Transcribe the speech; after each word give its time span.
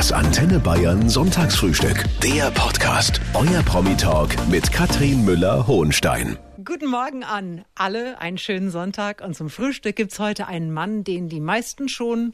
Das 0.00 0.12
Antenne 0.12 0.58
Bayern 0.58 1.10
Sonntagsfrühstück. 1.10 2.06
Der 2.22 2.50
Podcast. 2.52 3.20
Euer 3.34 3.62
Promi-Talk 3.62 4.34
mit 4.48 4.72
Katrin 4.72 5.26
Müller-Hohenstein. 5.26 6.38
Guten 6.64 6.86
Morgen 6.86 7.22
an 7.22 7.66
alle, 7.74 8.18
einen 8.18 8.38
schönen 8.38 8.70
Sonntag. 8.70 9.20
Und 9.20 9.36
zum 9.36 9.50
Frühstück 9.50 9.96
gibt 9.96 10.12
es 10.12 10.18
heute 10.18 10.46
einen 10.46 10.72
Mann, 10.72 11.04
den 11.04 11.28
die 11.28 11.40
meisten 11.40 11.90
schon 11.90 12.32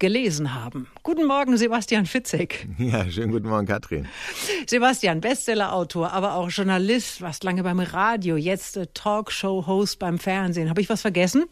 gelesen 0.00 0.54
haben. 0.54 0.88
Guten 1.04 1.24
Morgen, 1.28 1.56
Sebastian 1.56 2.06
Fitzek. 2.06 2.66
Ja, 2.78 3.08
schönen 3.08 3.30
guten 3.30 3.48
Morgen, 3.48 3.68
Katrin. 3.68 4.08
Sebastian, 4.66 5.20
Bestsellerautor, 5.20 6.12
aber 6.12 6.34
auch 6.34 6.50
Journalist, 6.50 7.20
warst 7.20 7.44
lange 7.44 7.62
beim 7.62 7.78
Radio, 7.78 8.34
jetzt 8.36 8.76
Talkshow-Host 8.92 10.00
beim 10.00 10.18
Fernsehen. 10.18 10.68
Habe 10.68 10.80
ich 10.80 10.88
was 10.88 11.02
vergessen? 11.02 11.44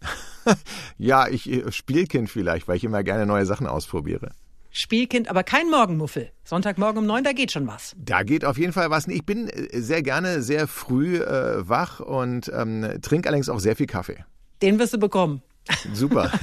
ja, 0.96 1.26
ich 1.26 1.50
äh, 1.50 1.72
Spielkind 1.72 2.30
vielleicht, 2.30 2.68
weil 2.68 2.76
ich 2.76 2.84
immer 2.84 3.02
gerne 3.02 3.26
neue 3.26 3.46
Sachen 3.46 3.66
ausprobiere. 3.66 4.30
Spielkind, 4.70 5.28
aber 5.28 5.42
kein 5.44 5.70
Morgenmuffel. 5.70 6.30
Sonntagmorgen 6.44 6.98
um 6.98 7.06
neun, 7.06 7.24
da 7.24 7.32
geht 7.32 7.52
schon 7.52 7.66
was. 7.66 7.94
Da 7.98 8.22
geht 8.22 8.44
auf 8.44 8.58
jeden 8.58 8.72
Fall 8.72 8.90
was. 8.90 9.08
Ich 9.08 9.24
bin 9.24 9.48
äh, 9.48 9.80
sehr 9.80 10.02
gerne 10.02 10.42
sehr 10.42 10.68
früh 10.68 11.16
äh, 11.16 11.68
wach 11.68 12.00
und 12.00 12.50
ähm, 12.54 12.98
trinke 13.02 13.28
allerdings 13.28 13.48
auch 13.48 13.60
sehr 13.60 13.76
viel 13.76 13.86
Kaffee. 13.86 14.24
Den 14.62 14.78
wirst 14.78 14.94
du 14.94 14.98
bekommen. 14.98 15.42
Super. 15.92 16.32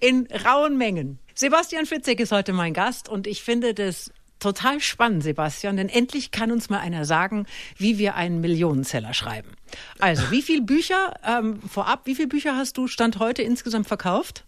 In 0.00 0.28
rauen 0.44 0.76
Mengen. 0.76 1.18
Sebastian 1.34 1.86
Fitzek 1.86 2.20
ist 2.20 2.32
heute 2.32 2.52
mein 2.52 2.74
Gast 2.74 3.08
und 3.08 3.26
ich 3.26 3.42
finde 3.42 3.72
das 3.72 4.12
total 4.40 4.80
spannend, 4.80 5.22
Sebastian, 5.22 5.76
denn 5.76 5.88
endlich 5.88 6.30
kann 6.30 6.50
uns 6.50 6.70
mal 6.70 6.80
einer 6.80 7.04
sagen, 7.04 7.46
wie 7.76 7.98
wir 7.98 8.14
einen 8.16 8.40
Millionenseller 8.40 9.14
schreiben. 9.14 9.50
Also, 9.98 10.30
wie 10.30 10.42
viele 10.42 10.62
Bücher, 10.62 11.14
ähm, 11.26 11.60
vorab, 11.62 12.02
wie 12.06 12.14
viele 12.14 12.28
Bücher 12.28 12.56
hast 12.56 12.76
du 12.76 12.88
Stand 12.88 13.18
heute 13.18 13.42
insgesamt 13.42 13.86
verkauft? 13.86 14.44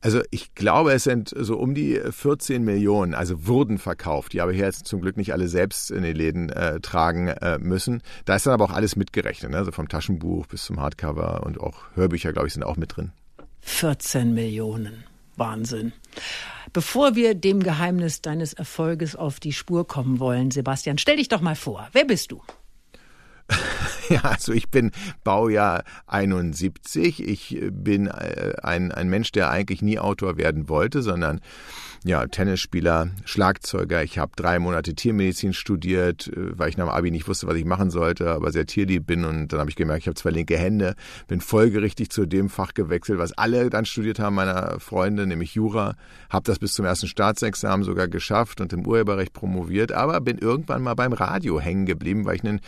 Also 0.00 0.22
ich 0.30 0.54
glaube, 0.54 0.92
es 0.92 1.04
sind 1.04 1.32
so 1.36 1.58
um 1.58 1.74
die 1.74 2.00
14 2.10 2.64
Millionen, 2.64 3.14
also 3.14 3.46
wurden 3.46 3.78
verkauft. 3.78 4.32
Die 4.32 4.40
habe 4.40 4.52
ich 4.52 4.58
jetzt 4.58 4.86
zum 4.86 5.00
Glück 5.00 5.16
nicht 5.16 5.32
alle 5.32 5.48
selbst 5.48 5.90
in 5.90 6.02
den 6.02 6.16
Läden 6.16 6.48
äh, 6.50 6.80
tragen 6.80 7.28
äh, 7.28 7.58
müssen. 7.58 8.02
Da 8.24 8.36
ist 8.36 8.46
dann 8.46 8.54
aber 8.54 8.64
auch 8.64 8.72
alles 8.72 8.96
mitgerechnet, 8.96 9.50
ne? 9.50 9.58
also 9.58 9.72
vom 9.72 9.88
Taschenbuch 9.88 10.46
bis 10.46 10.64
zum 10.64 10.80
Hardcover 10.80 11.44
und 11.44 11.60
auch 11.60 11.84
Hörbücher, 11.94 12.32
glaube 12.32 12.48
ich, 12.48 12.54
sind 12.54 12.62
auch 12.62 12.76
mit 12.76 12.96
drin. 12.96 13.12
14 13.60 14.34
Millionen. 14.34 15.04
Wahnsinn. 15.36 15.92
Bevor 16.72 17.16
wir 17.16 17.34
dem 17.34 17.62
Geheimnis 17.62 18.22
deines 18.22 18.52
Erfolges 18.52 19.16
auf 19.16 19.40
die 19.40 19.52
Spur 19.52 19.86
kommen 19.86 20.20
wollen, 20.20 20.50
Sebastian, 20.50 20.98
stell 20.98 21.16
dich 21.16 21.28
doch 21.28 21.40
mal 21.40 21.56
vor. 21.56 21.88
Wer 21.92 22.04
bist 22.04 22.32
du? 22.32 22.42
Ja, 24.08 24.22
also 24.22 24.52
ich 24.52 24.68
bin 24.68 24.90
Baujahr 25.24 25.84
71. 26.06 27.26
Ich 27.26 27.58
bin 27.70 28.08
äh, 28.08 28.52
ein, 28.62 28.92
ein 28.92 29.08
Mensch, 29.08 29.32
der 29.32 29.50
eigentlich 29.50 29.80
nie 29.80 29.98
Autor 29.98 30.36
werden 30.36 30.68
wollte, 30.68 31.02
sondern 31.02 31.40
ja, 32.04 32.26
Tennisspieler, 32.26 33.10
Schlagzeuger. 33.24 34.02
Ich 34.02 34.18
habe 34.18 34.32
drei 34.34 34.58
Monate 34.58 34.94
Tiermedizin 34.94 35.52
studiert, 35.52 36.28
äh, 36.28 36.58
weil 36.58 36.68
ich 36.68 36.76
nach 36.76 36.86
dem 36.86 36.90
Abi 36.90 37.10
nicht 37.12 37.28
wusste, 37.28 37.46
was 37.46 37.56
ich 37.56 37.64
machen 37.64 37.90
sollte, 37.90 38.30
aber 38.30 38.50
sehr 38.50 38.66
tierlieb 38.66 39.06
bin. 39.06 39.24
Und 39.24 39.52
dann 39.52 39.60
habe 39.60 39.70
ich 39.70 39.76
gemerkt, 39.76 40.02
ich 40.02 40.08
habe 40.08 40.16
zwei 40.16 40.30
linke 40.30 40.58
Hände, 40.58 40.96
bin 41.28 41.40
folgerichtig 41.40 42.10
zu 42.10 42.26
dem 42.26 42.48
Fach 42.48 42.74
gewechselt, 42.74 43.18
was 43.18 43.32
alle 43.32 43.70
dann 43.70 43.84
studiert 43.84 44.18
haben, 44.18 44.34
meiner 44.34 44.80
Freunde, 44.80 45.26
nämlich 45.26 45.54
Jura. 45.54 45.94
Habe 46.28 46.44
das 46.44 46.58
bis 46.58 46.74
zum 46.74 46.84
ersten 46.84 47.06
Staatsexamen 47.06 47.84
sogar 47.84 48.08
geschafft 48.08 48.60
und 48.60 48.72
im 48.72 48.84
Urheberrecht 48.84 49.32
promoviert, 49.32 49.92
aber 49.92 50.20
bin 50.20 50.38
irgendwann 50.38 50.82
mal 50.82 50.94
beim 50.94 51.12
Radio 51.12 51.60
hängen 51.60 51.86
geblieben, 51.86 52.24
weil 52.24 52.36
ich 52.36 52.44
ein 52.44 52.60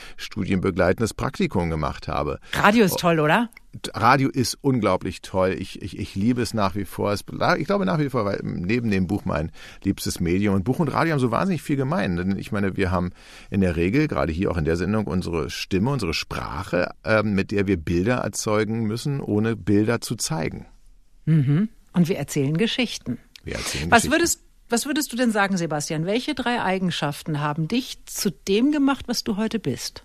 studienbegleitendes 0.64 1.14
Praktikum 1.14 1.70
gemacht 1.70 2.08
habe. 2.08 2.40
Radio 2.52 2.84
ist 2.84 2.98
toll, 2.98 3.20
oder? 3.20 3.50
Radio 3.92 4.28
ist 4.28 4.56
unglaublich 4.60 5.20
toll. 5.20 5.56
Ich, 5.58 5.82
ich, 5.82 5.98
ich 5.98 6.14
liebe 6.14 6.40
es 6.40 6.54
nach 6.54 6.74
wie 6.76 6.84
vor. 6.84 7.12
Ich 7.12 7.66
glaube 7.66 7.84
nach 7.84 7.98
wie 7.98 8.08
vor, 8.08 8.24
weil 8.24 8.40
neben 8.42 8.90
dem 8.90 9.06
Buch 9.06 9.24
mein 9.24 9.50
liebstes 9.82 10.20
Medium. 10.20 10.54
Und 10.54 10.64
Buch 10.64 10.78
und 10.78 10.88
Radio 10.88 11.12
haben 11.12 11.20
so 11.20 11.30
wahnsinnig 11.30 11.62
viel 11.62 11.76
gemein. 11.76 12.16
Denn 12.16 12.38
ich 12.38 12.52
meine, 12.52 12.76
wir 12.76 12.90
haben 12.90 13.10
in 13.50 13.60
der 13.60 13.76
Regel, 13.76 14.06
gerade 14.08 14.32
hier 14.32 14.50
auch 14.50 14.56
in 14.56 14.64
der 14.64 14.76
Sendung, 14.76 15.06
unsere 15.06 15.50
Stimme, 15.50 15.90
unsere 15.90 16.14
Sprache, 16.14 16.90
ähm, 17.04 17.34
mit 17.34 17.50
der 17.50 17.66
wir 17.66 17.76
Bilder 17.76 18.18
erzeugen 18.18 18.84
müssen, 18.84 19.20
ohne 19.20 19.56
Bilder 19.56 20.00
zu 20.00 20.14
zeigen. 20.14 20.66
Mhm. 21.24 21.68
Und 21.92 22.08
wir 22.08 22.16
erzählen 22.16 22.56
Geschichten. 22.56 23.18
Wir 23.42 23.54
erzählen 23.54 23.90
was 23.90 24.02
Geschichten. 24.02 24.12
Würdest, 24.12 24.40
was 24.68 24.86
würdest 24.86 25.12
du 25.12 25.16
denn 25.16 25.32
sagen, 25.32 25.56
Sebastian? 25.56 26.06
Welche 26.06 26.34
drei 26.34 26.62
Eigenschaften 26.62 27.40
haben 27.40 27.66
dich 27.66 28.06
zu 28.06 28.30
dem 28.30 28.70
gemacht, 28.70 29.06
was 29.08 29.24
du 29.24 29.36
heute 29.36 29.58
bist? 29.58 30.04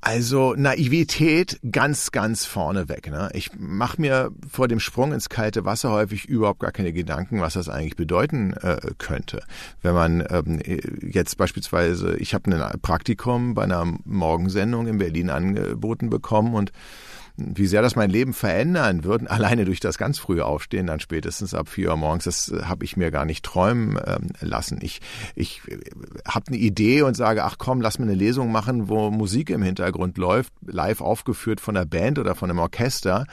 Also 0.00 0.54
Naivität 0.54 1.58
ganz, 1.72 2.12
ganz 2.12 2.44
vorneweg. 2.46 3.10
Ne? 3.10 3.30
Ich 3.32 3.50
mache 3.58 4.00
mir 4.00 4.30
vor 4.48 4.68
dem 4.68 4.78
Sprung 4.78 5.12
ins 5.12 5.28
kalte 5.28 5.64
Wasser 5.64 5.90
häufig 5.90 6.26
überhaupt 6.26 6.60
gar 6.60 6.70
keine 6.70 6.92
Gedanken, 6.92 7.40
was 7.40 7.54
das 7.54 7.68
eigentlich 7.68 7.96
bedeuten 7.96 8.52
äh, 8.52 8.78
könnte. 8.98 9.42
Wenn 9.82 9.94
man 9.94 10.24
ähm, 10.30 10.60
jetzt 11.02 11.36
beispielsweise, 11.36 12.16
ich 12.16 12.32
habe 12.32 12.50
ein 12.50 12.80
Praktikum 12.80 13.54
bei 13.54 13.64
einer 13.64 13.84
Morgensendung 14.04 14.86
in 14.86 14.98
Berlin 14.98 15.30
angeboten 15.30 16.10
bekommen 16.10 16.54
und 16.54 16.70
wie 17.38 17.66
sehr 17.66 17.82
das 17.82 17.94
mein 17.96 18.10
Leben 18.10 18.32
verändern 18.34 19.04
würden, 19.04 19.26
alleine 19.28 19.64
durch 19.64 19.80
das 19.80 19.96
ganz 19.96 20.18
frühe 20.18 20.44
Aufstehen, 20.44 20.86
dann 20.86 21.00
spätestens 21.00 21.54
ab 21.54 21.68
vier 21.68 21.90
Uhr 21.90 21.96
morgens, 21.96 22.24
das 22.24 22.50
äh, 22.50 22.64
habe 22.64 22.84
ich 22.84 22.96
mir 22.96 23.10
gar 23.10 23.24
nicht 23.24 23.44
träumen 23.44 23.98
ähm, 24.04 24.30
lassen. 24.40 24.80
Ich, 24.82 25.00
ich 25.34 25.62
äh, 25.68 25.78
habe 26.26 26.48
eine 26.48 26.56
Idee 26.56 27.02
und 27.02 27.16
sage, 27.16 27.44
ach 27.44 27.56
komm, 27.58 27.80
lass 27.80 27.98
mir 27.98 28.06
eine 28.06 28.14
Lesung 28.14 28.50
machen, 28.50 28.88
wo 28.88 29.10
Musik 29.10 29.50
im 29.50 29.62
Hintergrund 29.62 30.18
läuft, 30.18 30.52
live 30.66 31.00
aufgeführt 31.00 31.60
von 31.60 31.74
der 31.74 31.84
Band 31.84 32.18
oder 32.18 32.34
von 32.34 32.50
einem 32.50 32.58
Orchester. 32.58 33.26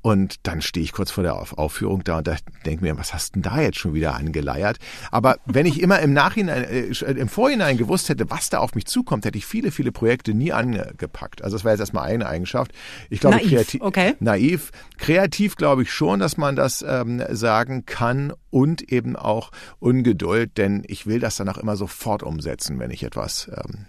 Und 0.00 0.46
dann 0.46 0.62
stehe 0.62 0.84
ich 0.84 0.92
kurz 0.92 1.10
vor 1.10 1.24
der 1.24 1.34
Aufführung 1.34 2.04
da 2.04 2.18
und 2.18 2.26
da 2.28 2.36
denke 2.64 2.84
mir, 2.84 2.96
was 2.96 3.12
hast 3.12 3.34
denn 3.34 3.42
da 3.42 3.60
jetzt 3.60 3.78
schon 3.78 3.94
wieder 3.94 4.14
angeleiert? 4.14 4.78
Aber 5.10 5.38
wenn 5.44 5.66
ich 5.66 5.82
immer 5.82 5.98
im 5.98 6.12
Nachhinein, 6.12 6.64
äh, 6.64 6.82
im 6.82 7.28
Vorhinein 7.28 7.76
gewusst 7.76 8.08
hätte, 8.08 8.30
was 8.30 8.48
da 8.48 8.58
auf 8.58 8.74
mich 8.76 8.86
zukommt, 8.86 9.24
hätte 9.24 9.36
ich 9.36 9.44
viele, 9.44 9.72
viele 9.72 9.90
Projekte 9.90 10.34
nie 10.34 10.52
angepackt. 10.52 11.42
Also 11.42 11.56
das 11.56 11.64
war 11.64 11.72
jetzt 11.72 11.80
erstmal 11.80 12.04
eine 12.04 12.28
Eigenschaft. 12.28 12.72
Ich 13.10 13.18
glaube, 13.18 13.36
naiv, 13.36 13.50
kreativ, 13.50 13.82
okay. 13.82 14.14
naiv, 14.20 14.70
kreativ 14.98 15.56
glaube 15.56 15.82
ich 15.82 15.92
schon, 15.92 16.20
dass 16.20 16.36
man 16.36 16.54
das 16.54 16.84
ähm, 16.86 17.22
sagen 17.30 17.84
kann 17.84 18.32
und 18.50 18.92
eben 18.92 19.16
auch 19.16 19.50
Ungeduld, 19.80 20.58
denn 20.58 20.84
ich 20.86 21.06
will 21.06 21.18
das 21.18 21.36
dann 21.36 21.48
auch 21.48 21.58
immer 21.58 21.76
sofort 21.76 22.22
umsetzen, 22.22 22.78
wenn 22.78 22.92
ich 22.92 23.02
etwas 23.02 23.50
ähm, 23.52 23.86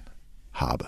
habe. 0.54 0.88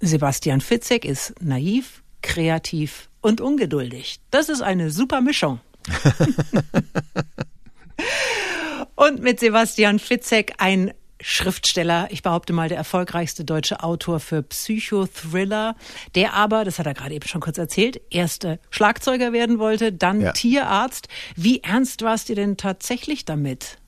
Sebastian 0.00 0.60
Fitzek 0.60 1.04
ist 1.04 1.34
naiv, 1.40 2.02
kreativ 2.22 3.08
und 3.22 3.40
ungeduldig. 3.40 4.20
Das 4.30 4.50
ist 4.50 4.60
eine 4.60 4.90
super 4.90 5.22
Mischung. 5.22 5.60
und 8.94 9.22
mit 9.22 9.40
Sebastian 9.40 9.98
Fitzek 9.98 10.54
ein 10.58 10.92
Schriftsteller, 11.22 12.08
ich 12.10 12.22
behaupte 12.22 12.52
mal 12.52 12.68
der 12.68 12.78
erfolgreichste 12.78 13.44
deutsche 13.44 13.82
Autor 13.82 14.18
für 14.18 14.42
Psychothriller, 14.42 15.76
der 16.16 16.34
aber, 16.34 16.64
das 16.64 16.78
hat 16.80 16.86
er 16.86 16.94
gerade 16.94 17.14
eben 17.14 17.28
schon 17.28 17.40
kurz 17.40 17.58
erzählt, 17.58 18.00
erste 18.10 18.58
Schlagzeuger 18.70 19.32
werden 19.32 19.58
wollte, 19.60 19.92
dann 19.92 20.20
ja. 20.20 20.32
Tierarzt. 20.32 21.08
Wie 21.36 21.62
ernst 21.62 22.02
warst 22.02 22.28
du 22.28 22.34
denn 22.34 22.56
tatsächlich 22.56 23.24
damit? 23.24 23.78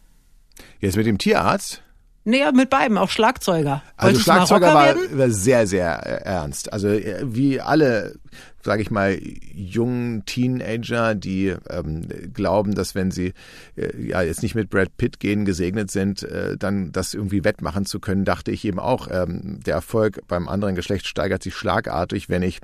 Jetzt 0.81 0.97
mit 0.97 1.07
dem 1.07 1.19
Tierarzt? 1.19 1.83
Naja, 2.25 2.53
mit 2.53 2.71
beiden, 2.71 2.97
auch 2.97 3.11
Schlagzeuger. 3.11 3.83
Also 3.97 4.21
Schlagzeuger 4.21 4.73
war, 4.73 4.95
war, 4.97 5.31
sehr, 5.31 5.67
sehr 5.67 5.89
ernst. 5.89 6.73
Also 6.73 6.89
äh, 6.89 7.21
wie 7.23 7.61
alle, 7.61 8.19
sage 8.65 8.83
ich 8.83 8.91
mal, 8.91 9.19
jungen 9.55 10.25
Teenager, 10.25 11.15
die 11.15 11.55
ähm, 11.69 12.09
glauben, 12.33 12.75
dass 12.75 12.95
wenn 12.95 13.11
sie 13.11 13.35
äh, 13.77 14.01
ja 14.03 14.23
jetzt 14.23 14.43
nicht 14.43 14.55
mit 14.55 14.71
Brad 14.71 14.97
Pitt 14.97 15.21
gehen, 15.21 15.45
gesegnet 15.45 15.91
sind, 15.91 16.23
äh, 16.23 16.57
dann 16.57 16.91
das 16.91 17.15
irgendwie 17.15 17.45
wettmachen 17.45 17.85
zu 17.85 18.01
können, 18.01 18.25
dachte 18.25 18.51
ich 18.51 18.65
eben 18.65 18.79
auch, 18.79 19.09
ähm, 19.11 19.61
der 19.67 19.75
Erfolg 19.75 20.21
beim 20.29 20.49
anderen 20.49 20.75
Geschlecht 20.75 21.07
steigert 21.07 21.43
sich 21.43 21.55
schlagartig, 21.55 22.29
wenn 22.29 22.43
ich 22.43 22.61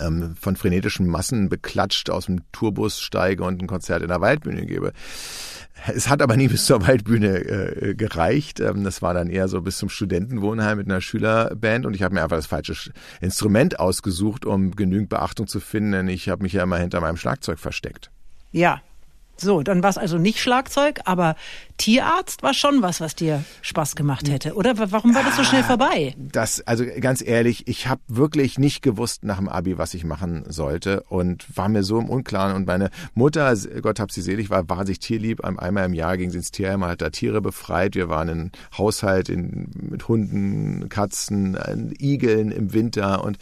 ähm, 0.00 0.34
von 0.40 0.56
frenetischen 0.56 1.06
Massen 1.06 1.48
beklatscht 1.48 2.10
aus 2.10 2.26
dem 2.26 2.40
Tourbus 2.52 3.00
steige 3.00 3.44
und 3.44 3.62
ein 3.62 3.66
Konzert 3.66 4.02
in 4.02 4.08
der 4.08 4.20
Waldbühne 4.20 4.66
gebe. 4.66 4.92
Es 5.86 6.08
hat 6.08 6.22
aber 6.22 6.36
nie 6.36 6.48
bis 6.48 6.66
zur 6.66 6.86
Waldbühne 6.86 7.38
äh, 7.38 7.94
gereicht. 7.94 8.60
Ähm, 8.60 8.84
das 8.84 9.02
war 9.02 9.14
dann 9.14 9.28
eher 9.28 9.48
so 9.48 9.60
bis 9.60 9.78
zum 9.78 9.88
Studentenwohnheim 9.88 10.78
mit 10.78 10.86
einer 10.86 11.00
Schülerband 11.00 11.86
und 11.86 11.94
ich 11.94 12.02
habe 12.02 12.14
mir 12.14 12.22
einfach 12.22 12.36
das 12.36 12.46
falsche 12.46 12.92
Instrument 13.20 13.78
ausgesucht, 13.78 14.46
um 14.46 14.72
genügend 14.76 15.08
Beachtung 15.08 15.46
zu 15.46 15.60
finden, 15.60 15.92
denn 15.92 16.08
ich 16.08 16.28
habe 16.28 16.42
mich 16.42 16.54
ja 16.54 16.62
immer 16.62 16.78
hinter 16.78 17.00
meinem 17.00 17.16
Schlagzeug 17.16 17.58
versteckt. 17.58 18.10
Ja, 18.52 18.80
so, 19.36 19.62
dann 19.62 19.82
war 19.82 19.90
es 19.90 19.98
also 19.98 20.16
nicht 20.16 20.40
Schlagzeug, 20.40 21.00
aber 21.06 21.34
Tierarzt 21.76 22.42
war 22.42 22.54
schon 22.54 22.82
was, 22.82 23.00
was 23.00 23.14
dir 23.14 23.44
Spaß 23.62 23.96
gemacht 23.96 24.28
hätte, 24.28 24.54
oder? 24.54 24.74
Warum 24.92 25.14
war 25.14 25.22
das 25.24 25.36
so 25.36 25.44
schnell 25.44 25.62
Ah, 25.62 25.66
vorbei? 25.66 26.14
Das, 26.16 26.60
also 26.66 26.84
ganz 27.00 27.20
ehrlich, 27.20 27.66
ich 27.66 27.88
habe 27.88 28.00
wirklich 28.06 28.58
nicht 28.58 28.80
gewusst 28.82 29.24
nach 29.24 29.38
dem 29.38 29.48
Abi, 29.48 29.76
was 29.76 29.92
ich 29.94 30.04
machen 30.04 30.44
sollte 30.48 31.02
und 31.08 31.44
war 31.56 31.68
mir 31.68 31.82
so 31.82 31.98
im 31.98 32.08
Unklaren. 32.08 32.54
Und 32.54 32.66
meine 32.66 32.90
Mutter, 33.14 33.54
Gott 33.82 33.98
hab 33.98 34.12
sie 34.12 34.22
selig, 34.22 34.50
war 34.50 34.68
wahnsinnig 34.68 35.00
tierlieb. 35.00 35.44
Einmal 35.44 35.86
im 35.86 35.94
Jahr 35.94 36.16
ging 36.16 36.30
sie 36.30 36.38
ins 36.38 36.50
Tierheim, 36.52 36.84
hat 36.84 37.02
da 37.02 37.10
Tiere 37.10 37.40
befreit. 37.40 37.94
Wir 37.96 38.08
waren 38.08 38.28
ein 38.28 38.52
Haushalt 38.78 39.28
in, 39.28 39.70
mit 39.74 40.06
Hunden, 40.08 40.88
Katzen, 40.88 41.56
Igeln 41.98 42.50
im 42.52 42.72
Winter 42.72 43.24
und 43.24 43.38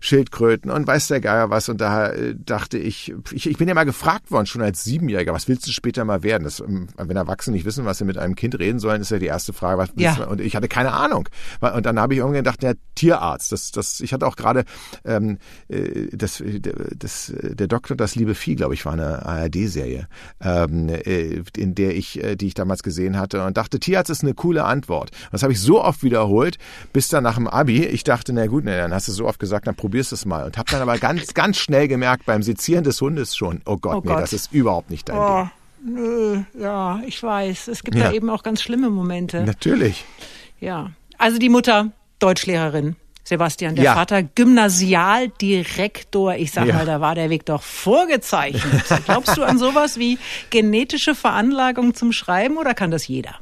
Schildkröten 0.00 0.70
und 0.70 0.86
weiß 0.86 1.08
der 1.08 1.20
Geier 1.20 1.50
was. 1.50 1.68
Und 1.68 1.80
da 1.80 2.10
äh, 2.10 2.34
dachte 2.38 2.78
ich, 2.78 3.14
ich, 3.32 3.48
ich 3.48 3.56
bin 3.56 3.68
ja 3.68 3.74
mal 3.74 3.84
gefragt 3.84 4.30
worden, 4.30 4.46
schon 4.46 4.62
als 4.62 4.84
Siebenjähriger, 4.84 5.32
was 5.32 5.48
willst 5.48 5.66
du 5.66 5.72
später 5.72 6.04
mal 6.04 6.22
werden? 6.22 6.44
Das, 6.44 6.60
ähm, 6.60 6.88
wenn 6.96 7.16
Erwachsene 7.16 7.56
nicht 7.56 7.66
wissen, 7.70 7.84
was 7.84 7.98
sie 7.98 8.04
mit 8.04 8.18
einem 8.18 8.34
Kind 8.34 8.58
reden 8.58 8.78
sollen, 8.80 9.00
ist 9.00 9.10
ja 9.10 9.18
die 9.18 9.26
erste 9.26 9.52
Frage, 9.52 9.78
was 9.78 9.90
Ja. 9.96 10.24
Und 10.24 10.40
ich 10.40 10.56
hatte 10.56 10.66
keine 10.68 10.92
Ahnung. 10.92 11.28
Und 11.60 11.86
dann 11.86 11.98
habe 12.00 12.14
ich 12.14 12.18
irgendwann 12.18 12.42
gedacht, 12.42 12.62
der 12.62 12.74
Tierarzt. 12.96 13.52
Das, 13.52 13.70
das, 13.70 14.00
ich 14.00 14.12
hatte 14.12 14.26
auch 14.26 14.36
gerade 14.36 14.64
ähm, 15.04 15.38
äh, 15.68 16.08
das, 16.12 16.42
das, 16.96 17.32
der 17.40 17.66
Doktor, 17.68 17.96
das 17.96 18.14
liebe 18.16 18.34
Vieh, 18.34 18.56
glaube 18.56 18.74
ich, 18.74 18.84
war 18.84 18.92
eine 18.94 19.24
ARD-Serie, 19.24 20.08
ähm, 20.40 20.88
äh, 20.88 21.42
in 21.56 21.74
der 21.74 21.96
ich, 21.96 22.22
äh, 22.22 22.34
die 22.36 22.48
ich 22.48 22.54
damals 22.54 22.82
gesehen 22.82 23.16
hatte 23.18 23.44
und 23.44 23.56
dachte, 23.56 23.78
Tierarzt 23.78 24.10
ist 24.10 24.22
eine 24.22 24.34
coole 24.34 24.64
Antwort. 24.64 25.10
Und 25.10 25.32
das 25.32 25.42
habe 25.42 25.52
ich 25.52 25.60
so 25.60 25.82
oft 25.82 26.02
wiederholt, 26.02 26.58
bis 26.92 27.08
dann 27.08 27.22
nach 27.22 27.36
dem 27.36 27.46
Abi, 27.46 27.84
ich 27.84 28.04
dachte, 28.04 28.32
na 28.32 28.46
gut, 28.46 28.64
na, 28.64 28.76
dann 28.76 28.92
hast 28.92 29.08
du 29.08 29.12
so 29.12 29.26
oft 29.26 29.38
gesagt, 29.38 29.66
dann 29.66 29.76
probierst 29.76 30.10
du 30.12 30.16
es 30.16 30.24
mal. 30.26 30.44
Und 30.44 30.58
habe 30.58 30.70
dann 30.70 30.82
aber 30.82 30.98
ganz, 30.98 31.32
ganz 31.34 31.56
schnell 31.58 31.88
gemerkt, 31.88 32.26
beim 32.26 32.42
Sezieren 32.42 32.84
des 32.84 33.00
Hundes 33.00 33.36
schon, 33.36 33.62
oh 33.66 33.76
Gott, 33.76 33.96
Oh 33.96 34.00
nee, 34.04 34.08
Gott. 34.12 34.22
das 34.22 34.32
ist 34.32 34.52
überhaupt 34.52 34.90
nicht 34.90 35.08
dein 35.08 35.16
Oh, 35.18 35.40
Ding. 35.42 35.50
Nö, 35.84 36.40
ja, 36.58 37.00
ich 37.06 37.22
weiß. 37.22 37.68
Es 37.68 37.82
gibt 37.84 37.96
Ja. 37.96 38.08
da 38.08 38.12
eben 38.12 38.28
auch 38.30 38.42
ganz 38.42 38.60
schlimme 38.62 38.90
Momente. 38.90 39.42
Natürlich. 39.42 40.04
Ja. 40.60 40.90
Also 41.18 41.38
die 41.38 41.48
Mutter, 41.48 41.92
Deutschlehrerin. 42.18 42.96
Sebastian, 43.24 43.74
der 43.76 43.84
Ja. 43.84 43.94
Vater, 43.94 44.22
Gymnasialdirektor. 44.24 46.34
Ich 46.36 46.50
sag 46.52 46.66
Ja. 46.66 46.74
mal, 46.74 46.86
da 46.86 47.00
war 47.00 47.14
der 47.14 47.30
Weg 47.30 47.46
doch 47.46 47.62
vorgezeichnet. 47.62 48.62
Glaubst 49.06 49.36
du 49.36 49.42
an 49.44 49.58
sowas 49.58 49.98
wie 49.98 50.18
genetische 50.50 51.14
Veranlagung 51.14 51.94
zum 51.94 52.10
Schreiben 52.12 52.56
oder 52.56 52.74
kann 52.74 52.90
das 52.90 53.06
jeder? 53.06 53.36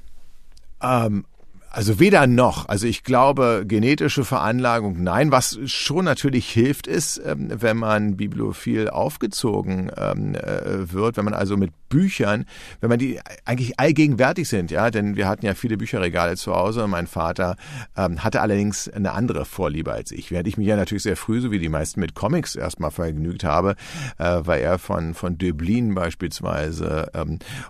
Ähm, 0.83 1.25
also 1.71 2.01
weder 2.01 2.27
noch. 2.27 2.69
Also 2.69 2.87
ich 2.87 3.05
glaube, 3.05 3.65
genetische 3.67 4.25
Veranlagung, 4.25 5.03
nein. 5.03 5.31
Was 5.31 5.59
schon 5.67 6.05
natürlich 6.05 6.49
hilft, 6.51 6.87
ist, 6.87 7.21
ähm, 7.25 7.49
wenn 7.51 7.77
man 7.77 8.17
bibliophil 8.17 8.89
aufgezogen 8.89 9.91
ähm, 9.97 10.35
äh, 10.35 10.93
wird, 10.93 11.17
wenn 11.17 11.25
man 11.25 11.35
also 11.35 11.57
mit 11.57 11.73
Büchern, 11.89 12.47
wenn 12.81 12.89
man 12.89 12.99
die 12.99 13.21
eigentlich 13.45 13.79
allgegenwärtig 13.79 14.49
sind, 14.49 14.71
ja, 14.71 14.91
denn 14.91 15.17
wir 15.17 15.29
hatten 15.29 15.45
ja 15.45 15.55
viele 15.55 15.77
Bücherregale 15.77 16.37
zu 16.37 16.55
Hause 16.55 16.87
mein 16.87 17.07
Vater 17.07 17.57
ähm, 17.97 18.25
hatte 18.25 18.41
allerdings 18.41 18.89
eine 18.89 19.13
andere 19.13 19.45
Vorliebe 19.45 19.93
als 19.93 20.11
ich. 20.13 20.31
Während 20.31 20.49
ich 20.49 20.57
mich 20.57 20.67
ja 20.67 20.77
natürlich 20.77 21.03
sehr 21.03 21.17
früh, 21.17 21.41
so 21.41 21.51
wie 21.51 21.59
die 21.59 21.69
meisten, 21.69 22.01
mit 22.01 22.15
Comics 22.15 22.57
erstmal 22.57 22.91
vergnügt 22.91 23.45
habe, 23.45 23.77
äh, 24.19 24.25
war 24.25 24.59
er 24.59 24.79
von, 24.79 25.15
von 25.15 25.39
Döblin 25.39 25.95
beispielsweise 25.95 27.11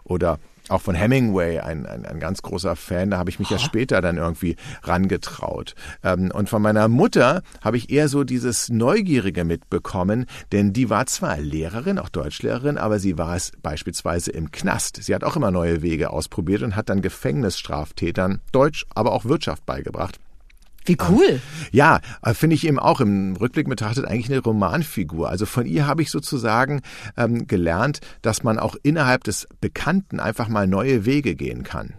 oder 0.05 0.39
auch 0.69 0.83
von 0.83 0.95
Hemingway 0.95 1.61
ein, 1.61 1.87
ein, 1.87 2.07
ein 2.07 2.21
ganz 2.21 2.43
großer 2.43 2.77
Fan. 2.77 3.11
Da 3.11 3.19
habe 3.19 3.31
ich 3.31 3.39
mich 3.39 3.51
ja 3.51 3.59
später 3.59 4.01
dann 4.01 4.17
irgendwie 4.17 4.57
rangetraut. 4.83 5.75
Ähm, 6.03 6.31
und 6.33 6.49
von 6.49 6.63
meiner 6.63 6.89
Mutter 6.89 7.43
habe 7.61 7.77
ich 7.77 7.91
eher 7.91 8.09
so 8.09 8.25
dieses 8.25 8.69
Neugierige 8.69 9.45
mitbekommen, 9.45 10.27
denn 10.53 10.73
die 10.73 10.91
war 10.91 11.07
zwar 11.07 11.39
Lehrerin, 11.39 11.99
auch 11.99 12.09
Deutschlehrerin, 12.09 12.79
aber 12.79 12.99
sie 12.99 13.19
war 13.19 13.37
es 13.37 13.53
beispielsweise 13.63 14.31
im 14.31 14.51
Knast. 14.51 15.03
Sie 15.03 15.15
hat 15.15 15.25
auch 15.25 15.37
immer 15.37 15.51
neue 15.51 15.83
Wege 15.83 16.11
ausprobiert 16.11 16.63
und 16.63 16.77
hat 16.77 16.89
dann 16.89 17.03
Gefängnisstraftätern 17.03 18.41
Deutsch, 18.53 18.87
aber 18.95 19.13
auch 19.13 19.25
Wirtschaft 19.25 19.67
beigebracht. 19.67 20.19
Wie 20.89 20.97
cool. 21.11 21.41
Ja, 21.71 22.01
äh, 22.23 22.33
finde 22.33 22.57
ich 22.57 22.67
eben 22.67 22.79
auch 22.79 23.01
im 23.01 23.37
Rückblick 23.37 23.69
betrachtet 23.69 24.07
eigentlich 24.07 24.31
eine 24.31 24.41
Romanfigur. 24.41 25.29
Also 25.29 25.45
von 25.45 25.67
ihr 25.67 25.87
habe 25.87 26.03
ich 26.03 26.11
sozusagen 26.11 26.81
ähm, 27.17 27.47
gelernt, 27.47 28.01
dass 28.23 28.43
man 28.43 28.59
auch 28.59 28.75
innerhalb 28.83 29.25
des 29.25 29.47
Bekannten 29.61 30.19
einfach 30.19 30.49
mal 30.49 30.67
neue 30.67 31.05
Wege 31.05 31.35
gehen 31.35 31.63
kann. 31.63 31.95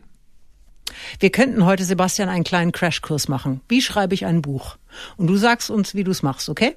Wir 1.20 1.30
könnten 1.30 1.66
heute, 1.66 1.84
Sebastian, 1.84 2.30
einen 2.30 2.44
kleinen 2.44 2.72
Crashkurs 2.72 3.28
machen. 3.28 3.62
Wie 3.68 3.82
schreibe 3.82 4.16
ich 4.16 4.26
ein 4.26 4.42
Buch? 4.42 4.78
Und 5.18 5.28
du 5.28 5.36
sagst 5.36 5.70
uns, 5.70 5.94
wie 5.94 6.04
du 6.04 6.12
es 6.12 6.24
machst, 6.24 6.50
okay? 6.50 6.76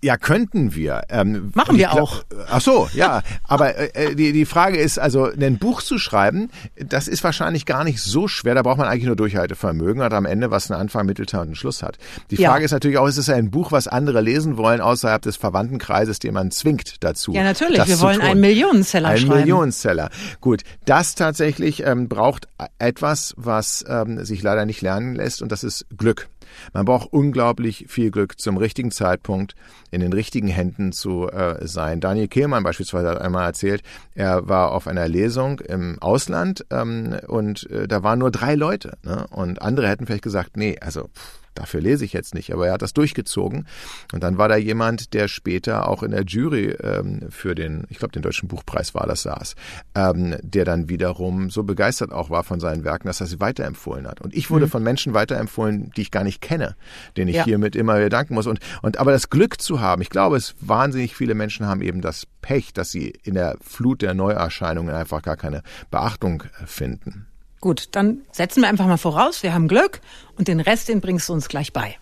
Ja, 0.00 0.16
könnten 0.16 0.76
wir. 0.76 1.02
Ähm, 1.08 1.50
Machen 1.54 1.76
wir 1.76 1.92
auch. 1.92 2.22
Ach 2.48 2.60
so, 2.60 2.88
ja. 2.94 3.22
Aber 3.42 3.76
äh, 3.96 4.14
die, 4.14 4.32
die 4.32 4.44
Frage 4.44 4.76
ist, 4.78 4.98
also 4.98 5.24
ein 5.24 5.58
Buch 5.58 5.82
zu 5.82 5.98
schreiben, 5.98 6.50
das 6.76 7.08
ist 7.08 7.24
wahrscheinlich 7.24 7.66
gar 7.66 7.82
nicht 7.82 8.00
so 8.00 8.28
schwer. 8.28 8.54
Da 8.54 8.62
braucht 8.62 8.78
man 8.78 8.86
eigentlich 8.86 9.06
nur 9.06 9.16
Durchhaltevermögen 9.16 10.00
und 10.00 10.12
am 10.12 10.24
Ende, 10.24 10.52
was 10.52 10.70
einen 10.70 10.80
Anfang, 10.80 11.04
Mittelteil 11.06 11.40
und 11.40 11.46
einen 11.48 11.54
Schluss 11.56 11.82
hat. 11.82 11.98
Die 12.30 12.36
Ja. 12.36 12.50
Frage 12.50 12.64
ist 12.64 12.70
natürlich 12.70 12.98
auch, 12.98 13.08
ist 13.08 13.16
es 13.16 13.28
ein 13.28 13.50
Buch, 13.50 13.72
was 13.72 13.88
andere 13.88 14.20
lesen 14.20 14.56
wollen, 14.56 14.80
außerhalb 14.80 15.20
des 15.20 15.36
Verwandtenkreises, 15.36 16.20
den 16.20 16.34
man 16.34 16.52
zwingt 16.52 17.02
dazu? 17.02 17.32
Ja, 17.32 17.42
natürlich. 17.42 17.84
Wir 17.84 17.98
wollen 18.00 18.20
einen 18.20 18.40
Millionenseller 18.40 19.08
Ein 19.08 19.18
schreiben. 19.18 19.40
Millionenseller. 19.40 20.10
Gut, 20.40 20.62
das 20.84 21.16
tatsächlich 21.16 21.84
ähm, 21.84 22.08
braucht 22.08 22.46
etwas, 22.78 23.34
was 23.36 23.84
ähm, 23.88 24.24
sich 24.24 24.42
leider 24.42 24.64
nicht 24.64 24.80
lernen 24.80 25.16
lässt 25.16 25.42
und 25.42 25.50
das 25.50 25.64
ist 25.64 25.86
Glück. 25.96 26.28
Man 26.72 26.84
braucht 26.84 27.12
unglaublich 27.12 27.86
viel 27.88 28.10
Glück 28.10 28.40
zum 28.40 28.56
richtigen 28.56 28.90
Zeitpunkt 28.90 29.54
in 29.90 30.00
den 30.00 30.12
richtigen 30.12 30.48
Händen 30.48 30.92
zu 30.92 31.28
äh, 31.28 31.66
sein. 31.66 32.00
Daniel 32.00 32.28
Kehlmann 32.28 32.62
beispielsweise 32.62 33.08
hat 33.08 33.20
einmal 33.20 33.46
erzählt, 33.46 33.82
er 34.14 34.48
war 34.48 34.72
auf 34.72 34.86
einer 34.86 35.08
Lesung 35.08 35.60
im 35.60 35.98
Ausland 36.00 36.64
ähm, 36.70 37.16
und 37.26 37.70
äh, 37.70 37.88
da 37.88 38.02
waren 38.02 38.18
nur 38.18 38.30
drei 38.30 38.54
Leute. 38.54 38.98
Ne? 39.02 39.26
Und 39.30 39.62
andere 39.62 39.88
hätten 39.88 40.06
vielleicht 40.06 40.22
gesagt, 40.22 40.56
nee, 40.56 40.76
also 40.80 41.04
pff, 41.04 41.47
dafür 41.58 41.80
lese 41.80 42.04
ich 42.04 42.12
jetzt 42.12 42.34
nicht, 42.34 42.52
aber 42.52 42.66
er 42.68 42.72
hat 42.74 42.82
das 42.82 42.92
durchgezogen. 42.92 43.66
Und 44.12 44.22
dann 44.22 44.38
war 44.38 44.48
da 44.48 44.56
jemand, 44.56 45.12
der 45.14 45.28
später 45.28 45.88
auch 45.88 46.02
in 46.02 46.12
der 46.12 46.24
Jury 46.24 46.70
ähm, 46.82 47.28
für 47.30 47.54
den, 47.54 47.84
ich 47.90 47.98
glaube, 47.98 48.12
den 48.12 48.22
Deutschen 48.22 48.48
Buchpreis 48.48 48.94
war 48.94 49.06
das 49.06 49.22
saß, 49.22 49.54
ähm, 49.94 50.36
der 50.42 50.64
dann 50.64 50.88
wiederum 50.88 51.50
so 51.50 51.62
begeistert 51.64 52.12
auch 52.12 52.30
war 52.30 52.44
von 52.44 52.60
seinen 52.60 52.84
Werken, 52.84 53.08
dass 53.08 53.20
er 53.20 53.26
sie 53.26 53.40
weiterempfohlen 53.40 54.06
hat. 54.06 54.20
Und 54.20 54.34
ich 54.34 54.50
wurde 54.50 54.68
von 54.68 54.82
Menschen 54.82 55.14
weiterempfohlen, 55.14 55.90
die 55.96 56.02
ich 56.02 56.10
gar 56.10 56.24
nicht 56.24 56.40
kenne, 56.40 56.76
denen 57.16 57.28
ich 57.28 57.36
Ja. 57.36 57.44
hiermit 57.44 57.76
immer 57.76 57.96
wieder 57.96 58.08
danken 58.08 58.34
muss. 58.34 58.46
Und, 58.46 58.60
und 58.82 58.98
aber 58.98 59.12
das 59.12 59.30
Glück 59.30 59.60
zu 59.60 59.80
haben, 59.80 60.00
ich 60.02 60.10
glaube, 60.10 60.36
es 60.36 60.54
wahnsinnig 60.60 61.14
viele 61.16 61.34
Menschen 61.34 61.66
haben 61.66 61.82
eben 61.82 62.00
das 62.00 62.26
Pech, 62.40 62.72
dass 62.72 62.90
sie 62.90 63.12
in 63.24 63.34
der 63.34 63.56
Flut 63.60 64.00
der 64.02 64.14
Neuerscheinungen 64.14 64.94
einfach 64.94 65.22
gar 65.22 65.36
keine 65.36 65.62
Beachtung 65.90 66.44
finden. 66.64 67.26
Gut, 67.60 67.88
dann 67.92 68.22
setzen 68.30 68.62
wir 68.62 68.68
einfach 68.68 68.86
mal 68.86 68.98
voraus, 68.98 69.42
wir 69.42 69.52
haben 69.52 69.68
Glück 69.68 70.00
und 70.36 70.48
den 70.48 70.60
Rest, 70.60 70.88
den 70.88 71.00
bringst 71.00 71.28
du 71.28 71.32
uns 71.32 71.48
gleich 71.48 71.72
bei. 71.72 71.96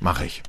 Mache 0.00 0.26
ich. 0.26 0.42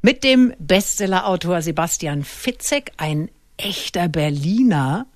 Mit 0.00 0.24
dem 0.24 0.54
Bestsellerautor 0.58 1.60
Sebastian 1.60 2.22
Fitzek, 2.22 2.92
ein 2.96 3.30
echter 3.56 4.08
Berliner. 4.08 5.06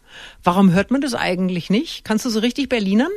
Warum 0.43 0.72
hört 0.72 0.90
man 0.90 1.00
das 1.00 1.14
eigentlich 1.14 1.70
nicht? 1.70 2.04
Kannst 2.04 2.25
du 2.25 2.31
so 2.31 2.40
richtig 2.40 2.69
Berlinern? 2.69 3.10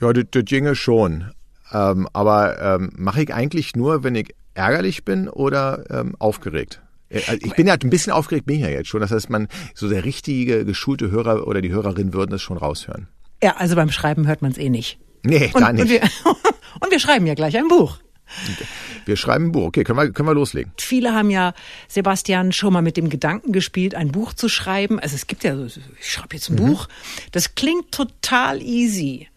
Ja, 0.00 0.12
das, 0.12 0.24
das 0.30 0.44
ginge 0.44 0.76
schon. 0.76 1.32
Ähm, 1.72 2.08
aber 2.12 2.60
ähm, 2.60 2.92
mache 2.96 3.22
ich 3.22 3.34
eigentlich 3.34 3.76
nur, 3.76 4.04
wenn 4.04 4.14
ich 4.14 4.34
ärgerlich 4.54 5.04
bin 5.04 5.28
oder 5.28 5.84
ähm, 5.90 6.14
aufgeregt? 6.18 6.80
Äh, 7.10 7.20
also 7.26 7.44
Ich 7.44 7.54
bin 7.54 7.66
ja 7.66 7.74
ein 7.74 7.90
bisschen 7.90 8.12
aufgeregt, 8.12 8.46
bin 8.46 8.56
ich 8.56 8.62
ja 8.62 8.68
jetzt 8.68 8.88
schon. 8.88 9.00
Das 9.00 9.10
heißt, 9.10 9.28
man 9.28 9.48
so 9.74 9.88
der 9.88 10.04
richtige 10.04 10.64
geschulte 10.64 11.10
Hörer 11.10 11.46
oder 11.46 11.60
die 11.60 11.72
Hörerin 11.72 12.14
würden 12.14 12.30
das 12.30 12.40
schon 12.40 12.56
raushören. 12.56 13.08
Ja, 13.42 13.56
also 13.56 13.76
beim 13.76 13.90
Schreiben 13.90 14.26
hört 14.26 14.42
man 14.42 14.50
es 14.50 14.58
eh 14.58 14.68
nicht. 14.68 14.98
Nee, 15.22 15.50
Und, 15.52 15.60
da 15.60 15.72
nicht. 15.72 15.82
Und 15.82 15.90
wir, 15.90 16.00
und 16.80 16.90
wir 16.90 16.98
schreiben 16.98 17.26
ja 17.26 17.34
gleich 17.34 17.56
ein 17.56 17.68
Buch. 17.68 17.98
Wir 19.06 19.16
schreiben 19.16 19.46
ein 19.46 19.52
Buch. 19.52 19.66
Okay, 19.68 19.84
können 19.84 19.98
wir, 19.98 20.12
können 20.12 20.28
wir 20.28 20.34
loslegen. 20.34 20.72
Viele 20.76 21.14
haben 21.14 21.30
ja, 21.30 21.54
Sebastian, 21.88 22.52
schon 22.52 22.72
mal 22.72 22.82
mit 22.82 22.96
dem 22.96 23.08
Gedanken 23.08 23.52
gespielt, 23.52 23.94
ein 23.94 24.12
Buch 24.12 24.34
zu 24.34 24.48
schreiben. 24.48 25.00
Also 25.00 25.16
es 25.16 25.26
gibt 25.26 25.44
ja, 25.44 25.56
so, 25.56 25.64
ich 25.66 26.12
schreibe 26.12 26.36
jetzt 26.36 26.50
ein 26.50 26.56
Buch. 26.56 26.88
Das 27.32 27.54
klingt 27.54 27.90
total 27.92 28.60
easy. 28.60 29.28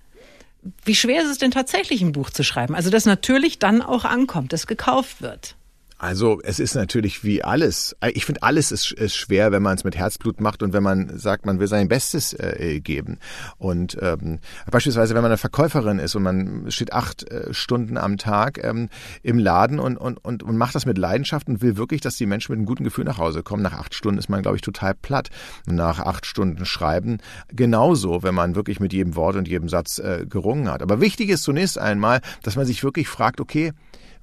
Wie 0.83 0.95
schwer 0.95 1.23
ist 1.23 1.29
es 1.29 1.37
denn 1.37 1.51
tatsächlich, 1.51 2.01
ein 2.01 2.11
Buch 2.11 2.29
zu 2.29 2.43
schreiben? 2.43 2.75
Also 2.75 2.89
das 2.89 3.05
natürlich 3.05 3.59
dann 3.59 3.81
auch 3.81 4.03
ankommt, 4.05 4.53
das 4.53 4.67
gekauft 4.67 5.21
wird. 5.21 5.55
Also 6.01 6.39
es 6.43 6.59
ist 6.59 6.73
natürlich 6.73 7.23
wie 7.23 7.43
alles. 7.43 7.95
Ich 8.13 8.25
finde, 8.25 8.41
alles 8.41 8.71
ist, 8.71 8.91
ist 8.91 9.15
schwer, 9.15 9.51
wenn 9.51 9.61
man 9.61 9.75
es 9.75 9.83
mit 9.83 9.95
Herzblut 9.95 10.41
macht 10.41 10.63
und 10.63 10.73
wenn 10.73 10.81
man 10.81 11.15
sagt, 11.19 11.45
man 11.45 11.59
will 11.59 11.67
sein 11.67 11.89
Bestes 11.89 12.33
äh, 12.33 12.79
geben. 12.79 13.19
Und 13.59 13.99
ähm, 14.01 14.39
beispielsweise, 14.71 15.13
wenn 15.13 15.21
man 15.21 15.29
eine 15.29 15.37
Verkäuferin 15.37 15.99
ist 15.99 16.15
und 16.15 16.23
man 16.23 16.71
steht 16.71 16.91
acht 16.91 17.29
äh, 17.29 17.53
Stunden 17.53 17.97
am 17.97 18.17
Tag 18.17 18.63
ähm, 18.63 18.89
im 19.21 19.37
Laden 19.37 19.79
und, 19.79 19.95
und, 19.95 20.17
und, 20.25 20.41
und 20.41 20.57
macht 20.57 20.73
das 20.73 20.87
mit 20.87 20.97
Leidenschaft 20.97 21.47
und 21.47 21.61
will 21.61 21.77
wirklich, 21.77 22.01
dass 22.01 22.15
die 22.15 22.25
Menschen 22.25 22.53
mit 22.53 22.57
einem 22.57 22.65
guten 22.65 22.83
Gefühl 22.83 23.05
nach 23.05 23.19
Hause 23.19 23.43
kommen. 23.43 23.61
Nach 23.61 23.73
acht 23.73 23.93
Stunden 23.93 24.17
ist 24.17 24.27
man, 24.27 24.41
glaube 24.41 24.57
ich, 24.57 24.63
total 24.63 24.95
platt. 24.95 25.29
Nach 25.67 25.99
acht 25.99 26.25
Stunden 26.25 26.65
Schreiben 26.65 27.19
genauso, 27.53 28.23
wenn 28.23 28.33
man 28.33 28.55
wirklich 28.55 28.79
mit 28.79 28.91
jedem 28.91 29.15
Wort 29.15 29.35
und 29.35 29.47
jedem 29.47 29.69
Satz 29.69 29.99
äh, 29.99 30.25
gerungen 30.27 30.67
hat. 30.67 30.81
Aber 30.81 30.99
wichtig 30.99 31.29
ist 31.29 31.43
zunächst 31.43 31.77
einmal, 31.77 32.21
dass 32.41 32.55
man 32.55 32.65
sich 32.65 32.83
wirklich 32.83 33.07
fragt, 33.07 33.39
okay, 33.39 33.71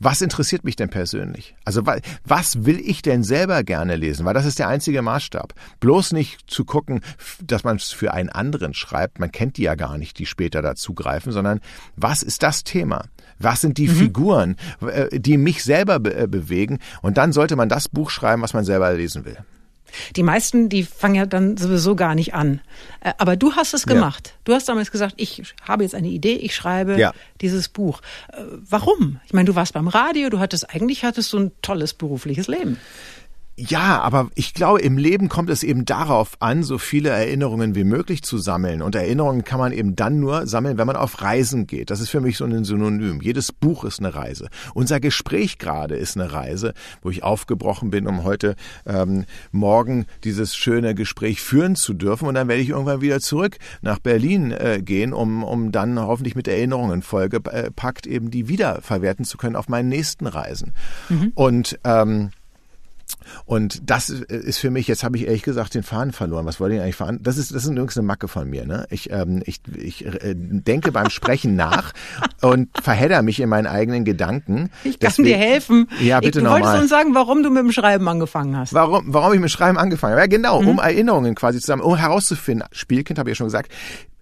was 0.00 0.23
interessiert 0.23 0.64
mich 0.64 0.76
denn 0.76 0.88
persönlich? 0.88 1.55
Also 1.64 1.83
was 2.25 2.64
will 2.64 2.81
ich 2.81 3.02
denn 3.02 3.23
selber 3.25 3.64
gerne 3.64 3.97
lesen? 3.97 4.25
Weil 4.25 4.35
das 4.35 4.47
ist 4.47 4.59
der 4.59 4.69
einzige 4.69 5.02
Maßstab. 5.02 5.55
Bloß 5.81 6.12
nicht 6.12 6.50
zu 6.50 6.64
gucken, 6.64 7.00
dass 7.43 7.64
man 7.64 7.76
es 7.76 7.90
für 7.90 8.12
einen 8.12 8.28
anderen 8.28 8.75
schreibt. 8.75 9.19
Man 9.19 9.33
kennt 9.33 9.57
die 9.57 9.62
ja 9.62 9.75
gar 9.75 9.99
nicht, 9.99 10.19
die 10.19 10.26
später 10.26 10.62
dazugreifen, 10.62 11.33
sondern 11.33 11.61
was 11.97 12.23
ist 12.23 12.43
das 12.43 12.64
Thema? 12.64 13.05
Was 13.38 13.61
sind 13.61 13.78
die 13.78 13.88
mhm. 13.88 13.95
Figuren, 13.95 14.57
äh, 14.81 15.19
die 15.19 15.37
mich 15.37 15.62
selber 15.64 15.99
be 16.00 16.14
äh, 16.14 16.26
bewegen? 16.26 16.78
Und 17.02 17.19
dann 17.19 17.33
sollte 17.33 17.57
man 17.57 17.69
das 17.69 17.88
Buch 17.88 18.11
schreiben, 18.11 18.43
was 18.43 18.55
man 18.55 18.64
selber 18.64 18.93
lesen 18.93 19.25
will. 19.25 19.38
Die 20.16 20.23
meisten, 20.23 20.68
die 20.68 20.85
fangen 20.85 21.14
ja 21.14 21.26
dann 21.26 21.57
sowieso 21.57 21.97
gar 21.97 22.14
nicht 22.14 22.35
an. 22.35 22.61
Äh, 23.00 23.12
aber 23.18 23.37
du 23.37 23.54
hast 23.54 23.75
es 23.75 23.87
gemacht. 23.87 24.28
Ja. 24.28 24.33
Du 24.45 24.54
hast 24.54 24.68
damals 24.68 24.90
gesagt, 24.90 25.14
ich 25.16 25.42
habe 25.66 25.83
jetzt 25.83 25.95
eine 25.95 26.09
Idee, 26.09 26.35
ich 26.35 26.54
schreibe 26.54 26.99
ja. 26.99 27.12
dieses 27.40 27.68
Buch. 27.68 28.00
Warum? 28.68 29.21
Ich 29.26 29.33
meine, 29.33 29.47
du 29.47 29.54
warst 29.54 29.75
beim 29.75 29.88
Radio, 29.88 30.30
du 30.30 30.38
hattest 30.38 30.71
eigentlich 30.75 31.04
hattest 31.04 31.33
du 31.33 31.38
ein 31.38 31.52
tolles 31.62 31.95
berufliches 31.95 32.49
Leben. 32.49 32.78
Ja, 33.61 34.00
aber 34.03 34.29
ich 34.37 34.55
glaube, 34.55 34.81
im 34.83 34.97
Leben 34.99 35.29
kommt 35.29 35.50
es 35.50 35.65
eben 35.65 35.85
darauf 35.85 36.37
an, 36.38 36.62
so 36.62 36.79
viele 36.79 37.09
Erinnerungen 37.09 37.75
wie 37.75 37.83
möglich 37.83 38.23
zu 38.23 38.38
sammeln. 38.38 38.83
Und 38.83 38.95
Erinnerungen 38.95 39.43
kann 39.43 39.59
man 39.59 39.73
eben 39.73 39.97
dann 39.97 40.21
nur 40.21 40.47
sammeln, 40.47 40.79
wenn 40.79 40.87
man 40.87 40.95
auf 40.95 41.23
Reisen 41.23 41.67
geht. 41.67 41.91
Das 41.91 41.99
ist 41.99 42.11
für 42.11 42.21
mich 42.21 42.37
so 42.37 42.45
ein 42.45 42.65
Synonym. 42.65 43.21
Jedes 43.21 43.50
Buch 43.50 43.83
ist 43.83 43.99
eine 43.99 44.15
Reise. 44.15 44.49
Unser 44.75 45.00
Gespräch 45.00 45.59
gerade 45.59 45.97
ist 45.97 46.17
eine 46.17 46.33
Reise, 46.33 46.73
wo 47.03 47.11
ich 47.11 47.25
aufgebrochen 47.25 47.91
bin, 47.91 48.07
um 48.07 48.23
heute 48.23 48.55
ähm, 48.87 49.25
morgen 49.50 50.07
dieses 50.23 50.55
schöne 50.55 50.95
Gespräch 50.95 51.41
führen 51.41 51.75
zu 51.75 51.95
dürfen. 51.95 52.29
Und 52.29 52.37
dann 52.37 52.47
werde 52.47 52.62
ich 52.62 52.69
irgendwann 52.69 53.00
wieder 53.00 53.19
zurück 53.19 53.57
nach 53.83 53.99
Berlin 53.99 54.53
äh, 54.53 54.81
gehen, 54.85 55.12
um, 55.12 55.43
um 55.43 55.73
dann 55.73 55.99
hoffentlich 55.99 56.37
mit 56.37 56.47
Erinnerungen 56.47 57.03
vollgepackt 57.03 58.07
eben 58.07 58.31
die 58.31 58.47
wiederverwerten 58.47 59.25
zu 59.25 59.37
können 59.37 59.57
auf 59.57 59.69
meinen 59.69 59.88
nächsten 59.88 60.29
Reisen. 60.29 60.75
Mhm. 61.09 61.33
Und 61.35 61.81
ähm, 61.83 62.31
und 63.44 63.90
das 63.90 64.11
ist 64.11 64.58
für 64.58 64.70
mich, 64.70 64.88
jetzt 64.88 65.04
habe 65.04 65.16
ich 65.16 65.26
ehrlich 65.26 65.42
gesagt 65.42 65.75
den 65.75 65.82
Faden 65.82 66.12
verloren. 66.12 66.47
Was 66.47 66.61
wollte 66.61 66.76
ich 66.76 66.80
eigentlich 66.80 66.97
fahren? 66.97 67.18
Das 67.23 67.38
ist, 67.38 67.54
das 67.54 67.64
ist 67.64 67.70
übrigens 67.70 67.97
eine 67.97 68.06
Macke 68.06 68.28
von 68.28 68.49
mir. 68.49 68.66
Ne? 68.66 68.87
Ich, 68.90 69.11
ähm, 69.11 69.42
ich, 69.44 69.61
ich 69.76 70.04
äh, 70.04 70.35
denke 70.35 70.92
beim 70.92 71.11
Sprechen 71.11 71.56
nach 71.56 71.92
und 72.42 72.68
verhedder 72.80 73.23
mich 73.23 73.40
in 73.40 73.49
meinen 73.49 73.66
eigenen 73.66 74.04
Gedanken. 74.04 74.70
Ich 74.85 74.99
kann 74.99 75.11
Deswegen, 75.11 75.28
dir 75.28 75.37
helfen. 75.37 75.88
Ja, 76.00 76.20
bitte 76.20 76.42
nochmal. 76.42 76.61
Du 76.61 76.66
wolltest 76.66 76.82
uns 76.82 76.90
sagen, 76.90 77.14
warum 77.14 77.42
du 77.42 77.50
mit 77.50 77.62
dem 77.62 77.73
Schreiben 77.73 78.08
angefangen 78.08 78.56
hast. 78.56 78.75
Warum, 78.75 79.04
warum 79.06 79.32
ich 79.32 79.40
mit 79.40 79.49
dem 79.49 79.52
Schreiben 79.52 79.78
angefangen 79.78 80.12
habe? 80.12 80.23
Ja, 80.23 80.26
genau, 80.26 80.62
mhm. 80.62 80.68
um 80.68 80.78
Erinnerungen 80.78 81.35
quasi 81.35 81.61
zusammen, 81.61 81.82
um 81.82 81.97
herauszufinden. 81.97 82.66
Spielkind 82.73 83.18
habe 83.18 83.30
ich 83.30 83.35
ja 83.35 83.37
schon 83.37 83.47
gesagt 83.47 83.73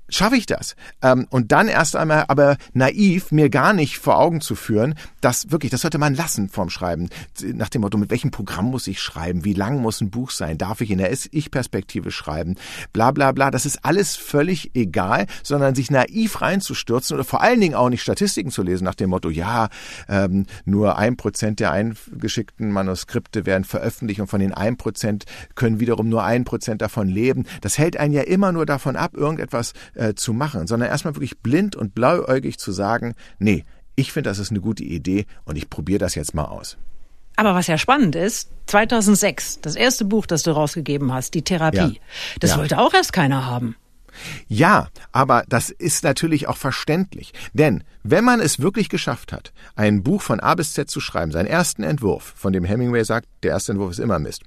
schaffe 0.09 0.37
ich 0.37 0.47
das? 0.47 0.77
Ähm, 1.03 1.27
und 1.31 1.53
dann 1.53 1.69
erst 1.69 1.97
einmal 1.97 2.25
aber 2.29 2.57
naiv 2.73 3.33
mir 3.33 3.51
gar 3.51 3.73
nicht 3.73 3.99
vor 3.99 4.19
Augen 4.19 4.41
zu 4.41 4.55
führen, 4.55 4.95
dass 5.21 5.51
wirklich, 5.51 5.71
das 5.71 5.81
sollte 5.81 5.99
man 5.99 6.15
lassen 6.15 6.49
vorm 6.49 6.71
Schreiben. 6.71 7.09
Nach 7.43 7.69
dem 7.69 7.83
Motto, 7.83 7.99
mit 7.99 8.11
welchem 8.11 8.31
Programm 8.31 8.67
muss 8.67 8.87
ich 8.87 9.01
schreiben? 9.01 9.45
Wie 9.45 9.55
lang 9.55 9.81
muss 9.81 10.01
ein 10.01 10.11
Buch 10.11 10.31
sein? 10.31 10.59
Darf 10.59 10.81
ich 10.81 10.91
in 10.91 10.99
der 10.99 11.13
Ich-Perspektive 11.13 12.11
schreiben? 12.11 12.57
Bla 12.93 13.11
bla 13.11 13.33
bla. 13.33 13.51
Das 13.51 13.67
ist 13.67 13.85
alles 13.85 14.17
völlig 14.17 14.75
egal, 14.75 15.27
sondern 15.43 15.75
sich 15.75 15.91
naiv 15.91 16.41
reinzustürzen 16.41 17.15
oder 17.15 17.25
vor 17.25 17.43
allen 17.43 17.61
Dingen 17.61 17.75
auch 17.75 17.89
nicht 17.89 18.03
Statistiken 18.03 18.51
zu 18.51 18.63
lesen 18.63 18.85
nach 18.85 18.95
dem 18.95 19.11
Motto, 19.11 19.31
ja, 19.31 19.69
ähm, 20.09 20.47
nur 20.65 20.99
ein 20.99 21.17
Prozent 21.17 21.61
der 21.61 21.73
eingeschickten 21.73 22.71
Manuskripte 22.71 23.47
werden 23.47 23.65
veröffentlicht 23.65 24.21
und 24.21 24.29
von 24.29 24.41
den 24.41 24.53
ein 24.53 24.77
Prozent 24.77 25.25
können 25.55 25.81
wiederum 25.81 26.09
nur 26.09 26.25
ein 26.25 26.45
Prozent 26.45 26.83
davon 26.83 27.09
leben. 27.09 27.45
Das 27.61 27.79
hält 27.79 27.97
einen 27.97 28.15
ja 28.15 28.23
immer 28.23 28.53
nur 28.53 28.67
davon 28.67 28.97
ab, 28.97 29.15
irgendetwas 29.15 29.73
äh, 29.97 30.15
zu 30.15 30.33
machen, 30.33 30.67
sondern 30.67 30.89
erstmal 30.89 31.15
wirklich 31.15 31.39
blind 31.39 31.77
und 31.77 31.95
blauäugig 31.95 32.59
zu 32.59 32.73
sagen, 32.73 33.15
nee, 33.39 33.65
ich 33.97 34.13
finde, 34.13 34.31
das 34.31 34.39
ist 34.39 34.51
eine 34.51 34.61
gute 34.61 34.85
Idee 34.85 35.27
und 35.45 35.57
ich 35.57 35.71
probiere 35.71 35.99
das 35.99 36.15
jetzt 36.15 36.35
mal 36.35 36.45
aus. 36.45 36.77
Aber 37.37 37.55
was 37.55 37.67
ja 37.67 37.77
spannend 37.77 38.17
ist, 38.17 38.51
2006, 38.67 39.61
das 39.61 39.77
erste 39.77 40.05
Buch, 40.05 40.27
das 40.27 40.43
du 40.43 40.53
rausgegeben 40.53 41.13
hast, 41.13 41.35
die 41.35 41.43
Therapie, 41.43 41.77
ja. 41.77 41.91
das 42.41 42.53
ja. 42.53 42.59
wollte 42.59 42.79
auch 42.79 42.95
erst 42.95 43.13
keiner 43.13 43.47
haben. 43.47 43.77
Ja, 44.49 44.89
aber 45.13 45.45
das 45.49 45.69
ist 45.69 46.03
natürlich 46.05 46.49
auch 46.49 46.57
verständlich. 46.57 47.35
Denn 47.53 47.85
wenn 48.03 48.25
man 48.25 48.41
es 48.41 48.61
wirklich 48.61 48.89
geschafft 48.89 49.33
hat, 49.33 49.53
ein 49.75 50.03
Buch 50.03 50.23
von 50.23 50.41
A 50.41 50.55
bis 50.55 50.73
Z 50.73 50.89
zu 50.91 51.01
schreiben, 51.01 51.33
seinen 51.33 51.47
ersten 51.47 51.83
Entwurf, 51.83 52.33
von 52.37 52.55
dem 52.55 52.65
Hemingway 52.65 53.05
sagt, 53.05 53.29
der 53.43 53.53
erste 53.53 53.73
Entwurf 53.73 53.91
ist 53.91 54.01
immer 54.01 54.19
Mist, 54.19 54.43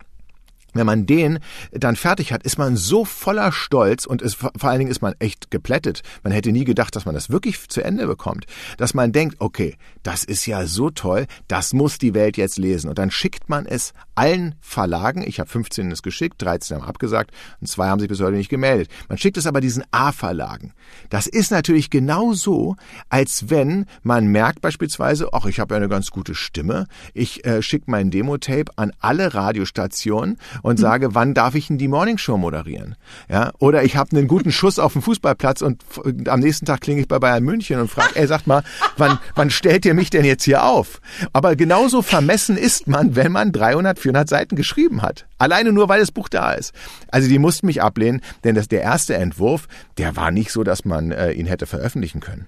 wenn 0.73 0.85
man 0.85 1.05
den 1.05 1.39
dann 1.71 1.95
fertig 1.95 2.31
hat, 2.31 2.43
ist 2.43 2.57
man 2.57 2.77
so 2.77 3.05
voller 3.05 3.51
Stolz 3.51 4.05
und 4.05 4.21
ist, 4.21 4.35
vor 4.35 4.51
allen 4.63 4.79
Dingen 4.79 4.91
ist 4.91 5.01
man 5.01 5.15
echt 5.19 5.51
geplättet. 5.51 6.01
Man 6.23 6.31
hätte 6.33 6.51
nie 6.51 6.65
gedacht, 6.65 6.95
dass 6.95 7.05
man 7.05 7.15
das 7.15 7.29
wirklich 7.29 7.67
zu 7.69 7.81
Ende 7.81 8.07
bekommt. 8.07 8.45
Dass 8.77 8.93
man 8.93 9.11
denkt, 9.11 9.37
okay, 9.39 9.75
das 10.03 10.23
ist 10.23 10.45
ja 10.45 10.65
so 10.65 10.89
toll, 10.89 11.25
das 11.47 11.73
muss 11.73 11.97
die 11.97 12.13
Welt 12.13 12.37
jetzt 12.37 12.57
lesen. 12.57 12.89
Und 12.89 12.97
dann 12.99 13.11
schickt 13.11 13.49
man 13.49 13.65
es 13.65 13.93
allen 14.15 14.55
Verlagen. 14.61 15.23
Ich 15.25 15.39
habe 15.39 15.49
15 15.49 15.91
es 15.91 16.03
geschickt, 16.03 16.41
13 16.41 16.77
haben 16.77 16.85
abgesagt 16.85 17.31
und 17.61 17.67
zwei 17.67 17.87
haben 17.87 17.99
sich 17.99 18.09
bis 18.09 18.19
heute 18.19 18.37
nicht 18.37 18.49
gemeldet. 18.49 18.89
Man 19.07 19.17
schickt 19.17 19.37
es 19.37 19.47
aber 19.47 19.61
diesen 19.61 19.83
A-Verlagen. 19.91 20.73
Das 21.09 21.27
ist 21.27 21.51
natürlich 21.51 21.89
genau 21.89 22.33
so, 22.33 22.75
als 23.09 23.49
wenn 23.49 23.85
man 24.03 24.27
merkt 24.27 24.61
beispielsweise, 24.61 25.29
ach, 25.33 25.45
ich 25.45 25.59
habe 25.59 25.73
ja 25.73 25.77
eine 25.77 25.89
ganz 25.89 26.11
gute 26.11 26.35
Stimme. 26.35 26.87
Ich 27.13 27.45
äh, 27.45 27.61
schicke 27.61 27.89
mein 27.89 28.11
Demo-Tape 28.11 28.71
an 28.75 28.91
alle 28.99 29.33
Radiostationen 29.33 30.37
und 30.61 30.73
hm. 30.73 30.77
sage, 30.77 31.15
wann 31.15 31.33
darf 31.33 31.55
ich 31.55 31.67
denn 31.67 31.77
die 31.77 31.87
Morningshow 31.87 32.37
moderieren? 32.37 32.95
Ja, 33.29 33.51
oder 33.59 33.83
ich 33.83 33.95
habe 33.95 34.15
einen 34.15 34.27
guten 34.27 34.51
Schuss 34.51 34.79
auf 34.79 34.93
dem 34.93 35.01
Fußballplatz 35.01 35.61
und 35.61 35.83
am 36.27 36.39
nächsten 36.39 36.65
Tag 36.65 36.81
klinge 36.81 37.01
ich 37.01 37.07
bei 37.07 37.19
Bayern 37.19 37.43
München 37.43 37.79
und 37.79 37.89
frage, 37.89 38.15
ey, 38.15 38.27
sagt 38.27 38.47
mal, 38.47 38.63
wann, 38.97 39.19
wann 39.35 39.49
stellt 39.49 39.85
ihr 39.85 39.93
mich 39.93 40.09
denn 40.09 40.25
jetzt 40.25 40.43
hier 40.43 40.63
auf? 40.63 41.01
Aber 41.33 41.55
genauso 41.55 42.01
vermessen 42.01 42.57
ist 42.57 42.87
man, 42.87 43.15
wenn 43.15 43.31
man 43.31 43.51
300, 43.51 43.99
400 43.99 44.29
Seiten 44.29 44.55
geschrieben 44.55 45.01
hat. 45.01 45.27
Alleine 45.37 45.71
nur, 45.71 45.89
weil 45.89 45.99
das 45.99 46.11
Buch 46.11 46.29
da 46.29 46.53
ist. 46.53 46.73
Also 47.09 47.29
die 47.29 47.39
mussten 47.39 47.67
mich 47.67 47.81
ablehnen, 47.81 48.21
denn 48.43 48.55
das, 48.55 48.67
der 48.67 48.81
erste 48.81 49.15
Entwurf, 49.15 49.67
der 49.97 50.15
war 50.15 50.31
nicht 50.31 50.51
so, 50.51 50.63
dass 50.63 50.85
man 50.85 51.11
äh, 51.11 51.31
ihn 51.31 51.45
hätte 51.45 51.65
veröffentlichen 51.65 52.19
können. 52.19 52.47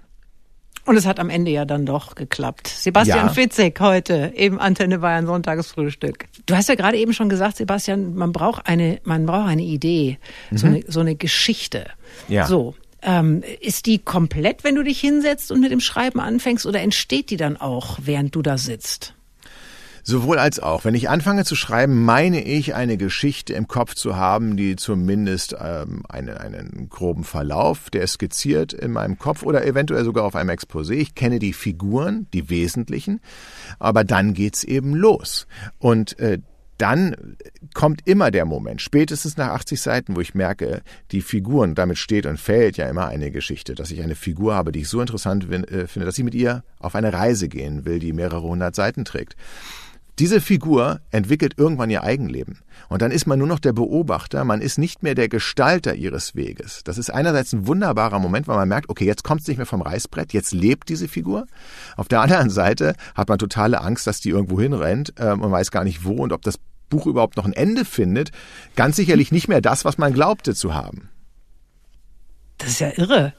Und 0.85 0.97
es 0.97 1.05
hat 1.05 1.19
am 1.19 1.29
Ende 1.29 1.51
ja 1.51 1.65
dann 1.65 1.85
doch 1.85 2.15
geklappt. 2.15 2.67
Sebastian 2.67 3.27
ja. 3.27 3.33
Fitzek 3.33 3.79
heute 3.79 4.33
im 4.35 4.59
Antenne 4.59 4.99
Bayern 4.99 5.25
Sonntagsfrühstück. 5.27 6.25
Du 6.47 6.55
hast 6.55 6.69
ja 6.69 6.75
gerade 6.75 6.97
eben 6.97 7.13
schon 7.13 7.29
gesagt, 7.29 7.57
Sebastian, 7.57 8.15
man 8.15 8.31
braucht 8.31 8.67
eine, 8.67 8.99
man 9.03 9.25
braucht 9.25 9.47
eine 9.47 9.63
Idee, 9.63 10.17
mhm. 10.49 10.57
so, 10.57 10.67
eine, 10.67 10.83
so 10.87 10.99
eine 10.99 11.15
Geschichte. 11.15 11.85
Ja. 12.27 12.47
So. 12.47 12.75
Ähm, 13.03 13.43
ist 13.59 13.87
die 13.87 13.99
komplett, 13.99 14.63
wenn 14.63 14.75
du 14.75 14.83
dich 14.83 14.99
hinsetzt 14.99 15.51
und 15.51 15.59
mit 15.59 15.71
dem 15.71 15.79
Schreiben 15.79 16.19
anfängst, 16.19 16.65
oder 16.65 16.81
entsteht 16.81 17.31
die 17.31 17.37
dann 17.37 17.57
auch, 17.57 17.97
während 18.03 18.35
du 18.35 18.41
da 18.41 18.57
sitzt? 18.57 19.15
Sowohl 20.03 20.39
als 20.39 20.59
auch. 20.59 20.85
Wenn 20.85 20.95
ich 20.95 21.09
anfange 21.09 21.45
zu 21.45 21.55
schreiben, 21.55 22.03
meine 22.03 22.43
ich, 22.43 22.75
eine 22.75 22.97
Geschichte 22.97 23.53
im 23.53 23.67
Kopf 23.67 23.93
zu 23.95 24.15
haben, 24.15 24.57
die 24.57 24.75
zumindest 24.75 25.55
ähm, 25.59 26.03
einen, 26.09 26.37
einen 26.37 26.89
groben 26.89 27.23
Verlauf, 27.23 27.89
der 27.89 28.03
ist 28.03 28.13
skizziert 28.13 28.73
in 28.73 28.91
meinem 28.91 29.19
Kopf 29.19 29.43
oder 29.43 29.65
eventuell 29.65 30.03
sogar 30.03 30.23
auf 30.23 30.35
einem 30.35 30.49
Exposé. 30.49 30.93
Ich 30.93 31.15
kenne 31.15 31.39
die 31.39 31.53
Figuren, 31.53 32.27
die 32.33 32.49
wesentlichen, 32.49 33.21
aber 33.79 34.03
dann 34.03 34.33
geht's 34.33 34.63
eben 34.63 34.95
los. 34.95 35.47
Und 35.79 36.17
äh, 36.19 36.39
dann 36.81 37.37
kommt 37.75 38.07
immer 38.07 38.31
der 38.31 38.45
Moment, 38.45 38.81
spätestens 38.81 39.37
nach 39.37 39.49
80 39.49 39.79
Seiten, 39.79 40.15
wo 40.15 40.19
ich 40.19 40.33
merke, 40.33 40.81
die 41.11 41.21
Figuren, 41.21 41.75
damit 41.75 41.99
steht 41.99 42.25
und 42.25 42.39
fällt 42.39 42.77
ja 42.77 42.89
immer 42.89 43.07
eine 43.07 43.29
Geschichte, 43.29 43.75
dass 43.75 43.91
ich 43.91 44.01
eine 44.01 44.15
Figur 44.15 44.55
habe, 44.55 44.71
die 44.71 44.81
ich 44.81 44.89
so 44.89 44.99
interessant 44.99 45.47
äh, 45.51 45.85
finde, 45.85 46.07
dass 46.07 46.17
ich 46.17 46.23
mit 46.23 46.33
ihr 46.33 46.63
auf 46.79 46.95
eine 46.95 47.13
Reise 47.13 47.49
gehen 47.49 47.85
will, 47.85 47.99
die 47.99 48.13
mehrere 48.13 48.41
hundert 48.41 48.73
Seiten 48.73 49.05
trägt. 49.05 49.35
Diese 50.21 50.39
Figur 50.39 51.01
entwickelt 51.09 51.55
irgendwann 51.57 51.89
ihr 51.89 52.03
Eigenleben. 52.03 52.59
Und 52.89 53.01
dann 53.01 53.09
ist 53.09 53.25
man 53.25 53.39
nur 53.39 53.47
noch 53.47 53.57
der 53.57 53.73
Beobachter, 53.73 54.43
man 54.43 54.61
ist 54.61 54.77
nicht 54.77 55.01
mehr 55.01 55.15
der 55.15 55.29
Gestalter 55.29 55.95
ihres 55.95 56.35
Weges. 56.35 56.83
Das 56.83 56.99
ist 56.99 57.09
einerseits 57.09 57.53
ein 57.53 57.65
wunderbarer 57.65 58.19
Moment, 58.19 58.47
weil 58.47 58.55
man 58.55 58.69
merkt, 58.69 58.87
okay, 58.89 59.05
jetzt 59.05 59.23
kommt 59.23 59.41
es 59.41 59.47
nicht 59.47 59.57
mehr 59.57 59.65
vom 59.65 59.81
Reißbrett, 59.81 60.31
jetzt 60.31 60.51
lebt 60.53 60.89
diese 60.89 61.07
Figur. 61.07 61.47
Auf 61.97 62.07
der 62.07 62.21
anderen 62.21 62.51
Seite 62.51 62.93
hat 63.15 63.29
man 63.29 63.39
totale 63.39 63.81
Angst, 63.81 64.05
dass 64.05 64.19
die 64.21 64.29
irgendwo 64.29 64.61
hinrennt 64.61 65.15
äh, 65.17 65.31
und 65.31 65.51
weiß 65.51 65.71
gar 65.71 65.83
nicht 65.83 66.05
wo 66.05 66.13
und 66.13 66.33
ob 66.33 66.43
das 66.43 66.59
Buch 66.91 67.07
überhaupt 67.07 67.37
noch 67.37 67.45
ein 67.45 67.53
Ende 67.53 67.83
findet. 67.83 68.29
Ganz 68.75 68.97
sicherlich 68.97 69.31
nicht 69.31 69.47
mehr 69.47 69.61
das, 69.61 69.85
was 69.85 69.97
man 69.97 70.13
glaubte 70.13 70.53
zu 70.53 70.75
haben. 70.75 71.09
Das 72.59 72.69
ist 72.69 72.79
ja 72.79 72.91
irre. 72.95 73.33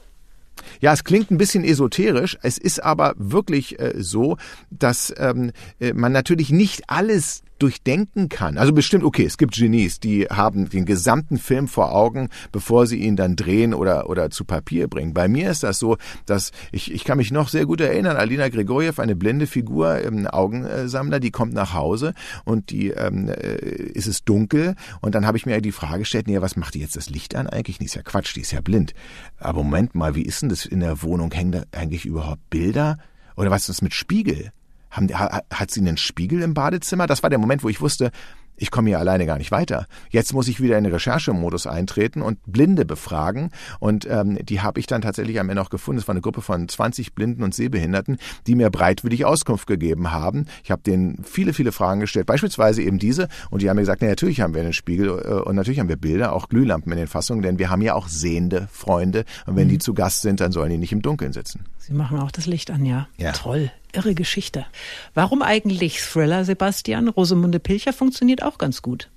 Ja, 0.79 0.93
es 0.93 1.03
klingt 1.03 1.31
ein 1.31 1.37
bisschen 1.37 1.63
esoterisch. 1.63 2.37
Es 2.41 2.57
ist 2.57 2.83
aber 2.83 3.13
wirklich 3.17 3.79
äh, 3.79 3.93
so, 3.97 4.37
dass 4.69 5.13
ähm, 5.17 5.51
äh, 5.79 5.93
man 5.93 6.11
natürlich 6.11 6.49
nicht 6.51 6.83
alles 6.87 7.43
durchdenken 7.59 8.29
kann. 8.29 8.57
Also 8.57 8.73
bestimmt, 8.73 9.03
okay, 9.03 9.25
es 9.25 9.37
gibt 9.37 9.53
Genies, 9.53 9.99
die 9.99 10.25
haben 10.25 10.69
den 10.69 10.85
gesamten 10.85 11.37
Film 11.37 11.67
vor 11.67 11.93
Augen, 11.93 12.29
bevor 12.51 12.87
sie 12.87 12.97
ihn 12.97 13.15
dann 13.15 13.35
drehen 13.35 13.73
oder, 13.73 14.09
oder 14.09 14.29
zu 14.29 14.45
Papier 14.45 14.87
bringen. 14.87 15.13
Bei 15.13 15.27
mir 15.27 15.49
ist 15.49 15.63
das 15.63 15.79
so, 15.79 15.97
dass 16.25 16.51
ich, 16.71 16.91
ich 16.91 17.03
kann 17.03 17.17
mich 17.17 17.31
noch 17.31 17.49
sehr 17.49 17.65
gut 17.65 17.81
erinnern, 17.81 18.17
Alina 18.17 18.49
Grigorjew, 18.49 18.93
eine 18.97 19.15
blinde 19.15 19.47
Figur 19.47 19.99
im 19.99 20.27
Augensammler, 20.27 21.19
die 21.19 21.31
kommt 21.31 21.53
nach 21.53 21.73
Hause 21.73 22.13
und 22.45 22.69
die 22.69 22.89
ähm, 22.89 23.29
äh, 23.29 23.55
ist 23.55 24.07
es 24.07 24.23
dunkel 24.23 24.75
und 25.01 25.15
dann 25.15 25.25
habe 25.25 25.37
ich 25.37 25.45
mir 25.45 25.61
die 25.61 25.71
Frage 25.71 25.99
gestellt, 25.99 26.27
ja, 26.27 26.41
was 26.41 26.55
macht 26.55 26.73
die 26.73 26.79
jetzt 26.79 26.95
das 26.95 27.09
Licht 27.09 27.35
an 27.35 27.47
eigentlich? 27.47 27.77
Die 27.77 27.85
ist 27.85 27.95
ja 27.95 28.01
Quatsch, 28.01 28.35
die 28.35 28.41
ist 28.41 28.51
ja 28.51 28.61
blind. 28.61 28.93
Aber 29.37 29.63
Moment 29.63 29.95
mal, 29.95 30.15
wie 30.15 30.23
ist 30.23 30.41
denn 30.41 30.49
das 30.49 30.65
in 30.65 30.79
der 30.79 31.01
Wohnung? 31.01 31.31
Hängen 31.31 31.51
da 31.51 31.63
eigentlich 31.71 32.05
überhaupt 32.05 32.49
Bilder? 32.49 32.97
Oder 33.35 33.51
was 33.51 33.63
ist 33.63 33.69
das 33.69 33.81
mit 33.81 33.93
Spiegel? 33.93 34.51
Haben, 34.93 35.09
hat 35.13 35.71
sie 35.71 35.81
einen 35.81 35.97
Spiegel 35.97 36.41
im 36.41 36.53
Badezimmer? 36.53 37.07
Das 37.07 37.23
war 37.23 37.29
der 37.29 37.39
Moment, 37.39 37.63
wo 37.63 37.69
ich 37.69 37.81
wusste, 37.81 38.11
ich 38.55 38.71
komme 38.71 38.89
hier 38.89 38.99
alleine 38.99 39.25
gar 39.25 39.37
nicht 39.37 39.51
weiter. 39.51 39.87
Jetzt 40.09 40.33
muss 40.33 40.47
ich 40.47 40.61
wieder 40.61 40.77
in 40.77 40.83
den 40.83 40.93
Recherchemodus 40.93 41.67
eintreten 41.67 42.21
und 42.21 42.39
Blinde 42.45 42.85
befragen. 42.85 43.49
Und 43.79 44.07
ähm, 44.09 44.37
die 44.43 44.61
habe 44.61 44.79
ich 44.79 44.85
dann 44.85 45.01
tatsächlich 45.01 45.39
am 45.39 45.49
Ende 45.49 45.61
auch 45.61 45.69
gefunden. 45.69 45.99
Es 45.99 46.07
war 46.07 46.13
eine 46.13 46.21
Gruppe 46.21 46.41
von 46.41 46.67
20 46.69 47.13
Blinden 47.13 47.43
und 47.43 47.55
Sehbehinderten, 47.55 48.17
die 48.47 48.55
mir 48.55 48.69
breitwillig 48.69 49.25
Auskunft 49.25 49.67
gegeben 49.67 50.11
haben. 50.11 50.45
Ich 50.63 50.71
habe 50.71 50.83
denen 50.83 51.23
viele, 51.23 51.53
viele 51.53 51.71
Fragen 51.71 51.99
gestellt, 51.99 52.27
beispielsweise 52.27 52.83
eben 52.83 52.99
diese. 52.99 53.27
Und 53.49 53.61
die 53.61 53.69
haben 53.69 53.75
mir 53.75 53.81
gesagt, 53.81 54.01
na, 54.01 54.07
natürlich 54.07 54.41
haben 54.41 54.53
wir 54.53 54.61
einen 54.61 54.73
Spiegel 54.73 55.09
äh, 55.09 55.33
und 55.47 55.55
natürlich 55.55 55.79
haben 55.79 55.89
wir 55.89 55.97
Bilder, 55.97 56.33
auch 56.33 56.47
Glühlampen 56.47 56.91
in 56.91 56.99
den 56.99 57.07
Fassungen, 57.07 57.41
denn 57.41 57.59
wir 57.59 57.69
haben 57.69 57.81
ja 57.81 57.95
auch 57.95 58.07
sehende 58.07 58.67
Freunde. 58.71 59.25
Und 59.45 59.55
wenn 59.55 59.67
mhm. 59.67 59.71
die 59.71 59.77
zu 59.79 59.93
Gast 59.93 60.21
sind, 60.21 60.39
dann 60.39 60.51
sollen 60.51 60.69
die 60.69 60.77
nicht 60.77 60.91
im 60.91 61.01
Dunkeln 61.01 61.33
sitzen. 61.33 61.65
Sie 61.79 61.93
machen 61.93 62.19
auch 62.19 62.31
das 62.31 62.45
Licht 62.45 62.71
an, 62.71 62.85
ja. 62.85 63.07
ja. 63.17 63.31
Toll 63.31 63.71
irre 63.93 64.15
Geschichte. 64.15 64.65
Warum 65.13 65.41
eigentlich 65.41 66.01
Thriller, 66.01 66.45
Sebastian? 66.45 67.07
Rosemunde 67.07 67.59
Pilcher 67.59 67.93
funktioniert 67.93 68.43
auch 68.43 68.57
ganz 68.57 68.81
gut. 68.81 69.09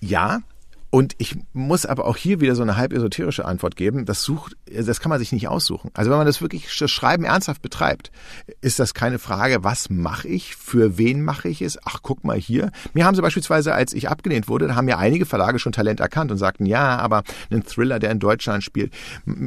Ja, 0.00 0.42
und 0.96 1.14
ich 1.18 1.36
muss 1.52 1.84
aber 1.84 2.06
auch 2.06 2.16
hier 2.16 2.40
wieder 2.40 2.54
so 2.54 2.62
eine 2.62 2.76
halb 2.76 2.92
esoterische 2.92 3.44
Antwort 3.44 3.76
geben. 3.76 4.06
Das 4.06 4.22
sucht, 4.22 4.56
das 4.72 5.00
kann 5.00 5.10
man 5.10 5.18
sich 5.18 5.32
nicht 5.32 5.48
aussuchen. 5.48 5.90
Also 5.94 6.10
wenn 6.10 6.16
man 6.16 6.26
das 6.26 6.40
wirklich 6.40 6.74
das 6.78 6.90
Schreiben 6.90 7.24
ernsthaft 7.24 7.60
betreibt, 7.60 8.12
ist 8.60 8.78
das 8.78 8.94
keine 8.94 9.18
Frage, 9.18 9.62
was 9.62 9.90
mache 9.90 10.28
ich, 10.28 10.56
für 10.56 10.96
wen 10.96 11.22
mache 11.22 11.48
ich 11.48 11.60
es? 11.60 11.78
Ach, 11.84 11.98
guck 12.02 12.24
mal 12.24 12.38
hier. 12.38 12.70
Mir 12.94 13.04
haben 13.04 13.14
sie 13.14 13.20
beispielsweise, 13.20 13.74
als 13.74 13.92
ich 13.92 14.08
abgelehnt 14.08 14.48
wurde, 14.48 14.68
da 14.68 14.74
haben 14.74 14.88
ja 14.88 14.96
einige 14.96 15.26
Verlage 15.26 15.58
schon 15.58 15.72
Talent 15.72 16.00
erkannt 16.00 16.30
und 16.30 16.38
sagten, 16.38 16.64
ja, 16.64 16.96
aber 16.96 17.24
einen 17.50 17.64
Thriller, 17.64 17.98
der 17.98 18.10
in 18.10 18.20
Deutschland 18.20 18.62
spielt, 18.62 18.94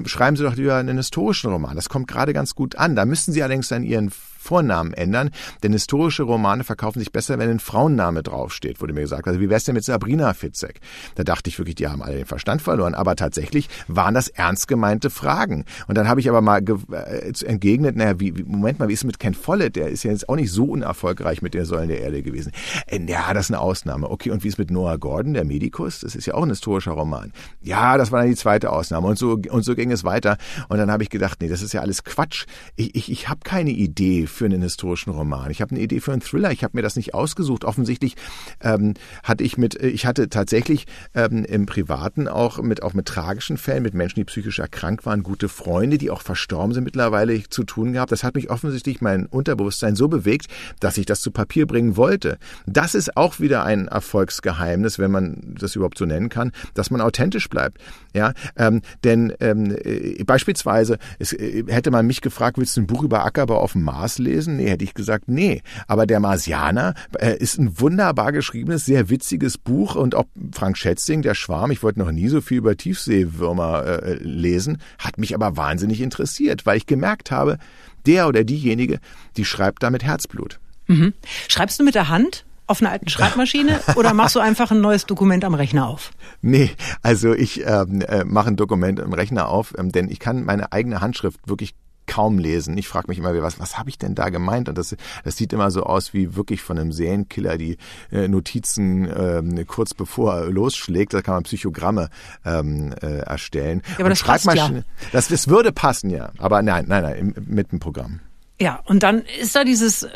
schreiben 0.06 0.36
Sie 0.36 0.44
doch 0.44 0.56
lieber 0.56 0.76
einen 0.76 0.98
historischen 0.98 1.52
Roman. 1.52 1.76
Das 1.76 1.90
kommt 1.90 2.08
gerade 2.08 2.34
ganz 2.34 2.54
gut 2.54 2.76
an. 2.76 2.96
Da 2.96 3.06
müssten 3.06 3.32
Sie 3.32 3.42
allerdings 3.42 3.70
dann 3.70 3.84
Ihren 3.84 4.12
Vornamen 4.40 4.94
ändern, 4.94 5.32
denn 5.64 5.74
historische 5.74 6.24
Romane 6.24 6.64
verkaufen 6.64 7.00
sich 7.00 7.12
besser, 7.12 7.38
wenn 7.40 7.50
ein 7.50 7.60
Frauenname 7.60 8.24
draufsteht, 8.24 8.82
wurde 8.82 8.94
mir 8.94 9.02
gesagt. 9.02 9.28
Also 9.28 9.40
wie 9.40 9.50
wär's 9.50 9.66
denn 9.66 9.76
mit 9.76 9.84
Sabrina 9.84 10.34
Fitzek? 10.34 10.80
Da 11.16 11.24
dachte 11.24 11.50
ich 11.50 11.60
wirklich, 11.60 11.76
die 11.76 11.88
haben 11.88 12.02
alle 12.02 12.16
den 12.16 12.26
Verstand 12.26 12.62
verloren. 12.62 12.96
Aber 12.96 13.16
tatsächlich 13.16 13.70
waren 13.88 14.14
das 14.14 14.30
ernst 14.30 14.68
gemeinte 14.68 15.10
Fragen. 15.10 15.66
Und 15.88 15.98
dann 15.98 16.08
habe 16.08 16.22
ich 16.22 16.30
aber 16.30 16.42
mal 16.42 16.62
äh, 16.64 17.34
entgegnet, 17.46 17.98
naja, 17.98 18.20
wie, 18.20 18.38
wie, 18.38 18.44
Moment 18.44 18.80
mal, 18.80 18.88
wie 18.88 18.94
ist 18.94 19.02
es 19.02 19.06
mit 19.06 19.20
Ken 19.20 19.34
Follett? 19.34 19.76
Der 19.76 19.90
ist 19.90 20.04
ja 20.04 20.12
jetzt 20.12 20.30
auch 20.30 20.36
nicht 20.36 20.52
so 20.52 20.66
unerfolgreich 20.66 21.42
mit 21.42 21.54
der 21.54 21.66
Säulen 21.66 21.90
der 21.90 22.00
Erde 22.00 22.24
gewesen. 22.24 22.52
Äh, 22.88 23.00
ja, 23.08 23.34
das 23.34 23.48
ist 23.48 23.52
eine 23.52 23.60
Ausnahme. 23.60 24.10
Okay, 24.10 24.32
und 24.32 24.44
wie 24.44 24.48
ist 24.48 24.58
mit 24.58 24.72
Noah 24.72 24.98
Gordon, 24.98 25.34
der 25.34 25.44
Medikus? 25.44 26.00
Das 26.00 26.16
ist 26.16 26.26
ja 26.26 26.34
auch 26.34 26.44
ein 26.44 26.50
historischer 26.50 26.92
Roman. 26.92 27.34
Ja, 27.62 27.98
das 27.98 28.12
war 28.12 28.22
dann 28.22 28.30
die 28.30 28.36
zweite 28.36 28.72
Ausnahme. 28.72 29.08
Und 29.08 29.18
so, 29.18 29.34
und 29.50 29.64
so 29.64 29.76
ging 29.76 29.92
es 29.92 30.06
weiter. 30.06 30.38
Und 30.70 30.78
dann 30.78 30.90
habe 30.90 31.04
ich 31.04 31.10
gedacht, 31.10 31.42
nee, 31.42 31.50
das 31.50 31.62
ist 31.62 31.74
ja 31.74 31.82
alles 31.82 32.04
Quatsch. 32.04 32.46
Ich, 32.78 32.96
ich, 32.96 33.12
ich 33.12 33.28
habe 33.28 33.42
keine 33.44 33.72
Idee 33.72 34.28
für 34.32 34.46
einen 34.46 34.62
historischen 34.62 35.12
Roman. 35.12 35.52
Ich 35.52 35.62
habe 35.62 35.72
eine 35.72 35.82
Idee 35.82 36.00
für 36.00 36.12
einen 36.12 36.22
Thriller. 36.22 36.52
Ich 36.52 36.64
habe 36.64 36.78
mir 36.78 36.82
das 36.82 36.96
nicht 36.96 37.14
ausgesucht. 37.14 37.66
Offensichtlich 37.66 38.16
ähm, 38.62 38.94
hatte 39.24 39.44
ich 39.44 39.58
mit, 39.58 39.76
ich 39.76 40.06
hatte 40.06 40.30
tatsächlich 40.30 40.86
ähm, 41.14 41.46
im 41.46 41.66
Privaten 41.66 42.28
auch 42.28 42.62
mit 42.62 42.84
auch 42.84 42.94
mit 42.94 43.06
tragischen 43.06 43.58
Fällen, 43.58 43.84
mit 43.84 43.94
Menschen, 43.94 44.20
die 44.20 44.26
psychisch 44.26 44.60
erkrankt 44.60 45.06
waren, 45.06 45.24
gute 45.24 45.50
Freunde, 45.50 45.98
die 45.98 46.12
auch 46.12 46.22
verstorben 46.22 46.74
sind 46.74 46.84
mittlerweile 46.84 47.44
zu 47.50 47.64
tun 47.64 47.94
gehabt. 47.94 48.12
Das 48.12 48.24
hat 48.24 48.36
mich 48.36 48.50
offensichtlich 48.50 49.02
mein 49.02 49.26
Unterbewusstsein 49.26 49.96
so 49.96 50.08
bewegt, 50.08 50.48
dass 50.80 50.98
ich 50.98 51.06
das 51.06 51.22
zu 51.22 51.32
Papier 51.32 51.66
bringen 51.66 51.98
wollte. 51.98 52.38
Das 52.66 52.96
ist 52.96 53.18
auch 53.18 53.40
wieder 53.40 53.64
ein 53.64 53.88
Erfolgsgeheimnis, 53.88 55.00
wenn 55.00 55.12
man 55.12 55.56
das 55.60 55.76
überhaupt 55.76 55.98
so 55.98 56.06
nennen 56.06 56.30
kann, 56.30 56.52
dass 56.74 56.92
man 56.92 57.02
authentisch 57.02 57.50
bleibt. 57.50 57.80
Ja, 58.14 58.34
ähm, 58.56 58.82
denn 59.04 59.34
ähm, 59.40 59.76
äh, 59.84 60.24
beispielsweise 60.24 60.98
es, 61.20 61.34
äh, 61.34 61.64
hätte 61.68 61.92
man 61.92 62.08
mich 62.08 62.22
gefragt, 62.22 62.58
willst 62.58 62.78
du 62.78 62.82
ein 62.82 62.88
Buch 62.88 63.04
über 63.04 63.26
Ackerbau 63.26 63.60
auf 63.60 63.74
dem 63.74 63.84
Mars 63.84 64.19
lesen? 64.20 64.58
Nee, 64.58 64.70
hätte 64.70 64.84
ich 64.84 64.94
gesagt, 64.94 65.26
nee. 65.28 65.62
Aber 65.88 66.06
der 66.06 66.20
Marsianer 66.20 66.94
äh, 67.18 67.38
ist 67.38 67.58
ein 67.58 67.80
wunderbar 67.80 68.32
geschriebenes, 68.32 68.86
sehr 68.86 69.10
witziges 69.10 69.58
Buch 69.58 69.96
und 69.96 70.16
auch 70.16 70.26
Frank 70.52 70.78
Schätzing, 70.78 71.22
der 71.22 71.36
Schwarm, 71.36 71.72
ich 71.72 71.84
wollte 71.84 72.00
noch 72.00 72.12
nie 72.12 72.30
so 72.30 72.42
viel 72.42 72.60
über 72.60 72.76
Tiefseewürmer 72.78 73.86
äh, 73.86 74.14
lesen, 74.22 74.80
hat 74.98 75.18
mich 75.18 75.34
aber 75.34 75.58
wahnsinnig 75.58 76.02
interessiert, 76.02 76.66
weil 76.66 76.78
ich 76.78 76.86
gemerkt 76.86 77.32
habe, 77.32 77.58
der 78.06 78.28
oder 78.28 78.44
diejenige, 78.44 79.00
die 79.38 79.46
schreibt 79.46 79.84
da 79.84 79.90
mit 79.90 80.04
Herzblut. 80.04 80.60
Mhm. 80.88 81.14
Schreibst 81.48 81.80
du 81.80 81.84
mit 81.84 81.96
der 81.96 82.10
Hand? 82.10 82.46
auf 82.70 82.82
einer 82.82 82.92
alten 82.92 83.10
Schreibmaschine 83.10 83.80
oder 83.96 84.14
machst 84.14 84.36
du 84.36 84.40
einfach 84.40 84.72
ein 84.72 84.80
neues 84.80 85.06
Dokument 85.08 85.44
am 85.44 85.56
Rechner 85.56 85.88
auf? 85.88 86.12
Nee, 86.42 86.72
also 87.02 87.34
ich 87.34 87.66
ähm, 87.66 88.02
äh, 88.02 88.24
mache 88.24 88.50
ein 88.50 88.56
Dokument 88.58 89.00
am 89.02 89.12
Rechner 89.12 89.50
auf, 89.50 89.74
ähm, 89.78 89.92
denn 89.92 90.10
ich 90.10 90.20
kann 90.20 90.46
meine 90.46 90.72
eigene 90.72 91.02
Handschrift 91.02 91.40
wirklich 91.48 91.74
kaum 92.10 92.40
lesen. 92.40 92.78
Ich 92.78 92.88
frage 92.88 93.08
mich 93.08 93.20
immer, 93.20 93.40
was, 93.42 93.60
was 93.60 93.78
habe 93.78 93.90
ich 93.90 93.98
denn 93.98 94.16
da 94.16 94.30
gemeint? 94.30 94.68
Und 94.68 94.78
das, 94.78 94.96
das 95.24 95.38
sieht 95.38 95.54
immer 95.54 95.72
so 95.72 95.84
aus 95.84 96.14
wie 96.14 96.36
wirklich 96.36 96.62
von 96.62 96.78
einem 96.78 96.92
Serienkiller, 96.92 97.58
die 97.58 97.78
äh, 98.12 98.28
Notizen 98.28 99.08
ähm, 99.16 99.68
kurz 99.68 99.94
bevor 99.94 100.34
er 100.34 100.46
losschlägt. 100.50 101.14
Da 101.14 101.22
kann 101.22 101.36
man 101.36 101.44
Psychogramme 101.44 102.10
ähm, 102.46 102.94
äh, 103.02 103.20
erstellen. 103.20 103.84
Ja, 103.92 104.00
aber 104.00 104.10
das 104.10 104.24
passt 104.24 104.46
ja. 104.46 104.70
Das, 105.12 105.28
das 105.28 105.48
würde 105.48 105.72
passen, 105.72 106.10
ja. 106.10 106.32
Aber 106.40 106.62
nein, 106.62 106.86
nein, 106.88 107.04
nein, 107.04 107.36
mit 107.48 107.72
dem 107.72 107.80
Programm. 107.80 108.22
Ja, 108.62 108.82
und 108.86 109.04
dann 109.04 109.24
ist 109.40 109.56
da 109.56 109.64
dieses 109.64 110.04
äh, 110.04 110.10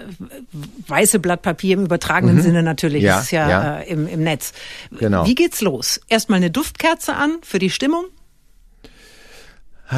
weiße 0.87 1.19
Blatt 1.19 1.43
Papier 1.43 1.75
im 1.75 1.85
übertragenen 1.85 2.35
mhm. 2.35 2.41
Sinne 2.41 2.63
natürlich, 2.63 3.03
ja, 3.03 3.21
ist 3.21 3.31
ja, 3.31 3.49
ja. 3.49 3.79
Äh, 3.79 3.89
im, 3.89 4.07
im 4.07 4.21
Netz. 4.21 4.51
Genau. 4.91 5.25
Wie 5.25 5.35
geht's 5.35 5.61
los? 5.61 6.01
Erstmal 6.09 6.37
eine 6.37 6.51
Duftkerze 6.51 7.15
an 7.15 7.37
für 7.41 7.59
die 7.59 7.69
Stimmung? 7.69 8.05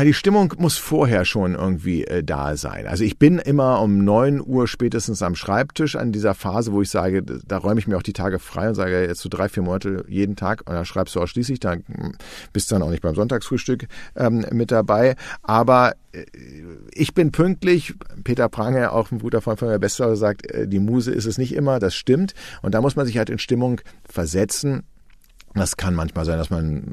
Die 0.03 0.13
Stimmung 0.13 0.53
muss 0.57 0.77
vorher 0.77 1.25
schon 1.25 1.55
irgendwie 1.55 2.03
äh, 2.05 2.23
da 2.23 2.57
sein. 2.57 2.87
Also 2.87 3.03
ich 3.03 3.17
bin 3.17 3.39
immer 3.39 3.81
um 3.81 4.03
neun 4.03 4.41
Uhr 4.45 4.67
spätestens 4.67 5.21
am 5.21 5.35
Schreibtisch 5.35 5.95
an 5.95 6.11
dieser 6.11 6.33
Phase, 6.33 6.71
wo 6.71 6.81
ich 6.81 6.89
sage, 6.89 7.23
da 7.23 7.57
räume 7.57 7.79
ich 7.79 7.87
mir 7.87 7.97
auch 7.97 8.03
die 8.03 8.13
Tage 8.13 8.39
frei 8.39 8.69
und 8.69 8.75
sage 8.75 9.01
jetzt 9.01 9.21
so 9.21 9.29
drei, 9.29 9.47
vier 9.47 9.63
Monate 9.63 10.03
jeden 10.07 10.35
Tag 10.35 10.61
und 10.67 10.73
dann 10.73 10.85
schreibst 10.85 11.15
du 11.15 11.21
ausschließlich, 11.21 11.59
dann 11.59 11.83
hm, 11.87 12.13
bist 12.51 12.69
du 12.69 12.75
dann 12.75 12.83
auch 12.83 12.89
nicht 12.89 13.01
beim 13.03 13.15
Sonntagsfrühstück 13.15 13.87
ähm, 14.15 14.45
mit 14.51 14.71
dabei. 14.71 15.15
Aber 15.43 15.93
äh, 16.11 16.25
ich 16.91 17.13
bin 17.13 17.31
pünktlich. 17.31 17.93
Peter 18.23 18.49
Prange, 18.49 18.91
auch 18.91 19.11
ein 19.11 19.19
guter 19.19 19.41
Freund 19.41 19.59
von 19.59 19.67
mir, 19.69 19.79
Bestseller, 19.79 20.15
sagt, 20.15 20.49
äh, 20.49 20.67
die 20.67 20.79
Muse 20.79 21.11
ist 21.11 21.25
es 21.25 21.37
nicht 21.37 21.53
immer, 21.53 21.79
das 21.79 21.95
stimmt. 21.95 22.33
Und 22.61 22.73
da 22.73 22.81
muss 22.81 22.95
man 22.95 23.05
sich 23.05 23.17
halt 23.17 23.29
in 23.29 23.39
Stimmung 23.39 23.81
versetzen 24.03 24.83
das 25.55 25.77
kann 25.77 25.95
manchmal 25.95 26.25
sein, 26.25 26.37
dass 26.37 26.49
man 26.49 26.83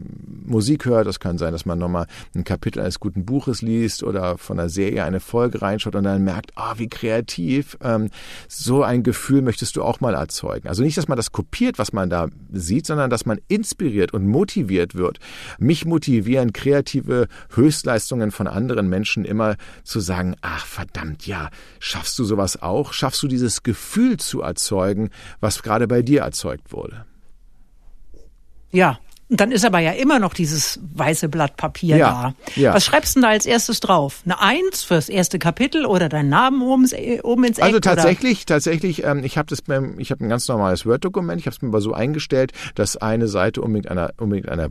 Musik 0.44 0.84
hört, 0.84 1.06
das 1.06 1.18
kann 1.18 1.36
sein, 1.36 1.52
dass 1.52 1.66
man 1.66 1.78
nochmal 1.78 2.06
ein 2.34 2.44
Kapitel 2.44 2.80
eines 2.80 3.00
guten 3.00 3.24
Buches 3.24 3.60
liest 3.60 4.02
oder 4.02 4.38
von 4.38 4.58
einer 4.58 4.68
Serie 4.68 5.04
eine 5.04 5.20
Folge 5.20 5.62
reinschaut 5.62 5.96
und 5.96 6.04
dann 6.04 6.22
merkt, 6.22 6.52
ah, 6.54 6.72
oh, 6.72 6.78
wie 6.78 6.88
kreativ, 6.88 7.76
ähm, 7.82 8.10
so 8.48 8.82
ein 8.82 9.02
Gefühl 9.02 9.42
möchtest 9.42 9.76
du 9.76 9.82
auch 9.82 10.00
mal 10.00 10.14
erzeugen. 10.14 10.68
Also 10.68 10.82
nicht, 10.82 10.96
dass 10.96 11.08
man 11.08 11.16
das 11.16 11.32
kopiert, 11.32 11.78
was 11.78 11.92
man 11.92 12.08
da 12.08 12.28
sieht, 12.52 12.86
sondern 12.86 13.10
dass 13.10 13.26
man 13.26 13.40
inspiriert 13.48 14.14
und 14.14 14.26
motiviert 14.26 14.94
wird. 14.94 15.18
Mich 15.58 15.84
motivieren 15.84 16.52
kreative 16.52 17.28
Höchstleistungen 17.54 18.30
von 18.30 18.46
anderen 18.46 18.88
Menschen 18.88 19.24
immer 19.24 19.56
zu 19.82 20.00
sagen, 20.00 20.36
ach 20.40 20.66
verdammt, 20.66 21.26
ja, 21.26 21.50
schaffst 21.80 22.18
du 22.18 22.24
sowas 22.24 22.62
auch? 22.62 22.92
Schaffst 22.92 23.22
du 23.22 23.28
dieses 23.28 23.62
Gefühl 23.62 24.18
zu 24.18 24.42
erzeugen, 24.42 25.10
was 25.40 25.62
gerade 25.62 25.88
bei 25.88 26.02
dir 26.02 26.20
erzeugt 26.20 26.72
wurde? 26.72 27.06
Ja. 28.72 28.98
Und 29.28 29.40
dann 29.40 29.50
ist 29.50 29.64
aber 29.64 29.78
ja 29.78 29.92
immer 29.92 30.18
noch 30.18 30.34
dieses 30.34 30.78
weiße 30.94 31.30
Blatt 31.30 31.56
Papier 31.56 31.96
ja, 31.96 32.34
da. 32.34 32.60
Ja. 32.60 32.74
Was 32.74 32.84
schreibst 32.84 33.14
du 33.14 33.20
denn 33.20 33.22
da 33.22 33.28
als 33.30 33.46
erstes 33.46 33.80
drauf? 33.80 34.20
Eine 34.26 34.40
Eins 34.40 34.82
fürs 34.82 35.08
erste 35.08 35.38
Kapitel 35.38 35.86
oder 35.86 36.10
deinen 36.10 36.28
Namen 36.28 36.60
oben, 36.60 36.86
oben 37.22 37.44
ins 37.44 37.56
Eck? 37.56 37.64
Also 37.64 37.80
tatsächlich, 37.80 38.40
oder? 38.40 38.56
tatsächlich, 38.56 39.04
ähm, 39.04 39.24
ich 39.24 39.38
habe 39.38 39.48
das 39.48 39.62
beim, 39.62 39.98
ich 39.98 40.10
habe 40.10 40.22
ein 40.22 40.28
ganz 40.28 40.46
normales 40.48 40.84
Word-Dokument, 40.84 41.40
ich 41.40 41.46
habe 41.46 41.56
es 41.56 41.62
mir 41.62 41.68
aber 41.68 41.80
so 41.80 41.94
eingestellt, 41.94 42.52
dass 42.74 42.98
eine 42.98 43.26
Seite 43.26 43.62
unbedingt 43.62 43.90
einer, 43.90 44.12
unbedingt 44.18 44.50
einer 44.50 44.68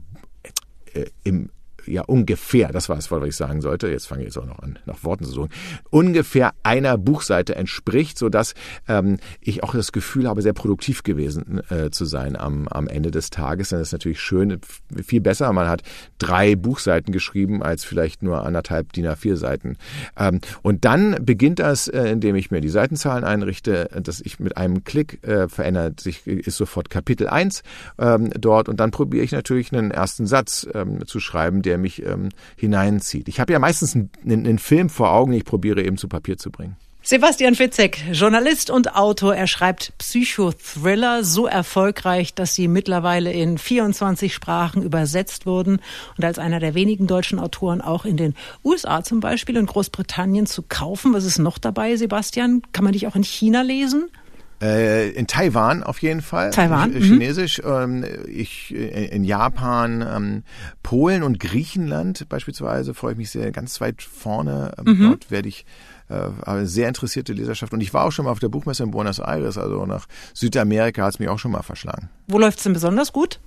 äh, 0.93 1.05
im 1.23 1.49
ja 1.85 2.03
ungefähr, 2.03 2.71
das 2.71 2.89
war 2.89 2.97
es, 2.97 3.11
was 3.11 3.23
ich 3.25 3.35
sagen 3.35 3.61
sollte, 3.61 3.89
jetzt 3.89 4.07
fange 4.07 4.21
ich 4.21 4.27
jetzt 4.27 4.37
auch 4.37 4.45
noch 4.45 4.59
an, 4.59 4.79
nach 4.85 5.03
Worten 5.03 5.25
zu 5.25 5.31
suchen, 5.31 5.49
ungefähr 5.89 6.53
einer 6.63 6.97
Buchseite 6.97 7.55
entspricht, 7.55 8.17
so 8.17 8.29
dass 8.29 8.53
ähm, 8.87 9.17
ich 9.39 9.63
auch 9.63 9.73
das 9.73 9.91
Gefühl 9.91 10.27
habe, 10.27 10.41
sehr 10.41 10.53
produktiv 10.53 11.03
gewesen 11.03 11.61
äh, 11.69 11.89
zu 11.91 12.05
sein 12.05 12.35
am, 12.35 12.67
am 12.67 12.87
Ende 12.87 13.11
des 13.11 13.29
Tages. 13.29 13.69
Denn 13.69 13.79
das 13.79 13.89
ist 13.89 13.93
natürlich 13.93 14.19
schön, 14.19 14.59
viel 15.03 15.21
besser. 15.21 15.51
Man 15.53 15.67
hat 15.67 15.83
drei 16.17 16.55
Buchseiten 16.55 17.11
geschrieben 17.11 17.63
als 17.63 17.83
vielleicht 17.83 18.23
nur 18.23 18.45
anderthalb 18.45 18.93
DIN 18.93 19.07
A4 19.07 19.35
Seiten. 19.35 19.77
Ähm, 20.17 20.41
und 20.61 20.85
dann 20.85 21.17
beginnt 21.23 21.59
das, 21.59 21.87
äh, 21.87 22.05
indem 22.05 22.35
ich 22.35 22.51
mir 22.51 22.61
die 22.61 22.69
Seitenzahlen 22.69 23.23
einrichte, 23.23 23.89
dass 24.03 24.21
ich 24.21 24.39
mit 24.39 24.57
einem 24.57 24.83
Klick 24.83 25.25
äh, 25.27 25.47
verändert 25.47 25.99
sich, 25.99 26.25
ist 26.27 26.57
sofort 26.57 26.89
Kapitel 26.89 27.27
1 27.27 27.63
ähm, 27.99 28.29
dort 28.39 28.69
und 28.69 28.79
dann 28.79 28.91
probiere 28.91 29.23
ich 29.23 29.31
natürlich 29.31 29.73
einen 29.73 29.91
ersten 29.91 30.25
Satz 30.25 30.67
ähm, 30.73 31.05
zu 31.05 31.19
schreiben, 31.19 31.61
der 31.61 31.70
der 31.71 31.77
mich 31.77 32.05
ähm, 32.05 32.29
hineinzieht. 32.57 33.29
Ich 33.29 33.39
habe 33.39 33.53
ja 33.53 33.59
meistens 33.59 33.95
einen, 33.95 34.09
einen 34.25 34.59
Film 34.59 34.89
vor 34.89 35.13
Augen, 35.13 35.31
den 35.31 35.37
ich 35.37 35.45
probiere 35.45 35.81
eben 35.81 35.97
zu 35.97 36.09
Papier 36.09 36.37
zu 36.37 36.51
bringen. 36.51 36.75
Sebastian 37.03 37.55
Fitzek, 37.55 37.97
Journalist 38.11 38.69
und 38.69 38.95
Autor. 38.95 39.35
Er 39.35 39.47
schreibt 39.47 39.97
Psychothriller 39.97 41.23
so 41.23 41.47
erfolgreich, 41.47 42.35
dass 42.35 42.53
sie 42.53 42.67
mittlerweile 42.67 43.31
in 43.31 43.57
24 43.57 44.33
Sprachen 44.33 44.83
übersetzt 44.83 45.47
wurden 45.47 45.79
und 46.17 46.25
als 46.25 46.37
einer 46.37 46.59
der 46.59 46.75
wenigen 46.75 47.07
deutschen 47.07 47.39
Autoren 47.39 47.81
auch 47.81 48.05
in 48.05 48.17
den 48.17 48.35
USA 48.63 49.03
zum 49.03 49.19
Beispiel 49.19 49.57
und 49.57 49.65
Großbritannien 49.65 50.45
zu 50.45 50.61
kaufen. 50.61 51.13
Was 51.13 51.23
ist 51.23 51.39
noch 51.39 51.57
dabei, 51.57 51.95
Sebastian? 51.95 52.61
Kann 52.71 52.83
man 52.83 52.93
dich 52.93 53.07
auch 53.07 53.15
in 53.15 53.23
China 53.23 53.61
lesen? 53.61 54.09
Äh, 54.61 55.09
in 55.11 55.27
Taiwan 55.27 55.83
auf 55.83 56.01
jeden 56.01 56.21
Fall. 56.21 56.51
Taiwan. 56.51 56.91
Mhm. 56.91 57.01
Chinesisch. 57.01 57.61
Ähm, 57.65 58.05
ich 58.27 58.73
in 58.73 59.23
Japan, 59.23 60.05
ähm, 60.07 60.43
Polen 60.83 61.23
und 61.23 61.39
Griechenland 61.39 62.29
beispielsweise 62.29 62.93
freue 62.93 63.13
ich 63.13 63.17
mich 63.17 63.31
sehr 63.31 63.51
ganz 63.51 63.81
weit 63.81 64.01
vorne. 64.01 64.73
Ähm, 64.77 64.97
mhm. 64.97 65.09
Dort 65.09 65.31
werde 65.31 65.49
ich 65.49 65.65
äh, 66.09 66.65
sehr 66.65 66.87
interessierte 66.87 67.33
Leserschaft. 67.33 67.73
Und 67.73 67.81
ich 67.81 67.93
war 67.93 68.05
auch 68.05 68.11
schon 68.11 68.25
mal 68.25 68.31
auf 68.31 68.39
der 68.39 68.49
Buchmesse 68.49 68.83
in 68.83 68.91
Buenos 68.91 69.19
Aires, 69.19 69.57
also 69.57 69.85
nach 69.85 70.07
Südamerika 70.33 71.03
hat 71.03 71.13
es 71.13 71.19
mich 71.19 71.29
auch 71.29 71.39
schon 71.39 71.51
mal 71.51 71.63
verschlagen. 71.63 72.09
Wo 72.27 72.37
läuft 72.37 72.57
es 72.57 72.63
denn 72.63 72.73
besonders 72.73 73.13
gut? 73.13 73.39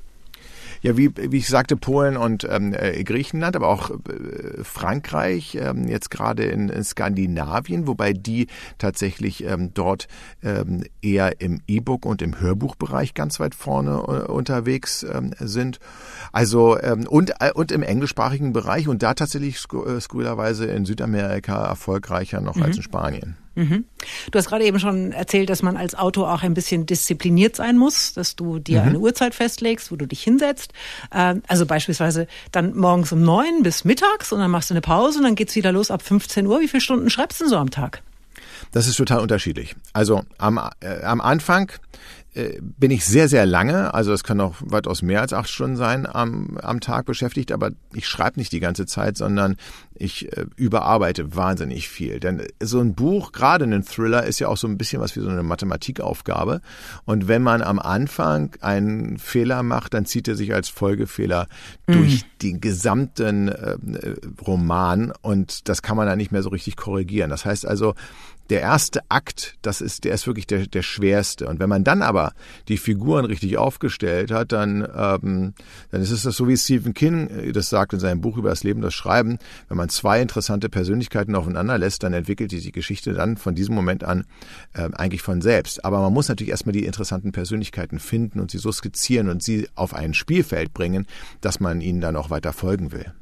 Ja, 0.84 0.98
wie, 0.98 1.10
wie 1.16 1.38
ich 1.38 1.48
sagte, 1.48 1.76
Polen 1.78 2.18
und 2.18 2.46
ähm, 2.48 2.74
äh, 2.74 3.02
Griechenland, 3.04 3.56
aber 3.56 3.68
auch 3.68 3.90
äh, 3.90 4.62
Frankreich, 4.62 5.56
ähm, 5.58 5.88
jetzt 5.88 6.10
gerade 6.10 6.44
in, 6.44 6.68
in 6.68 6.84
Skandinavien, 6.84 7.86
wobei 7.86 8.12
die 8.12 8.48
tatsächlich 8.76 9.44
ähm, 9.44 9.72
dort 9.72 10.08
ähm, 10.42 10.84
eher 11.00 11.40
im 11.40 11.62
E-Book 11.66 12.04
und 12.04 12.20
im 12.20 12.38
Hörbuchbereich 12.38 13.14
ganz 13.14 13.40
weit 13.40 13.54
vorne 13.54 13.92
äh, 13.92 14.30
unterwegs 14.30 15.04
ähm, 15.04 15.32
sind. 15.38 15.78
Also 16.32 16.78
ähm, 16.78 17.06
und, 17.08 17.32
äh, 17.40 17.52
und 17.54 17.72
im 17.72 17.82
englischsprachigen 17.82 18.52
Bereich 18.52 18.86
und 18.86 19.02
da 19.02 19.14
tatsächlich 19.14 19.64
äh, 19.72 20.00
skurrilerweise 20.02 20.66
in 20.66 20.84
Südamerika 20.84 21.64
erfolgreicher 21.64 22.42
noch 22.42 22.56
mhm. 22.56 22.62
als 22.62 22.76
in 22.76 22.82
Spanien. 22.82 23.36
Mhm. 23.54 23.84
Du 24.30 24.38
hast 24.38 24.48
gerade 24.48 24.64
eben 24.64 24.80
schon 24.80 25.12
erzählt, 25.12 25.50
dass 25.50 25.62
man 25.62 25.76
als 25.76 25.94
Autor 25.94 26.32
auch 26.32 26.42
ein 26.42 26.54
bisschen 26.54 26.86
diszipliniert 26.86 27.56
sein 27.56 27.78
muss, 27.78 28.12
dass 28.12 28.36
du 28.36 28.58
dir 28.58 28.82
mhm. 28.82 28.88
eine 28.88 28.98
Uhrzeit 28.98 29.34
festlegst, 29.34 29.92
wo 29.92 29.96
du 29.96 30.06
dich 30.06 30.22
hinsetzt. 30.22 30.72
Ähm, 31.12 31.42
also 31.46 31.66
beispielsweise 31.66 32.26
dann 32.52 32.76
morgens 32.76 33.12
um 33.12 33.22
neun 33.22 33.62
bis 33.62 33.84
mittags 33.84 34.32
und 34.32 34.40
dann 34.40 34.50
machst 34.50 34.70
du 34.70 34.74
eine 34.74 34.80
Pause 34.80 35.18
und 35.18 35.24
dann 35.24 35.34
geht's 35.34 35.54
wieder 35.54 35.72
los 35.72 35.90
ab 35.90 36.02
15 36.02 36.46
Uhr. 36.46 36.60
Wie 36.60 36.68
viele 36.68 36.80
Stunden 36.80 37.10
schreibst 37.10 37.40
du 37.40 37.48
so 37.48 37.56
am 37.56 37.70
Tag? 37.70 38.02
Das 38.72 38.88
ist 38.88 38.96
total 38.96 39.20
unterschiedlich. 39.20 39.76
Also 39.92 40.24
am, 40.38 40.58
äh, 40.80 41.02
am 41.02 41.20
Anfang 41.20 41.70
äh, 42.34 42.60
bin 42.60 42.90
ich 42.90 43.04
sehr, 43.04 43.28
sehr 43.28 43.46
lange, 43.46 43.94
also 43.94 44.12
es 44.12 44.24
kann 44.24 44.40
auch 44.40 44.56
weitaus 44.58 45.02
mehr 45.02 45.20
als 45.20 45.32
acht 45.32 45.48
Stunden 45.48 45.76
sein, 45.76 46.06
am, 46.06 46.58
am 46.60 46.80
Tag 46.80 47.06
beschäftigt, 47.06 47.52
aber 47.52 47.70
ich 47.92 48.08
schreibe 48.08 48.40
nicht 48.40 48.50
die 48.50 48.58
ganze 48.58 48.86
Zeit, 48.86 49.16
sondern 49.16 49.56
ich 49.94 50.36
äh, 50.36 50.46
überarbeite 50.56 51.36
wahnsinnig 51.36 51.88
viel. 51.88 52.20
Denn 52.20 52.42
so 52.60 52.80
ein 52.80 52.94
Buch, 52.94 53.32
gerade 53.32 53.64
ein 53.64 53.84
Thriller, 53.84 54.24
ist 54.24 54.38
ja 54.40 54.48
auch 54.48 54.56
so 54.56 54.66
ein 54.66 54.78
bisschen 54.78 55.00
was 55.00 55.16
wie 55.16 55.20
so 55.20 55.28
eine 55.28 55.42
Mathematikaufgabe. 55.42 56.60
Und 57.04 57.28
wenn 57.28 57.42
man 57.42 57.62
am 57.62 57.78
Anfang 57.78 58.50
einen 58.60 59.18
Fehler 59.18 59.62
macht, 59.62 59.94
dann 59.94 60.06
zieht 60.06 60.28
er 60.28 60.34
sich 60.34 60.54
als 60.54 60.68
Folgefehler 60.68 61.46
mhm. 61.86 61.92
durch 61.92 62.24
den 62.42 62.60
gesamten 62.60 63.48
äh, 63.48 63.76
Roman 64.46 65.12
und 65.22 65.68
das 65.68 65.82
kann 65.82 65.96
man 65.96 66.06
dann 66.06 66.18
nicht 66.18 66.32
mehr 66.32 66.42
so 66.42 66.50
richtig 66.50 66.76
korrigieren. 66.76 67.30
Das 67.30 67.44
heißt 67.44 67.66
also, 67.66 67.94
der 68.50 68.60
erste 68.60 69.00
Akt, 69.08 69.56
das 69.62 69.80
ist, 69.80 70.04
der 70.04 70.14
ist 70.14 70.26
wirklich 70.26 70.46
der, 70.46 70.66
der 70.66 70.82
schwerste. 70.82 71.46
Und 71.46 71.60
wenn 71.60 71.68
man 71.68 71.82
dann 71.82 72.02
aber 72.02 72.34
die 72.68 72.76
Figuren 72.76 73.24
richtig 73.24 73.56
aufgestellt 73.56 74.30
hat, 74.30 74.52
dann, 74.52 74.82
ähm, 74.82 75.54
dann 75.90 76.02
ist 76.02 76.10
es 76.10 76.24
das 76.24 76.36
so, 76.36 76.46
wie 76.46 76.56
Stephen 76.56 76.92
King 76.92 77.28
äh, 77.28 77.52
das 77.52 77.70
sagt 77.70 77.94
in 77.94 78.00
seinem 78.00 78.20
Buch 78.20 78.36
über 78.36 78.50
das 78.50 78.62
Leben, 78.62 78.82
das 78.82 78.94
Schreiben. 78.94 79.38
Wenn 79.68 79.78
man 79.78 79.83
zwei 79.88 80.20
interessante 80.20 80.68
Persönlichkeiten 80.68 81.34
aufeinander 81.34 81.78
lässt, 81.78 82.02
dann 82.02 82.12
entwickelt 82.12 82.52
die, 82.52 82.60
die 82.60 82.72
Geschichte 82.72 83.12
dann 83.12 83.36
von 83.36 83.54
diesem 83.54 83.74
Moment 83.74 84.04
an 84.04 84.24
äh, 84.74 84.88
eigentlich 84.92 85.22
von 85.22 85.40
selbst. 85.40 85.84
Aber 85.84 86.00
man 86.00 86.12
muss 86.12 86.28
natürlich 86.28 86.50
erstmal 86.50 86.72
die 86.72 86.84
interessanten 86.84 87.32
Persönlichkeiten 87.32 87.98
finden 87.98 88.40
und 88.40 88.50
sie 88.50 88.58
so 88.58 88.72
skizzieren 88.72 89.28
und 89.28 89.42
sie 89.42 89.68
auf 89.74 89.94
ein 89.94 90.14
Spielfeld 90.14 90.74
bringen, 90.74 91.06
dass 91.40 91.60
man 91.60 91.80
ihnen 91.80 92.00
dann 92.00 92.16
auch 92.16 92.30
weiter 92.30 92.52
folgen 92.52 92.92
will. 92.92 93.12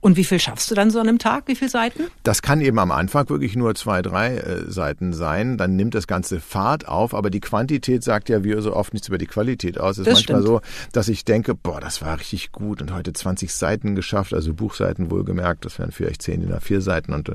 Und 0.00 0.16
wie 0.16 0.24
viel 0.24 0.38
schaffst 0.38 0.70
du 0.70 0.74
dann 0.74 0.90
so 0.90 1.00
an 1.00 1.08
einem 1.08 1.18
Tag? 1.18 1.44
Wie 1.46 1.56
viele 1.56 1.70
Seiten? 1.70 2.04
Das 2.22 2.42
kann 2.42 2.60
eben 2.60 2.78
am 2.78 2.92
Anfang 2.92 3.28
wirklich 3.28 3.56
nur 3.56 3.74
zwei, 3.74 4.02
drei 4.02 4.36
äh, 4.36 4.70
Seiten 4.70 5.12
sein. 5.12 5.56
Dann 5.56 5.74
nimmt 5.74 5.94
das 5.94 6.06
Ganze 6.06 6.40
Fahrt 6.40 6.86
auf, 6.86 7.14
aber 7.14 7.30
die 7.30 7.40
Quantität 7.40 8.04
sagt 8.04 8.28
ja 8.28 8.44
wie 8.44 8.60
so 8.60 8.74
oft 8.74 8.92
nichts 8.92 9.08
über 9.08 9.18
die 9.18 9.26
Qualität 9.26 9.80
aus. 9.80 9.98
Es 9.98 10.06
ist 10.06 10.14
manchmal 10.14 10.42
stimmt. 10.42 10.46
so, 10.46 10.60
dass 10.92 11.08
ich 11.08 11.24
denke, 11.24 11.54
boah, 11.54 11.80
das 11.80 12.02
war 12.02 12.18
richtig 12.18 12.52
gut 12.52 12.82
und 12.82 12.92
heute 12.92 13.12
20 13.12 13.52
Seiten 13.52 13.94
geschafft, 13.94 14.32
also 14.34 14.54
Buchseiten 14.54 15.10
wohlgemerkt, 15.10 15.64
das 15.64 15.78
wären 15.78 15.92
vielleicht 15.92 16.22
10 16.22 16.42
in 16.42 16.48
der 16.48 16.60
vier 16.60 16.80
Seiten 16.80 17.12
und 17.12 17.30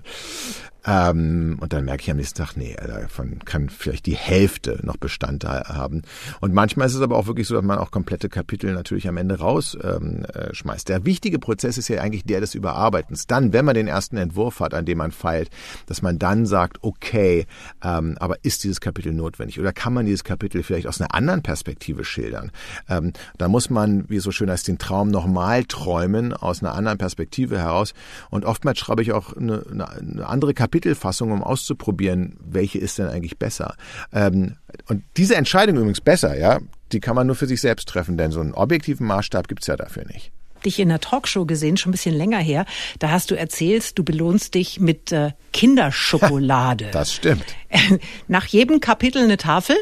ähm, 0.85 1.57
und 1.61 1.73
dann 1.73 1.85
merke 1.85 2.01
ich 2.01 2.11
am 2.11 2.17
nächsten 2.17 2.37
Tag, 2.37 2.57
nee, 2.57 2.75
davon 2.75 3.39
kann 3.45 3.69
vielleicht 3.69 4.07
die 4.07 4.15
Hälfte 4.15 4.79
noch 4.81 4.97
Bestand 4.97 5.45
haben. 5.45 6.01
Und 6.39 6.53
manchmal 6.53 6.87
ist 6.87 6.95
es 6.95 7.01
aber 7.01 7.17
auch 7.17 7.27
wirklich 7.27 7.47
so, 7.47 7.55
dass 7.55 7.63
man 7.63 7.77
auch 7.77 7.91
komplette 7.91 8.29
Kapitel 8.29 8.73
natürlich 8.73 9.07
am 9.07 9.17
Ende 9.17 9.39
rausschmeißt. 9.39 10.89
Ähm, 10.89 10.93
der 10.93 11.05
wichtige 11.05 11.37
Prozess 11.37 11.77
ist 11.77 11.87
ja 11.87 12.01
eigentlich 12.01 12.23
der 12.23 12.39
des 12.39 12.55
Überarbeitens. 12.55 13.27
Dann, 13.27 13.53
wenn 13.53 13.65
man 13.65 13.75
den 13.75 13.87
ersten 13.87 14.17
Entwurf 14.17 14.59
hat, 14.59 14.73
an 14.73 14.85
dem 14.85 14.97
man 14.97 15.11
feilt, 15.11 15.49
dass 15.85 16.01
man 16.01 16.17
dann 16.17 16.45
sagt, 16.47 16.79
okay, 16.81 17.45
ähm, 17.83 18.17
aber 18.19 18.43
ist 18.43 18.63
dieses 18.63 18.81
Kapitel 18.81 19.13
notwendig? 19.13 19.59
Oder 19.59 19.73
kann 19.73 19.93
man 19.93 20.05
dieses 20.05 20.23
Kapitel 20.23 20.63
vielleicht 20.63 20.87
aus 20.87 20.99
einer 20.99 21.13
anderen 21.13 21.43
Perspektive 21.43 22.03
schildern? 22.03 22.51
Ähm, 22.89 23.13
da 23.37 23.47
muss 23.47 23.69
man, 23.69 24.09
wie 24.09 24.19
so 24.19 24.31
schön 24.31 24.49
heißt, 24.49 24.67
den 24.67 24.79
Traum 24.79 25.09
nochmal 25.09 25.63
träumen 25.65 26.33
aus 26.33 26.63
einer 26.63 26.73
anderen 26.73 26.97
Perspektive 26.97 27.59
heraus. 27.59 27.93
Und 28.31 28.45
oftmals 28.45 28.79
schreibe 28.79 29.03
ich 29.03 29.11
auch 29.11 29.35
eine, 29.35 29.63
eine 29.69 30.27
andere 30.27 30.53
Kapitel 30.53 30.70
Kapitelfassung, 30.71 31.31
um 31.31 31.43
auszuprobieren, 31.43 32.37
welche 32.39 32.79
ist 32.79 32.97
denn 32.97 33.07
eigentlich 33.07 33.37
besser. 33.37 33.75
Ähm, 34.13 34.55
und 34.87 35.03
diese 35.17 35.35
Entscheidung 35.35 35.75
übrigens 35.75 35.99
besser, 35.99 36.37
ja, 36.37 36.59
die 36.93 37.01
kann 37.01 37.15
man 37.15 37.27
nur 37.27 37.35
für 37.35 37.45
sich 37.45 37.59
selbst 37.59 37.89
treffen, 37.89 38.17
denn 38.17 38.31
so 38.31 38.39
einen 38.39 38.53
objektiven 38.53 39.05
Maßstab 39.05 39.49
gibt's 39.49 39.67
ja 39.67 39.75
dafür 39.75 40.05
nicht 40.05 40.31
dich 40.63 40.79
in 40.79 40.89
der 40.89 40.99
Talkshow 40.99 41.47
gesehen, 41.47 41.75
schon 41.75 41.89
ein 41.89 41.93
bisschen 41.93 42.13
länger 42.13 42.37
her. 42.37 42.67
Da 42.99 43.09
hast 43.09 43.31
du 43.31 43.35
erzählt, 43.35 43.97
du 43.97 44.03
belohnst 44.03 44.53
dich 44.53 44.79
mit 44.79 45.11
äh, 45.11 45.31
Kinderschokolade. 45.53 46.89
das 46.91 47.11
stimmt. 47.11 47.55
Nach 48.27 48.45
jedem 48.45 48.79
Kapitel 48.79 49.23
eine 49.23 49.37
Tafel? 49.37 49.75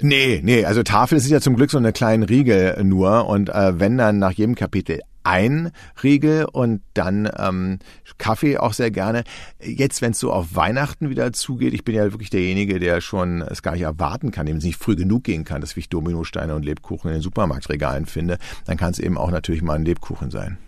Nee, 0.00 0.40
nee, 0.42 0.64
also 0.64 0.82
Tafel 0.82 1.18
ist 1.18 1.28
ja 1.28 1.42
zum 1.42 1.56
Glück 1.56 1.70
so 1.70 1.76
eine 1.76 1.92
kleine 1.92 2.26
Riegel 2.26 2.82
nur 2.84 3.26
und 3.26 3.50
äh, 3.50 3.78
wenn 3.78 3.98
dann 3.98 4.18
nach 4.18 4.32
jedem 4.32 4.54
Kapitel 4.54 5.00
ein 5.24 5.70
Riegel 6.02 6.44
und 6.44 6.82
dann 6.94 7.30
ähm, 7.38 7.78
Kaffee 8.18 8.58
auch 8.58 8.72
sehr 8.72 8.90
gerne. 8.90 9.24
Jetzt, 9.60 10.02
wenn 10.02 10.12
es 10.12 10.18
so 10.18 10.32
auf 10.32 10.54
Weihnachten 10.54 11.10
wieder 11.10 11.32
zugeht, 11.32 11.74
ich 11.74 11.84
bin 11.84 11.94
ja 11.94 12.04
wirklich 12.12 12.30
derjenige, 12.30 12.78
der 12.78 13.00
schon 13.00 13.42
es 13.42 13.62
gar 13.62 13.72
nicht 13.72 13.82
erwarten 13.82 14.30
kann, 14.30 14.46
dem 14.46 14.58
es 14.58 14.64
nicht 14.64 14.78
früh 14.78 14.96
genug 14.96 15.24
gehen 15.24 15.44
kann, 15.44 15.60
dass 15.60 15.76
ich 15.76 15.88
Dominosteine 15.88 16.54
und 16.54 16.64
Lebkuchen 16.64 17.10
in 17.10 17.16
den 17.16 17.22
Supermarktregalen 17.22 18.06
finde, 18.06 18.38
dann 18.66 18.76
kann 18.76 18.92
es 18.92 18.98
eben 18.98 19.18
auch 19.18 19.30
natürlich 19.30 19.62
mal 19.62 19.74
ein 19.74 19.84
Lebkuchen 19.84 20.30
sein. 20.30 20.58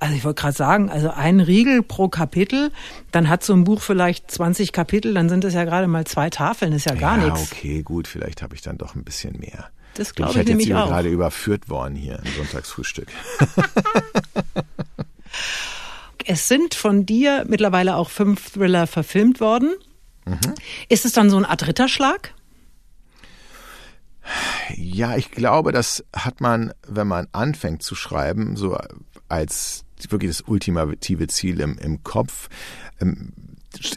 Also 0.00 0.14
ich 0.14 0.24
wollte 0.24 0.40
gerade 0.40 0.56
sagen, 0.56 0.88
also 0.88 1.10
ein 1.10 1.40
Riegel 1.40 1.82
pro 1.82 2.08
Kapitel, 2.08 2.72
dann 3.12 3.28
hat 3.28 3.44
so 3.44 3.52
ein 3.52 3.64
Buch 3.64 3.82
vielleicht 3.82 4.30
20 4.30 4.72
Kapitel, 4.72 5.12
dann 5.12 5.28
sind 5.28 5.44
es 5.44 5.52
ja 5.52 5.64
gerade 5.64 5.86
mal 5.88 6.06
zwei 6.06 6.30
Tafeln, 6.30 6.72
ist 6.72 6.86
ja 6.86 6.94
gar 6.94 7.18
ja, 7.18 7.26
nichts. 7.26 7.52
Okay, 7.52 7.82
gut, 7.82 8.08
vielleicht 8.08 8.40
habe 8.40 8.54
ich 8.54 8.62
dann 8.62 8.78
doch 8.78 8.94
ein 8.94 9.04
bisschen 9.04 9.38
mehr. 9.38 9.68
Das 9.94 10.14
glaube 10.14 10.32
ich, 10.32 10.38
ich 10.38 10.46
nämlich 10.46 10.68
jetzt 10.68 10.76
gerade 10.76 11.08
überführt 11.08 11.68
worden 11.68 11.94
hier 11.94 12.20
im 12.24 12.32
Sonntagsfrühstück. 12.32 13.08
es 16.26 16.48
sind 16.48 16.74
von 16.74 17.06
dir 17.06 17.44
mittlerweile 17.48 17.96
auch 17.96 18.10
fünf 18.10 18.52
Thriller 18.52 18.86
verfilmt 18.86 19.40
worden. 19.40 19.74
Mhm. 20.26 20.54
Ist 20.88 21.04
es 21.04 21.12
dann 21.12 21.30
so 21.30 21.36
ein 21.36 21.44
Art 21.44 21.66
Ritterschlag? 21.66 22.34
Ja, 24.76 25.16
ich 25.16 25.30
glaube, 25.30 25.72
das 25.72 26.04
hat 26.14 26.40
man, 26.40 26.72
wenn 26.86 27.08
man 27.08 27.26
anfängt 27.32 27.82
zu 27.82 27.94
schreiben, 27.94 28.56
so 28.56 28.78
als 29.28 29.84
wirklich 30.08 30.30
das 30.30 30.42
ultimative 30.42 31.26
Ziel 31.26 31.60
im, 31.60 31.78
im 31.78 32.02
Kopf. 32.02 32.48
Ähm, 33.00 33.32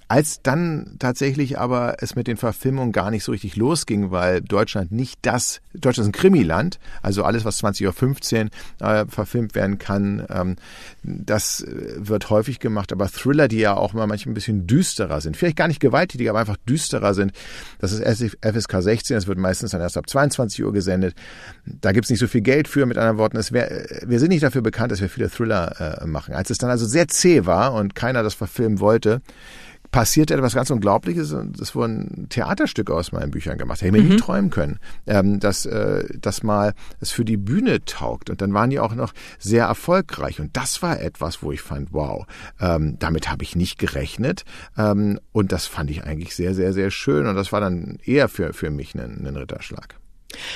als 0.08 0.42
dann 0.44 0.96
tatsächlich 1.00 1.58
aber 1.58 1.98
es 2.00 2.16
mit 2.16 2.28
den 2.28 2.38
Verfilmungen 2.38 2.92
gar 2.92 3.10
nicht 3.10 3.24
so 3.24 3.32
richtig 3.32 3.56
losging, 3.56 4.12
weil 4.12 4.42
Deutschland 4.42 4.92
nicht 4.92 5.20
das, 5.24 5.62
Deutschland 5.74 6.10
ist 6.10 6.16
ein 6.16 6.20
Krimiland, 6.20 6.80
also 7.02 7.24
alles, 7.24 7.44
was 7.44 7.64
20.15 7.64 8.50
Uhr 8.82 8.88
äh, 8.88 9.06
verfilmt 9.08 9.56
werden 9.56 9.80
kann, 9.80 10.26
ähm, 10.30 10.56
das 11.04 11.62
äh, 11.62 11.96
wird 11.98 12.30
häufig 12.30 12.60
gemacht, 12.60 12.92
aber 12.92 13.10
Thriller, 13.10 13.48
die 13.48 13.60
ja 13.60 13.76
auch 13.76 13.94
mal 13.94 14.08
manchmal 14.08 14.32
ein 14.32 14.36
bisschen 14.36 14.68
düsterer 14.68 15.22
sind, 15.22 15.38
vielleicht 15.38 15.58
gar 15.58 15.68
nicht 15.68 15.80
gewalttätig, 15.80 16.30
aber 16.30 16.40
einfach 16.40 16.58
düsterer 16.68 17.14
sind, 17.14 17.34
das 17.80 17.92
ist 17.92 18.38
FSK 18.42 18.82
16, 18.82 19.16
das 19.16 19.28
wird 19.28 19.38
meistens 19.38 19.72
dann 19.72 19.82
erst 19.82 19.98
ab 19.98 20.10
22 20.10 20.64
Uhr 20.64 20.74
gesendet, 20.74 21.16
da 21.66 21.92
gibt's 21.92 22.10
nicht 22.10 22.20
so 22.20 22.28
viel 22.28 22.42
Geld 22.42 22.68
für, 22.68 22.86
mit 22.86 22.98
anderen 22.98 23.18
Worten, 23.18 23.38
wär, 23.52 23.72
äh, 23.72 24.02
wir 24.08 24.20
sind 24.20 24.30
nicht 24.30 24.44
dafür 24.44 24.62
bekannt, 24.62 24.92
dass 24.92 25.02
wir 25.02 25.10
viele 25.10 25.30
Thriller 25.30 26.02
äh, 26.02 26.08
machen. 26.08 26.34
Als 26.34 26.50
es 26.50 26.58
dann 26.58 26.70
also 26.70 26.86
sehr 26.86 27.08
zäh 27.08 27.46
war 27.46 27.74
und 27.74 27.96
keiner 27.96 28.24
das 28.24 28.34
verfilmen 28.34 28.80
wollte, 28.80 29.22
passierte 29.94 30.34
etwas 30.34 30.56
ganz 30.56 30.72
Unglaubliches 30.72 31.34
und 31.34 31.60
es 31.60 31.76
wurden 31.76 32.28
Theaterstücke 32.28 32.94
aus 32.94 33.12
meinen 33.12 33.30
Büchern 33.30 33.60
gemacht. 33.60 33.82
Hätte 33.82 33.96
ich 33.96 34.02
mir 34.04 34.10
mhm. 34.10 34.16
nie 34.16 34.18
träumen 34.18 34.50
können, 34.50 34.80
ähm, 35.06 35.40
dass 35.40 35.68
äh, 35.68 36.06
das 36.20 36.42
mal 36.42 36.74
es 37.00 37.12
für 37.12 37.24
die 37.24 37.38
Bühne 37.38 37.86
taugt. 37.86 38.32
Und 38.32 38.42
dann 38.42 38.56
waren 38.56 38.72
die 38.72 38.80
auch 38.80 38.96
noch 38.96 39.14
sehr 39.38 39.66
erfolgreich. 39.66 40.40
Und 40.40 40.58
das 40.58 40.82
war 40.82 41.00
etwas, 41.00 41.44
wo 41.44 41.52
ich 41.52 41.62
fand, 41.62 41.94
wow, 41.94 42.26
ähm, 42.60 42.98
damit 42.98 43.30
habe 43.30 43.44
ich 43.44 43.56
nicht 43.56 43.78
gerechnet. 43.78 44.46
Ähm, 44.78 45.20
und 45.32 45.52
das 45.52 45.68
fand 45.68 45.92
ich 45.92 46.04
eigentlich 46.04 46.36
sehr, 46.36 46.56
sehr, 46.56 46.74
sehr 46.74 46.90
schön. 46.90 47.28
Und 47.28 47.36
das 47.36 47.52
war 47.52 47.62
dann 47.62 48.00
eher 48.04 48.30
für, 48.30 48.52
für 48.52 48.72
mich 48.72 48.96
ein, 48.96 49.26
ein 49.26 49.36
Ritterschlag. 49.36 50.00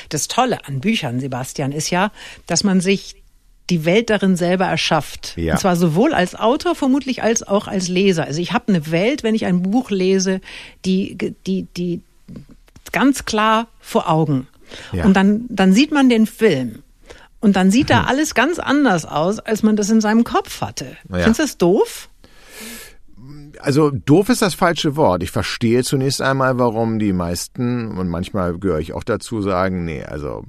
Das 0.09 0.27
Tolle 0.27 0.65
an 0.65 0.81
Büchern, 0.81 1.19
Sebastian, 1.19 1.71
ist 1.71 1.91
ja, 1.91 2.11
dass 2.47 2.63
man 2.63 2.81
sich 2.81 3.23
die 3.69 3.85
Welt 3.85 4.09
darin 4.09 4.35
selber 4.35 4.65
erschafft. 4.65 5.33
Ja. 5.35 5.53
Und 5.53 5.59
zwar 5.59 5.75
sowohl 5.75 6.13
als 6.13 6.35
Autor 6.35 6.75
vermutlich 6.75 7.21
als 7.21 7.43
auch 7.43 7.67
als 7.67 7.87
Leser. 7.87 8.25
Also 8.25 8.41
ich 8.41 8.53
habe 8.53 8.69
eine 8.69 8.91
Welt, 8.91 9.23
wenn 9.23 9.35
ich 9.35 9.45
ein 9.45 9.61
Buch 9.61 9.91
lese, 9.91 10.41
die, 10.85 11.17
die, 11.45 11.67
die 11.75 12.01
ganz 12.91 13.25
klar 13.25 13.67
vor 13.79 14.09
Augen. 14.09 14.47
Ja. 14.91 15.05
Und 15.05 15.13
dann, 15.13 15.45
dann 15.49 15.73
sieht 15.73 15.91
man 15.91 16.09
den 16.09 16.27
Film. 16.27 16.83
Und 17.39 17.55
dann 17.55 17.71
sieht 17.71 17.89
da 17.89 18.03
mhm. 18.03 18.07
alles 18.07 18.35
ganz 18.35 18.59
anders 18.59 19.05
aus, 19.05 19.39
als 19.39 19.63
man 19.63 19.75
das 19.75 19.89
in 19.89 20.01
seinem 20.01 20.23
Kopf 20.23 20.61
hatte. 20.61 20.97
Ja. 21.09 21.19
Findest 21.19 21.39
du 21.39 21.43
das 21.43 21.57
doof? 21.57 22.09
Also 23.59 23.91
doof 23.91 24.29
ist 24.29 24.41
das 24.41 24.53
falsche 24.53 24.95
Wort. 24.95 25.23
Ich 25.23 25.31
verstehe 25.31 25.83
zunächst 25.83 26.21
einmal, 26.21 26.57
warum 26.57 26.99
die 26.99 27.13
meisten, 27.13 27.97
und 27.97 28.09
manchmal 28.09 28.57
gehöre 28.57 28.79
ich 28.79 28.93
auch 28.93 29.03
dazu, 29.03 29.41
sagen, 29.41 29.85
nee, 29.85 30.03
also 30.03 30.43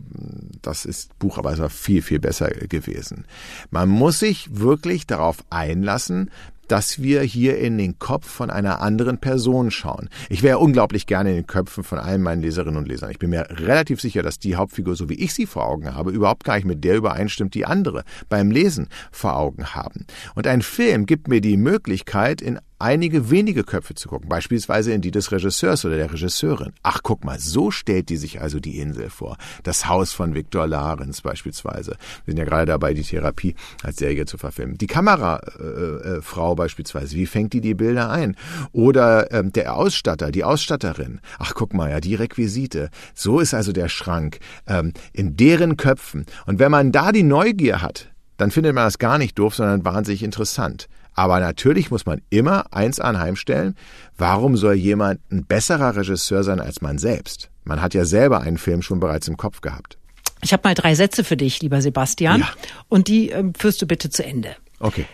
das 0.63 0.85
ist 0.85 1.19
Buch 1.19 1.39
aber 1.39 1.71
viel, 1.71 2.03
viel 2.03 2.19
besser 2.19 2.49
gewesen. 2.49 3.25
Man 3.71 3.89
muss 3.89 4.19
sich 4.19 4.49
wirklich 4.53 5.07
darauf 5.07 5.39
einlassen, 5.51 6.31
dass 6.69 7.03
wir 7.03 7.23
hier 7.23 7.59
in 7.59 7.79
den 7.79 7.99
Kopf 7.99 8.29
von 8.29 8.51
einer 8.51 8.81
anderen 8.81 9.19
Person 9.19 9.71
schauen. 9.71 10.09
Ich 10.29 10.43
wäre 10.43 10.59
unglaublich 10.59 11.07
gerne 11.07 11.31
in 11.31 11.37
den 11.37 11.47
Köpfen 11.47 11.83
von 11.83 11.99
allen 11.99 12.23
meinen 12.23 12.43
Leserinnen 12.43 12.77
und 12.77 12.87
Lesern. 12.87 13.11
Ich 13.11 13.19
bin 13.19 13.31
mir 13.31 13.47
relativ 13.51 14.01
sicher, 14.01 14.23
dass 14.23 14.39
die 14.39 14.57
Hauptfigur, 14.57 14.95
so 14.95 15.09
wie 15.09 15.15
ich 15.15 15.35
sie 15.35 15.47
vor 15.47 15.67
Augen 15.67 15.95
habe, 15.95 16.11
überhaupt 16.11 16.45
gar 16.45 16.57
nicht 16.57 16.67
mit 16.67 16.85
der 16.85 16.97
übereinstimmt, 16.97 17.55
die 17.55 17.65
andere 17.67 18.05
beim 18.29 18.51
Lesen 18.51 18.89
vor 19.11 19.37
Augen 19.37 19.75
haben. 19.75 20.07
Und 20.35 20.47
ein 20.47 20.63
Film 20.63 21.07
gibt 21.07 21.29
mir 21.29 21.41
die 21.41 21.57
Möglichkeit, 21.57 22.43
in 22.43 22.59
einige 22.79 23.31
wenige 23.31 23.65
Köpfe 23.65 23.95
zu 23.95 24.09
gucken, 24.09 24.29
beispielsweise 24.29 24.93
in 24.93 25.01
die 25.01 25.11
des 25.11 25.33
Regisseurs 25.33 25.85
oder 25.85 25.97
der 25.97 26.13
Regisseurin. 26.13 26.73
Ach, 26.83 27.01
guck 27.03 27.25
mal, 27.25 27.39
so 27.39 27.71
stellt 27.71 28.09
die 28.09 28.17
sich 28.17 28.41
also 28.41 28.61
die 28.61 28.79
Insel 28.79 29.11
vor. 29.11 29.37
Das 29.63 29.89
Haus 29.89 30.13
von 30.13 30.35
Viktor 30.35 30.67
Lahrens 30.67 31.21
beispielsweise. 31.21 31.97
Wir 32.25 32.33
sind 32.33 32.39
ja 32.39 32.45
gerade 32.45 32.67
dabei, 32.67 32.95
die 32.95 33.03
Therapie 33.03 33.55
als 33.83 33.97
Serie 33.97 34.27
zu 34.27 34.39
verfilmen. 34.39 34.79
Die 34.79 34.87
Kamerafrau 34.87 36.51
äh, 36.51 36.53
äh, 36.53 36.57
beispielsweise, 36.57 37.17
wie 37.17 37.27
fängt 37.27 37.53
die 37.53 37.61
die 37.61 37.75
Bilder 37.75 38.11
ein? 38.11 38.37
Oder 38.73 39.33
ähm, 39.33 39.53
der 39.53 39.75
Ausstatter, 39.75 40.31
die 40.31 40.45
Ausstatterin. 40.45 41.21
Ach, 41.39 41.55
guck 41.55 41.75
mal, 41.75 41.91
ja, 41.91 42.01
die 42.01 42.15
Requisite. 42.15 42.91
So 43.15 43.41
ist 43.41 43.55
also 43.55 43.73
der 43.73 43.89
Schrank 43.89 44.39
ähm, 44.67 44.93
in 45.13 45.37
deren 45.37 45.77
Köpfen. 45.77 46.27
Und 46.47 46.59
wenn 46.59 46.71
man 46.71 46.93
da 46.93 47.13
die 47.13 47.23
Neugier 47.23 47.83
hat, 47.83 48.11
dann 48.37 48.51
findet 48.53 48.75
man 48.75 48.85
das 48.85 48.99
gar 48.99 49.19
nicht 49.19 49.39
doof, 49.39 49.57
sondern 49.57 49.85
wahnsinnig 49.85 50.23
interessant. 50.23 50.89
Aber 51.19 51.41
natürlich 51.41 51.91
muss 51.91 52.07
man 52.07 52.23
immer 52.31 52.73
eins 52.73 53.01
anheimstellen, 53.01 53.75
warum 54.17 54.57
soll 54.57 54.75
jemand 54.75 55.19
ein 55.33 55.47
besserer 55.47 55.97
Regisseur 55.97 56.45
sein 56.45 56.61
als 56.61 56.81
man 56.81 56.97
selbst? 56.97 57.51
Man 57.65 57.83
hat 57.83 57.93
ja 57.93 58.05
selber 58.05 58.43
einen 58.43 58.57
Film 58.57 58.83
schon 58.83 59.01
bereits 59.01 59.27
im 59.27 59.37
Kopf 59.37 59.61
gehabt. 59.61 59.99
Ich 60.43 60.53
habe 60.53 60.61
mal 60.63 60.75
drei 60.77 60.95
Sätze 60.95 61.25
für 61.25 61.37
dich, 61.37 61.61
lieber 61.61 61.83
Sebastian, 61.83 62.43
ja. 62.43 62.49
und 62.89 63.09
die 63.09 63.33
äh, 63.33 63.43
führst 63.59 63.83
du 63.83 63.87
bitte 63.89 64.11
zu 64.11 64.25
Ende. 64.25 64.55
Okay. 64.79 65.07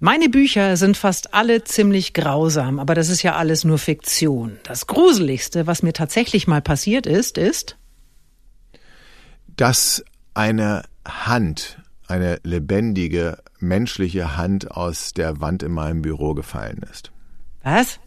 Meine 0.00 0.30
Bücher 0.30 0.78
sind 0.78 0.96
fast 0.96 1.34
alle 1.34 1.64
ziemlich 1.64 2.14
grausam, 2.14 2.78
aber 2.78 2.94
das 2.94 3.10
ist 3.10 3.22
ja 3.22 3.36
alles 3.36 3.64
nur 3.64 3.76
Fiktion. 3.76 4.56
Das 4.64 4.86
Gruseligste, 4.86 5.66
was 5.66 5.82
mir 5.82 5.92
tatsächlich 5.92 6.46
mal 6.46 6.62
passiert 6.62 7.06
ist, 7.06 7.36
ist, 7.36 7.76
dass 9.56 10.02
eine 10.32 10.84
Hand 11.06 11.76
eine 12.08 12.40
lebendige 12.42 13.36
menschliche 13.62 14.36
Hand 14.36 14.70
aus 14.70 15.12
der 15.12 15.40
Wand 15.40 15.62
in 15.62 15.72
meinem 15.72 16.02
Büro 16.02 16.34
gefallen 16.34 16.80
ist. 16.90 17.12
Was? 17.62 18.00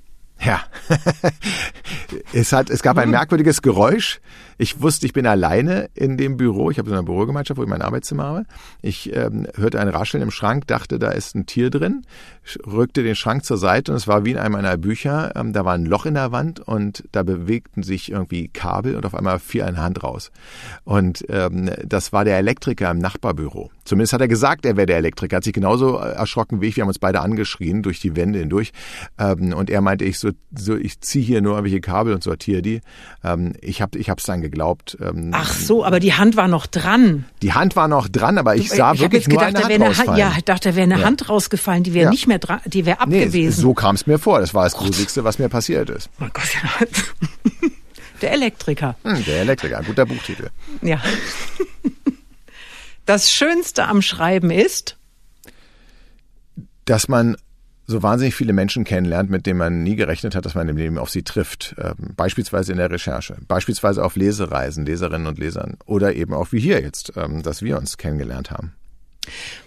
Ja. 0.44 0.62
es 2.34 2.52
hat, 2.52 2.70
es 2.70 2.82
gab 2.82 2.98
ein 2.98 3.10
merkwürdiges 3.10 3.62
Geräusch. 3.62 4.20
Ich 4.58 4.82
wusste, 4.82 5.06
ich 5.06 5.14
bin 5.14 5.26
alleine 5.26 5.90
in 5.94 6.18
dem 6.18 6.38
Büro. 6.38 6.70
Ich 6.72 6.78
habe 6.78 6.90
so 6.90 6.96
eine 6.96 7.04
Bürogemeinschaft, 7.04 7.58
wo 7.58 7.64
ich 7.64 7.70
mein 7.70 7.82
Arbeitszimmer 7.82 8.24
habe. 8.24 8.46
Ich 8.82 9.14
ähm, 9.16 9.48
hörte 9.56 9.80
ein 9.80 9.88
Rascheln 9.88 10.22
im 10.22 10.32
Schrank, 10.32 10.68
dachte, 10.68 11.00
da 11.00 11.10
ist 11.10 11.36
ein 11.36 11.46
Tier 11.46 11.70
drin, 11.70 12.06
rückte 12.66 13.04
den 13.04 13.16
Schrank 13.16 13.46
zur 13.46 13.58
Seite 13.58 13.92
und 13.92 13.98
es 13.98 14.08
war 14.08 14.26
wie 14.26 14.32
in 14.32 14.38
einem 14.38 14.54
meiner 14.54 14.78
Bücher. 14.78 15.34
Ähm, 15.36 15.52
da 15.54 15.66
war 15.66 15.74
ein 15.74 15.86
Loch 15.86 16.06
in 16.06 16.14
der 16.14 16.32
Wand 16.32 16.60
und 16.60 17.06
da 17.12 17.24
bewegten 17.24 17.84
sich 17.84 18.12
irgendwie 18.12 18.48
Kabel 18.50 18.96
und 18.96 19.06
auf 19.06 19.16
einmal 19.16 19.40
fiel 19.40 19.64
eine 19.64 19.82
Hand 19.82 20.04
raus. 20.04 20.32
Und 20.84 21.26
ähm, 21.30 21.72
das 21.84 22.14
war 22.14 22.24
der 22.24 22.38
Elektriker 22.38 22.92
im 22.92 23.00
Nachbarbüro. 23.00 23.72
Zumindest 23.86 24.14
hat 24.14 24.22
er 24.22 24.28
gesagt, 24.28 24.66
er 24.66 24.78
wäre 24.78 24.88
der 24.88 24.98
Elektriker. 24.98 25.38
Hat 25.38 25.44
sich 25.44 25.54
genauso 25.54 25.96
erschrocken 25.98 26.60
wie 26.60 26.68
ich. 26.68 26.76
Wir 26.76 26.82
haben 26.82 26.88
uns 26.88 26.98
beide 26.98 27.22
angeschrien 27.22 27.84
durch 27.84 28.00
die 28.00 28.16
Wände 28.16 28.40
hindurch. 28.40 28.72
Ähm, 29.20 29.54
und 29.54 29.70
er 29.70 29.82
meinte, 29.82 30.06
ich 30.06 30.18
so, 30.18 30.32
so 30.58 30.76
ich 30.76 31.00
ziehe 31.02 31.24
hier 31.24 31.42
nur 31.42 31.54
irgendwelche 31.54 31.82
Kabel 31.82 32.14
und 32.14 32.24
sortiere 32.24 32.64
die. 32.64 32.82
Ähm, 33.24 33.54
ich 33.62 33.84
habe 33.84 33.98
ich 34.00 34.10
hab's 34.10 34.24
dann 34.24 34.42
geglaubt. 34.42 34.98
Ähm, 35.00 35.30
Ach 35.34 35.54
so, 35.54 35.86
aber 35.86 36.00
die 36.00 36.14
Hand 36.14 36.36
war 36.36 36.48
noch 36.48 36.66
dran. 36.66 37.26
Die 37.44 37.54
Hand 37.54 37.76
war 37.76 37.88
noch 37.88 38.08
dran, 38.08 38.40
aber 38.40 38.56
ich 38.56 38.72
sah 38.72 38.94
ich 38.94 39.02
wirklich 39.02 39.28
nur 39.28 39.38
gedacht, 39.38 39.64
eine 39.66 39.96
Hand 39.96 40.10
eine 40.10 40.20
Ja, 40.20 40.34
ich 40.36 40.44
dachte, 40.44 40.70
da 40.70 40.76
wäre 40.76 40.84
eine 40.84 41.00
ja. 41.00 41.06
Hand 41.06 41.30
rausgefallen, 41.30 41.84
die 41.84 41.94
wäre 41.94 42.06
ja. 42.06 42.10
nicht 42.10 42.28
mehr 42.28 42.40
dran, 42.40 42.62
die 42.66 42.88
wäre 42.88 43.00
ab 43.00 43.10
nee, 43.10 43.26
gewesen. 43.26 43.62
So 43.62 43.76
kam 43.76 43.96
es 43.96 44.08
mir 44.08 44.18
vor. 44.18 44.40
Das 44.40 44.56
war 44.56 44.64
das 44.64 44.74
Gruseligste, 44.74 45.24
was 45.24 45.38
mir 45.38 45.48
passiert 45.50 45.92
ist. 45.92 46.10
Oh 46.20 46.26
Gott, 46.34 46.50
ja. 46.56 46.88
Der 48.22 48.32
Elektriker. 48.32 48.96
Hm, 49.04 49.24
der 49.26 49.42
Elektriker, 49.42 49.82
guter 49.84 50.06
Buchtitel. 50.06 50.50
Ja. 50.82 51.02
Das 53.06 53.32
Schönste 53.32 53.88
am 53.88 54.02
Schreiben 54.02 54.50
ist, 54.52 54.98
dass 56.86 57.08
man 57.08 57.38
so 57.88 58.02
wahnsinnig 58.02 58.34
viele 58.34 58.54
Menschen 58.54 58.84
kennenlernt, 58.84 59.30
mit 59.30 59.46
denen 59.46 59.60
man 59.60 59.84
nie 59.84 59.96
gerechnet 59.96 60.36
hat, 60.36 60.46
dass 60.46 60.56
man 60.56 60.68
im 60.68 60.78
Leben 60.78 60.98
auf 60.98 61.12
sie 61.12 61.22
trifft. 61.24 61.76
Ähm, 61.78 62.14
beispielsweise 62.16 62.72
in 62.72 62.80
der 62.80 62.90
Recherche, 62.90 63.38
beispielsweise 63.48 64.04
auf 64.04 64.16
Lesereisen, 64.16 64.86
Leserinnen 64.86 65.28
und 65.28 65.38
Lesern 65.38 65.78
oder 65.86 66.16
eben 66.16 66.34
auch 66.34 66.52
wie 66.52 66.60
hier 66.60 66.82
jetzt, 66.82 67.14
ähm, 67.16 67.44
dass 67.44 67.62
wir 67.62 67.78
uns 67.78 67.98
kennengelernt 67.98 68.50
haben. 68.50 68.74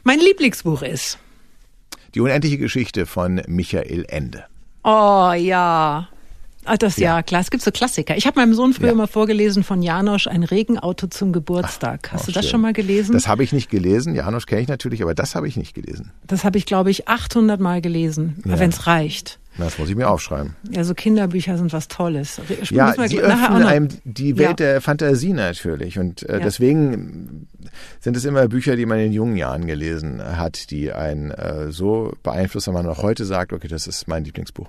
Mein 0.03 0.19
Lieblingsbuch 0.19 0.83
ist 0.83 1.19
Die 2.15 2.21
unendliche 2.21 2.59
Geschichte 2.59 3.07
von 3.07 3.43
Michael 3.47 4.05
Ende. 4.09 4.45
Oh 4.83 5.33
ja, 5.37 6.09
Ach, 6.69 6.79
das 6.79 6.97
ja, 6.97 7.17
ja 7.17 7.23
klar. 7.23 7.41
Es 7.41 7.51
gibt 7.51 7.63
so 7.63 7.71
Klassiker. 7.71 8.17
Ich 8.17 8.27
habe 8.27 8.39
meinem 8.39 8.55
Sohn 8.55 8.73
früher 8.75 8.89
ja. 8.89 8.95
mal 8.95 9.07
vorgelesen 9.07 9.65
von 9.65 9.83
Janosch 9.83 10.27
ein 10.27 10.43
Regenauto 10.43 11.07
zum 11.07 11.33
Geburtstag. 11.33 12.09
Ach, 12.09 12.15
Hast 12.15 12.29
du 12.29 12.33
das 12.33 12.45
schön. 12.45 12.53
schon 12.53 12.61
mal 12.61 12.73
gelesen? 12.73 13.13
Das 13.13 13.27
habe 13.27 13.43
ich 13.43 13.53
nicht 13.53 13.71
gelesen. 13.71 14.15
Janosch 14.15 14.47
kenne 14.47 14.61
ich 14.61 14.69
natürlich, 14.69 15.03
aber 15.03 15.15
das 15.15 15.35
habe 15.35 15.49
ich 15.49 15.57
nicht 15.57 15.75
gelesen. 15.75 16.13
Das 16.27 16.45
habe 16.45 16.59
ich, 16.59 16.67
glaube 16.67 16.91
ich, 16.91 17.09
800 17.09 17.61
Mal 17.61 17.81
gelesen, 17.81 18.43
ja. 18.45 18.59
wenn 18.59 18.71
es 18.71 18.87
reicht. 18.87 19.39
Das 19.57 19.77
muss 19.77 19.89
ich 19.89 19.97
mir 19.97 20.09
aufschreiben. 20.09 20.55
Ja, 20.71 20.85
so 20.85 20.95
Kinderbücher 20.95 21.59
sind 21.59 21.73
was 21.73 21.89
Tolles. 21.89 22.41
Ich 22.63 22.71
ja, 22.71 22.95
sie 23.09 23.19
öffnen 23.19 23.65
einem 23.65 23.89
die 24.05 24.39
Welt 24.39 24.49
ja. 24.49 24.55
der 24.55 24.81
Fantasie 24.81 25.33
natürlich. 25.33 25.99
Und 25.99 26.23
äh, 26.23 26.35
ja. 26.35 26.39
deswegen 26.39 27.49
sind 27.99 28.17
es 28.17 28.25
immer 28.25 28.47
Bücher, 28.47 28.77
die 28.77 28.87
man 28.87 29.01
in 29.01 29.13
jungen 29.13 29.37
Jahren 29.37 29.67
gelesen 29.67 30.23
hat, 30.23 30.71
die 30.71 30.93
einen 30.93 31.33
äh, 31.33 31.73
so 31.73 32.13
beeinflussen, 32.23 32.73
dass 32.73 32.83
man 32.83 32.93
auch 32.93 33.03
heute 33.03 33.25
sagt, 33.25 33.53
okay, 33.53 33.67
das 33.67 33.89
ist 33.89 34.07
mein 34.07 34.25
Lieblingsbuch. 34.25 34.69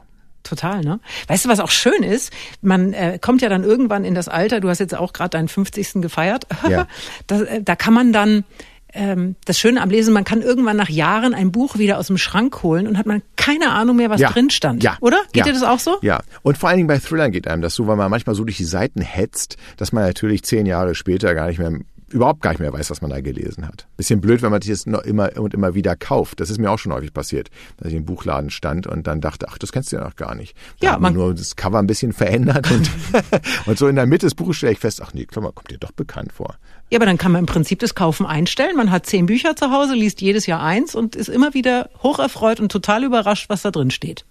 Total, 0.50 0.82
ne? 0.82 1.00
Weißt 1.28 1.46
du, 1.46 1.50
was 1.50 1.60
auch 1.60 1.70
schön 1.70 2.02
ist? 2.02 2.34
Man 2.62 2.94
äh, 2.94 3.20
kommt 3.22 3.44
ja 3.44 3.50
dann 3.50 3.64
irgendwann 3.64 4.04
in 4.04 4.16
das 4.16 4.28
Alter, 4.28 4.60
du 4.60 4.70
hast 4.70 4.80
jetzt 4.80 4.96
auch 4.96 5.14
gerade 5.14 5.30
deinen 5.30 5.48
50. 5.48 6.02
gefeiert. 6.02 6.48
Ja. 6.68 6.88
da, 7.28 7.42
äh, 7.42 7.62
da 7.62 7.76
kann 7.76 7.94
man 7.94 8.12
dann 8.12 8.46
ähm, 8.94 9.36
das 9.46 9.60
Schöne 9.60 9.80
am 9.80 9.92
Lesen, 9.92 10.12
man 10.12 10.24
kann 10.24 10.42
irgendwann 10.42 10.76
nach 10.76 10.90
Jahren 10.90 11.36
ein 11.36 11.52
Buch 11.52 11.78
wieder 11.78 12.00
aus 12.00 12.08
dem 12.08 12.18
Schrank 12.18 12.64
holen 12.64 12.88
und 12.88 12.98
hat 12.98 13.06
man 13.06 13.22
keine 13.36 13.70
Ahnung 13.70 13.98
mehr, 13.98 14.10
was 14.10 14.22
ja. 14.22 14.32
drin 14.32 14.50
stand. 14.50 14.84
Ja. 14.84 14.98
Oder? 15.02 15.20
Geht 15.32 15.46
ja. 15.46 15.52
dir 15.52 15.54
das 15.54 15.62
auch 15.62 15.78
so? 15.78 15.98
Ja. 16.02 16.22
Und 16.42 16.58
vor 16.58 16.70
allen 16.70 16.78
Dingen 16.78 16.88
bei 16.88 16.98
Thrillern 16.98 17.32
geht 17.32 17.48
einem 17.48 17.62
das 17.62 17.76
so, 17.76 17.86
weil 17.86 17.96
man 17.96 18.10
manchmal 18.10 18.36
so 18.36 18.44
durch 18.44 18.58
die 18.58 18.66
Seiten 18.66 19.02
hetzt, 19.02 19.58
dass 19.78 19.92
man 19.92 20.04
natürlich 20.04 20.44
zehn 20.44 20.66
Jahre 20.66 20.96
später 20.96 21.36
gar 21.36 21.48
nicht 21.48 21.60
mehr 21.60 21.72
überhaupt 22.12 22.41
gar 22.41 22.52
nicht 22.52 22.60
mehr 22.60 22.74
weiß, 22.74 22.89
was 22.89 23.02
man 23.02 23.12
da 23.12 23.22
gelesen 23.22 23.67
hat. 23.67 23.88
Bisschen 23.98 24.22
blöd, 24.22 24.41
wenn 24.41 24.52
man 24.52 24.62
sich 24.62 24.72
das 24.72 24.86
noch 24.86 25.02
immer 25.02 25.38
und 25.38 25.54
immer 25.54 25.76
wieder 25.76 25.95
kauft. 25.95 26.39
Das 26.39 26.50
ist 26.50 26.60
mir 26.60 26.72
auch 26.72 26.80
schon 26.80 26.93
häufig 26.93 27.13
passiert, 27.13 27.50
dass 27.78 27.89
ich 27.89 27.95
im 27.95 28.06
Buchladen 28.06 28.50
stand 28.50 28.88
und 28.88 29.08
dann 29.08 29.22
dachte, 29.22 29.48
ach, 29.50 29.58
das 29.58 29.72
kennst 29.72 29.91
du 29.91 29.98
ja 29.98 30.04
noch 30.04 30.15
gar 30.15 30.36
nicht. 30.36 30.56
Da 30.80 30.88
ja, 30.88 31.00
man 31.00 31.13
nur 31.13 31.34
das 31.34 31.56
Cover 31.56 31.80
ein 31.80 31.88
bisschen 31.88 32.13
verändert 32.13 32.69
und, 32.72 32.89
und 33.65 33.78
so 33.78 33.88
in 33.88 33.95
der 33.95 34.06
Mitte 34.06 34.26
des 34.26 34.36
Buches 34.36 34.58
stelle 34.58 34.74
ich 34.74 34.80
fest, 34.80 35.02
ach 35.02 35.13
nee, 35.13 35.26
klar, 35.26 35.52
kommt 35.52 35.72
dir 35.72 35.78
doch 35.78 35.91
bekannt 35.91 36.34
vor. 36.34 36.56
Ja, 36.89 36.98
aber 36.98 37.06
dann 37.06 37.17
kann 37.17 37.32
man 37.32 37.39
im 37.39 37.45
Prinzip 37.45 37.80
das 37.80 37.93
Kaufen 37.93 38.26
einstellen. 38.26 38.76
Man 38.76 38.89
hat 38.89 39.06
zehn 39.06 39.28
Bücher 39.28 39.56
zu 39.56 39.72
Hause, 39.72 39.93
liest 39.93 40.22
jedes 40.22 40.48
Jahr 40.48 40.62
eins 40.62 40.95
und 40.95 41.15
ist 41.15 41.30
immer 41.30 41.54
wieder 41.54 41.89
hocherfreut 42.02 42.60
und 42.60 42.72
total 42.72 43.04
überrascht, 43.04 43.50
was 43.50 43.62
da 43.62 43.72
drin 43.72 43.91
steht. 43.91 44.26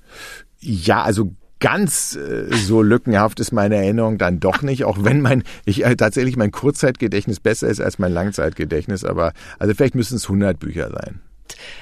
Ja, 0.61 1.03
also 1.03 1.33
ganz 1.61 2.17
äh, 2.17 2.55
so 2.55 2.83
lückenhaft 2.83 3.41
ist 3.41 3.53
meine 3.53 3.77
Erinnerung 3.77 4.19
dann 4.19 4.41
doch 4.41 4.63
nicht, 4.63 4.85
auch 4.85 4.99
wenn 5.03 5.21
mein 5.21 5.45
ich 5.65 5.85
äh, 5.85 5.97
tatsächlich 5.97 6.37
mein 6.37 6.51
Kurzzeitgedächtnis 6.51 7.41
besser 7.41 7.69
ist 7.69 7.81
als 7.81 7.99
mein 7.99 8.13
Langzeitgedächtnis, 8.13 9.05
aber 9.05 9.33
also 9.59 9.75
vielleicht 9.75 9.95
müssen 9.95 10.17
es 10.17 10.25
100 10.25 10.59
Bücher 10.59 10.91
sein. 10.91 11.21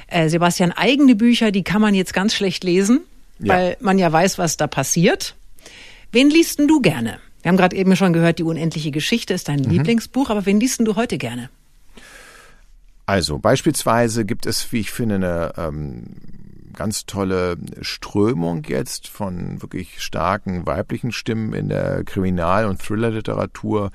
Äh, 0.08 0.28
Sebastian, 0.28 0.72
eigene 0.72 1.16
Bücher, 1.16 1.50
die 1.50 1.62
kann 1.62 1.82
man 1.82 1.94
jetzt 1.94 2.14
ganz 2.14 2.34
schlecht 2.34 2.64
lesen. 2.64 3.00
ja. 3.38 3.54
weil 3.54 3.76
man 3.80 3.98
ja 3.98 4.10
weiß, 4.10 4.38
was 4.38 4.56
da 4.56 4.66
passiert. 4.66 5.34
Wen 6.12 6.30
liest 6.30 6.58
denn 6.58 6.68
du 6.68 6.80
gerne? 6.80 7.18
Wir 7.42 7.50
haben 7.50 7.56
gerade 7.56 7.76
eben 7.76 7.94
schon 7.94 8.12
gehört, 8.12 8.38
die 8.38 8.42
unendliche 8.42 8.90
Geschichte 8.90 9.34
ist 9.34 9.48
dein 9.48 9.60
mhm. 9.60 9.70
Lieblingsbuch, 9.70 10.30
aber 10.30 10.46
wen 10.46 10.58
liest 10.58 10.78
denn 10.78 10.86
du 10.86 10.96
heute 10.96 11.18
gerne? 11.18 11.50
Also 13.06 13.38
beispielsweise 13.38 14.24
gibt 14.24 14.46
es, 14.46 14.72
wie 14.72 14.80
ich 14.80 14.90
finde, 14.90 15.14
eine 15.16 15.52
ähm, 15.56 16.06
ganz 16.76 17.06
tolle 17.06 17.56
Strömung 17.80 18.62
jetzt 18.64 19.08
von 19.08 19.60
wirklich 19.62 20.00
starken 20.00 20.66
weiblichen 20.66 21.10
Stimmen 21.10 21.52
in 21.52 21.68
der 21.68 22.04
Kriminal- 22.04 22.66
und 22.66 22.80
Thriller-Literatur. 22.80 23.90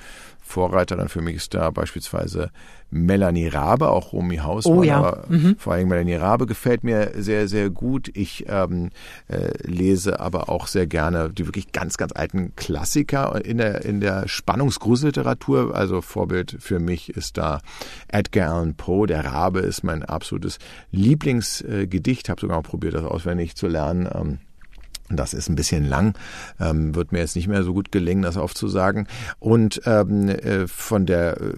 Vorreiterin 0.51 1.09
für 1.09 1.21
mich 1.21 1.37
ist 1.37 1.53
da 1.53 1.69
beispielsweise 1.71 2.51
Melanie 2.91 3.47
Rabe, 3.47 3.89
auch 3.89 4.11
Romy 4.11 4.37
Hausmann. 4.37 4.77
Oh, 4.77 4.83
ja. 4.83 4.97
aber 4.97 5.23
mhm. 5.29 5.55
vor 5.57 5.73
allem 5.73 5.87
Melanie 5.87 6.15
Rabe 6.15 6.45
gefällt 6.45 6.83
mir 6.83 7.13
sehr, 7.15 7.47
sehr 7.47 7.69
gut. 7.69 8.11
Ich 8.13 8.45
ähm, 8.49 8.89
äh, 9.29 9.51
lese 9.63 10.19
aber 10.19 10.49
auch 10.49 10.67
sehr 10.67 10.87
gerne 10.87 11.29
die 11.29 11.47
wirklich 11.47 11.71
ganz, 11.71 11.97
ganz 11.97 12.11
alten 12.13 12.53
Klassiker 12.55 13.43
in 13.43 13.57
der, 13.57 13.85
in 13.85 14.01
der 14.01 14.27
Spannungsgruseliteratur. 14.27 15.73
Also 15.73 16.01
Vorbild 16.01 16.57
für 16.59 16.79
mich 16.79 17.09
ist 17.09 17.37
da 17.37 17.61
Edgar 18.09 18.53
Allan 18.53 18.75
Poe. 18.75 19.07
Der 19.07 19.25
Rabe 19.25 19.61
ist 19.61 19.83
mein 19.83 20.03
absolutes 20.03 20.59
Lieblingsgedicht. 20.91 22.27
Habe 22.27 22.41
sogar 22.41 22.57
mal 22.57 22.63
probiert, 22.63 22.93
das 22.93 23.05
auswendig 23.05 23.55
zu 23.55 23.67
lernen. 23.67 24.09
Ähm, 24.13 24.39
das 25.17 25.33
ist 25.33 25.49
ein 25.49 25.55
bisschen 25.55 25.85
lang, 25.87 26.13
ähm, 26.59 26.95
wird 26.95 27.11
mir 27.11 27.19
jetzt 27.19 27.35
nicht 27.35 27.47
mehr 27.47 27.63
so 27.63 27.73
gut 27.73 27.91
gelingen, 27.91 28.23
das 28.23 28.37
aufzusagen. 28.37 29.07
Und 29.39 29.81
ähm, 29.85 30.29
äh, 30.29 30.67
von 30.67 31.05
der, 31.05 31.39
äh, 31.39 31.53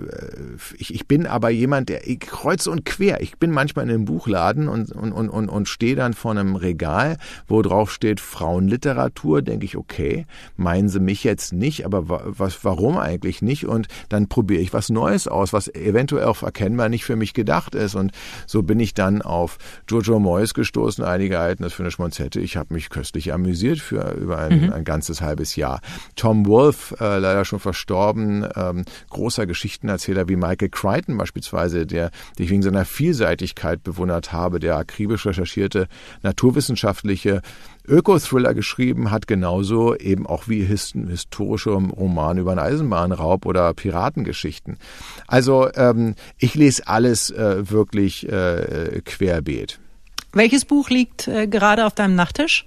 ich, 0.77 0.93
ich 0.93 1.07
bin 1.07 1.27
aber 1.27 1.49
jemand, 1.49 1.89
der 1.89 2.07
ich 2.07 2.19
kreuz 2.19 2.67
und 2.67 2.85
quer. 2.85 3.21
Ich 3.21 3.37
bin 3.37 3.51
manchmal 3.51 3.85
in 3.85 3.91
einem 3.91 4.05
Buchladen 4.05 4.67
und 4.67 4.91
und 4.91 5.11
und 5.11 5.29
und, 5.29 5.49
und 5.49 5.67
stehe 5.67 5.95
dann 5.95 6.13
vor 6.13 6.31
einem 6.31 6.55
Regal, 6.55 7.17
wo 7.47 7.61
drauf 7.61 7.91
steht 7.91 8.19
Frauenliteratur. 8.19 9.41
Denke 9.41 9.65
ich, 9.65 9.77
okay, 9.77 10.25
meinen 10.55 10.89
Sie 10.89 10.99
mich 10.99 11.23
jetzt 11.23 11.53
nicht, 11.53 11.85
aber 11.85 12.23
was, 12.25 12.63
warum 12.63 12.97
eigentlich 12.97 13.41
nicht? 13.41 13.65
Und 13.65 13.87
dann 14.09 14.27
probiere 14.27 14.61
ich 14.61 14.73
was 14.73 14.89
Neues 14.89 15.27
aus, 15.27 15.53
was 15.53 15.67
eventuell 15.73 16.25
auch 16.25 16.43
erkennbar 16.43 16.89
nicht 16.89 17.05
für 17.05 17.15
mich 17.15 17.33
gedacht 17.33 17.75
ist. 17.75 17.95
Und 17.95 18.11
so 18.47 18.63
bin 18.63 18.79
ich 18.79 18.93
dann 18.93 19.21
auf 19.21 19.57
Jojo 19.87 20.19
Moyes 20.19 20.53
gestoßen. 20.53 21.03
Einige 21.03 21.39
halten 21.39 21.63
das 21.63 21.73
für 21.73 21.83
eine 21.83 21.91
Schmonzette. 21.91 22.39
Ich 22.39 22.57
habe 22.57 22.73
mich 22.73 22.89
köstlich 22.89 23.33
am 23.33 23.42
amüsiert 23.43 23.79
für 23.79 24.11
über 24.13 24.39
ein, 24.39 24.67
mhm. 24.67 24.73
ein 24.73 24.83
ganzes 24.83 25.21
halbes 25.21 25.55
Jahr. 25.55 25.81
Tom 26.15 26.45
Wolfe, 26.45 26.95
äh, 26.99 27.19
leider 27.19 27.45
schon 27.45 27.59
verstorben, 27.59 28.47
ähm, 28.55 28.85
großer 29.09 29.45
Geschichtenerzähler 29.45 30.29
wie 30.29 30.35
Michael 30.35 30.69
Crichton 30.69 31.17
beispielsweise, 31.17 31.85
der, 31.85 32.11
den 32.37 32.45
ich 32.45 32.51
wegen 32.51 32.61
seiner 32.61 32.85
Vielseitigkeit 32.85 33.83
bewundert 33.83 34.31
habe, 34.31 34.59
der 34.59 34.77
akribisch 34.77 35.25
recherchierte 35.25 35.87
naturwissenschaftliche 36.21 37.41
Öko-Thriller 37.85 38.53
geschrieben 38.53 39.11
hat, 39.11 39.27
genauso 39.27 39.95
eben 39.95 40.25
auch 40.25 40.47
wie 40.47 40.63
historische 40.63 41.71
Romane 41.71 42.41
über 42.41 42.51
einen 42.51 42.59
Eisenbahnraub 42.59 43.45
oder 43.45 43.73
Piratengeschichten. 43.73 44.77
Also 45.27 45.69
ähm, 45.75 46.15
ich 46.37 46.55
lese 46.55 46.87
alles 46.87 47.29
äh, 47.29 47.69
wirklich 47.69 48.27
äh, 48.29 49.01
querbeet. 49.03 49.79
Welches 50.31 50.65
Buch 50.65 50.89
liegt 50.89 51.27
äh, 51.27 51.47
gerade 51.47 51.85
auf 51.85 51.93
deinem 51.93 52.15
Nachttisch? 52.15 52.65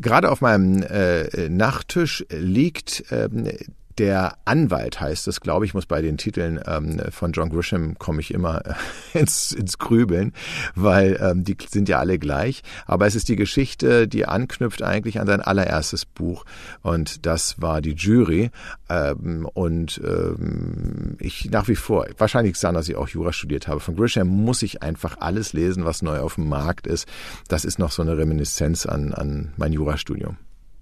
Gerade 0.00 0.30
auf 0.30 0.40
meinem 0.40 0.82
äh, 0.82 1.48
Nachttisch 1.48 2.24
liegt 2.30 3.04
ähm, 3.10 3.48
der 3.98 4.36
Anwalt 4.44 5.00
heißt 5.00 5.28
es, 5.28 5.40
glaube 5.40 5.64
ich, 5.64 5.74
muss 5.74 5.86
bei 5.86 6.00
den 6.02 6.16
Titeln 6.16 6.60
ähm, 6.66 7.00
von 7.10 7.32
John 7.32 7.50
Grisham 7.50 7.98
komme 7.98 8.20
ich 8.20 8.32
immer 8.32 8.62
ins, 9.14 9.52
ins 9.52 9.78
Grübeln, 9.78 10.32
weil 10.74 11.18
ähm, 11.20 11.44
die 11.44 11.56
sind 11.68 11.88
ja 11.88 11.98
alle 11.98 12.18
gleich. 12.18 12.62
Aber 12.86 13.06
es 13.06 13.14
ist 13.14 13.28
die 13.28 13.36
Geschichte, 13.36 14.08
die 14.08 14.26
anknüpft 14.26 14.82
eigentlich 14.82 15.20
an 15.20 15.26
sein 15.26 15.40
allererstes 15.40 16.06
Buch 16.06 16.44
und 16.82 17.26
das 17.26 17.60
war 17.60 17.80
die 17.80 17.94
Jury. 17.94 18.50
Ähm, 18.88 19.48
und 19.52 20.00
ähm, 20.04 21.16
ich 21.18 21.50
nach 21.50 21.68
wie 21.68 21.76
vor, 21.76 22.06
wahrscheinlich 22.18 22.56
sagen, 22.56 22.74
dass 22.74 22.88
ich 22.88 22.96
auch 22.96 23.08
Jura 23.08 23.32
studiert 23.32 23.68
habe. 23.68 23.80
Von 23.80 23.96
Grisham 23.96 24.28
muss 24.28 24.62
ich 24.62 24.82
einfach 24.82 25.16
alles 25.20 25.52
lesen, 25.52 25.84
was 25.84 26.02
neu 26.02 26.20
auf 26.20 26.36
dem 26.36 26.48
Markt 26.48 26.86
ist. 26.86 27.08
Das 27.48 27.64
ist 27.64 27.78
noch 27.78 27.92
so 27.92 28.02
eine 28.02 28.16
Reminiszenz 28.16 28.86
an, 28.86 29.12
an 29.12 29.52
mein 29.56 29.72
Jurastudium. 29.72 30.36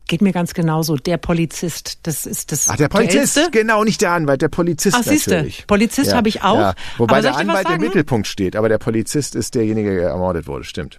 Geht 0.08 0.22
mir 0.22 0.32
ganz 0.32 0.54
genauso. 0.54 0.96
Der 0.96 1.18
Polizist, 1.18 2.00
das 2.04 2.26
ist 2.26 2.50
das. 2.50 2.68
Ach, 2.68 2.76
der 2.76 2.88
Polizist, 2.88 3.36
Geilste. 3.36 3.50
genau, 3.52 3.84
nicht 3.84 4.00
der 4.00 4.12
Anwalt, 4.12 4.42
der 4.42 4.48
Polizist 4.48 4.96
Ach, 4.98 5.04
siehste, 5.04 5.30
natürlich. 5.30 5.66
Polizist 5.66 6.10
ja, 6.10 6.16
habe 6.16 6.28
ich 6.28 6.42
auch. 6.42 6.58
Ja. 6.58 6.74
Wobei 6.96 7.20
der 7.20 7.36
Anwalt 7.36 7.68
im 7.68 7.80
Mittelpunkt 7.80 8.26
steht, 8.26 8.56
aber 8.56 8.68
der 8.68 8.78
Polizist 8.78 9.36
ist 9.36 9.54
derjenige, 9.54 9.94
der 9.94 10.08
ermordet 10.08 10.46
wurde, 10.46 10.64
stimmt. 10.64 10.98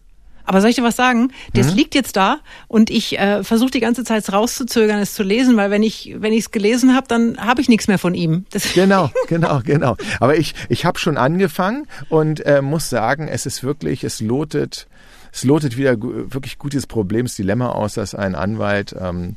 Aber 0.49 0.61
soll 0.61 0.71
ich 0.71 0.77
dir 0.77 0.83
was 0.83 0.95
sagen? 0.95 1.31
Das 1.53 1.71
mhm. 1.71 1.77
liegt 1.77 1.93
jetzt 1.93 2.15
da 2.15 2.39
und 2.67 2.89
ich 2.89 3.19
äh, 3.19 3.43
versuche 3.43 3.69
die 3.69 3.79
ganze 3.79 4.03
Zeit 4.03 4.31
rauszuzögern, 4.33 4.99
es 4.99 5.13
zu 5.13 5.21
lesen, 5.21 5.57
weil 5.57 5.69
wenn 5.69 5.83
ich 5.83 6.15
wenn 6.17 6.33
ich 6.33 6.39
es 6.39 6.51
gelesen 6.51 6.95
habe, 6.95 7.07
dann 7.07 7.37
habe 7.37 7.61
ich 7.61 7.69
nichts 7.69 7.87
mehr 7.87 7.99
von 7.99 8.15
ihm. 8.15 8.45
Das 8.51 8.73
genau, 8.73 9.11
genau, 9.27 9.61
genau. 9.63 9.95
Aber 10.19 10.37
ich 10.37 10.55
ich 10.67 10.85
habe 10.85 10.97
schon 10.97 11.17
angefangen 11.17 11.85
und 12.09 12.43
äh, 12.47 12.63
muss 12.63 12.89
sagen, 12.89 13.27
es 13.27 13.45
ist 13.45 13.63
wirklich, 13.63 14.03
es 14.03 14.21
lotet 14.21 14.87
es 15.31 15.43
lotet 15.43 15.77
wieder 15.77 15.95
wirklich 15.99 16.57
gutes 16.57 16.87
Problemsdilemma 16.87 17.69
aus, 17.69 17.93
dass 17.93 18.15
ein 18.15 18.35
Anwalt 18.35 18.95
ähm, 18.99 19.35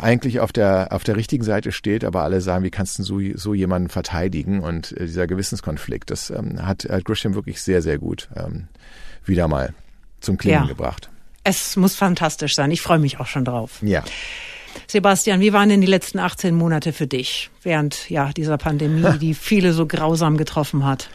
eigentlich 0.00 0.40
auf 0.40 0.52
der, 0.52 0.88
auf 0.90 1.02
der 1.04 1.16
richtigen 1.16 1.42
Seite 1.44 1.72
steht, 1.72 2.04
aber 2.04 2.22
alle 2.22 2.40
sagen, 2.40 2.64
wie 2.64 2.70
kannst 2.70 2.98
du 2.98 3.02
so, 3.02 3.20
so 3.34 3.54
jemanden 3.54 3.88
verteidigen? 3.88 4.60
Und 4.60 4.92
äh, 4.92 5.06
dieser 5.06 5.26
Gewissenskonflikt, 5.26 6.10
das 6.10 6.30
ähm, 6.30 6.64
hat, 6.64 6.84
hat 6.88 7.04
Grisham 7.04 7.34
wirklich 7.34 7.60
sehr, 7.62 7.82
sehr 7.82 7.98
gut 7.98 8.28
ähm, 8.36 8.68
wieder 9.24 9.48
mal 9.48 9.74
zum 10.20 10.38
Klingen 10.38 10.62
ja. 10.62 10.66
gebracht. 10.66 11.10
Es 11.44 11.76
muss 11.76 11.96
fantastisch 11.96 12.54
sein. 12.54 12.70
Ich 12.70 12.80
freue 12.80 13.00
mich 13.00 13.18
auch 13.18 13.26
schon 13.26 13.44
drauf. 13.44 13.80
Ja. 13.82 14.04
Sebastian, 14.86 15.40
wie 15.40 15.52
waren 15.52 15.68
denn 15.68 15.80
die 15.80 15.86
letzten 15.86 16.18
18 16.18 16.54
Monate 16.54 16.92
für 16.92 17.06
dich 17.06 17.50
während 17.62 18.08
ja, 18.08 18.32
dieser 18.32 18.58
Pandemie, 18.58 19.18
die 19.20 19.34
viele 19.34 19.72
so 19.72 19.86
grausam 19.86 20.36
getroffen 20.36 20.84
hat? 20.84 21.10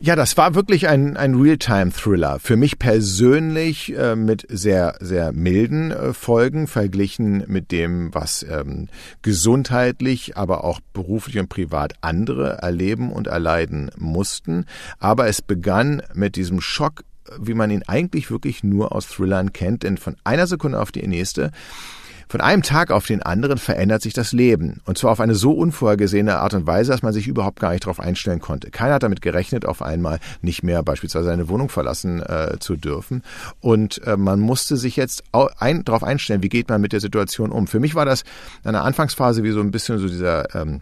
Ja, 0.00 0.16
das 0.16 0.36
war 0.36 0.54
wirklich 0.54 0.88
ein, 0.88 1.16
ein 1.16 1.34
Realtime-Thriller. 1.34 2.38
Für 2.40 2.56
mich 2.56 2.78
persönlich 2.78 3.96
äh, 3.96 4.16
mit 4.16 4.44
sehr, 4.50 4.96
sehr 5.00 5.32
milden 5.32 5.92
äh, 5.92 6.12
Folgen 6.12 6.66
verglichen 6.66 7.44
mit 7.46 7.70
dem, 7.70 8.12
was 8.12 8.44
ähm, 8.48 8.88
gesundheitlich, 9.22 10.36
aber 10.36 10.64
auch 10.64 10.80
beruflich 10.92 11.38
und 11.38 11.48
privat 11.48 11.94
andere 12.00 12.58
erleben 12.58 13.12
und 13.12 13.28
erleiden 13.28 13.90
mussten. 13.96 14.66
Aber 14.98 15.28
es 15.28 15.40
begann 15.40 16.02
mit 16.12 16.36
diesem 16.36 16.60
Schock, 16.60 17.04
wie 17.38 17.54
man 17.54 17.70
ihn 17.70 17.84
eigentlich 17.86 18.30
wirklich 18.30 18.64
nur 18.64 18.92
aus 18.92 19.08
Thrillern 19.08 19.52
kennt, 19.52 19.84
denn 19.84 19.96
von 19.96 20.16
einer 20.24 20.46
Sekunde 20.46 20.80
auf 20.80 20.92
die 20.92 21.06
nächste 21.06 21.52
von 22.34 22.40
einem 22.40 22.62
Tag 22.62 22.90
auf 22.90 23.06
den 23.06 23.22
anderen 23.22 23.58
verändert 23.58 24.02
sich 24.02 24.12
das 24.12 24.32
Leben. 24.32 24.80
Und 24.86 24.98
zwar 24.98 25.12
auf 25.12 25.20
eine 25.20 25.36
so 25.36 25.52
unvorhergesehene 25.52 26.38
Art 26.38 26.52
und 26.54 26.66
Weise, 26.66 26.90
dass 26.90 27.00
man 27.00 27.12
sich 27.12 27.28
überhaupt 27.28 27.60
gar 27.60 27.70
nicht 27.70 27.84
darauf 27.84 28.00
einstellen 28.00 28.40
konnte. 28.40 28.72
Keiner 28.72 28.94
hat 28.94 29.04
damit 29.04 29.22
gerechnet, 29.22 29.64
auf 29.64 29.82
einmal 29.82 30.18
nicht 30.42 30.64
mehr 30.64 30.82
beispielsweise 30.82 31.26
seine 31.26 31.48
Wohnung 31.48 31.68
verlassen 31.68 32.20
äh, 32.24 32.56
zu 32.58 32.74
dürfen. 32.74 33.22
Und 33.60 34.04
äh, 34.04 34.16
man 34.16 34.40
musste 34.40 34.76
sich 34.76 34.96
jetzt 34.96 35.22
ein, 35.32 35.84
darauf 35.84 36.02
einstellen, 36.02 36.42
wie 36.42 36.48
geht 36.48 36.68
man 36.68 36.80
mit 36.80 36.92
der 36.92 36.98
Situation 36.98 37.52
um. 37.52 37.68
Für 37.68 37.78
mich 37.78 37.94
war 37.94 38.04
das 38.04 38.24
in 38.64 38.70
einer 38.70 38.82
Anfangsphase 38.82 39.44
wie 39.44 39.52
so 39.52 39.60
ein 39.60 39.70
bisschen 39.70 39.98
so 39.98 40.08
dieser 40.08 40.56
ähm, 40.56 40.80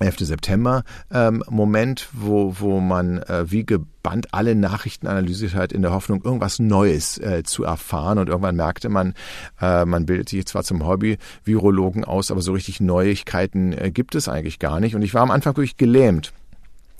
11. 0.00 0.18
September 0.20 0.84
ähm, 1.12 1.42
Moment, 1.48 2.08
wo, 2.12 2.54
wo 2.58 2.80
man 2.80 3.18
äh, 3.18 3.50
wie 3.50 3.64
gebannt 3.64 4.28
alle 4.32 4.54
Nachrichten 4.54 5.06
analysiert 5.06 5.54
hat, 5.54 5.72
in 5.72 5.82
der 5.82 5.92
Hoffnung, 5.92 6.22
irgendwas 6.22 6.58
Neues 6.58 7.18
äh, 7.18 7.42
zu 7.44 7.64
erfahren. 7.64 8.18
Und 8.18 8.28
irgendwann 8.28 8.56
merkte 8.56 8.88
man, 8.88 9.14
äh, 9.60 9.84
man 9.84 10.06
bildet 10.06 10.28
sich 10.28 10.46
zwar 10.46 10.64
zum 10.64 10.86
Hobby-Virologen 10.86 12.04
aus, 12.04 12.30
aber 12.30 12.42
so 12.42 12.52
richtig 12.52 12.80
Neuigkeiten 12.80 13.72
äh, 13.72 13.90
gibt 13.90 14.14
es 14.14 14.28
eigentlich 14.28 14.58
gar 14.58 14.80
nicht. 14.80 14.94
Und 14.94 15.02
ich 15.02 15.14
war 15.14 15.22
am 15.22 15.30
Anfang 15.30 15.56
wirklich 15.56 15.76
gelähmt. 15.76 16.32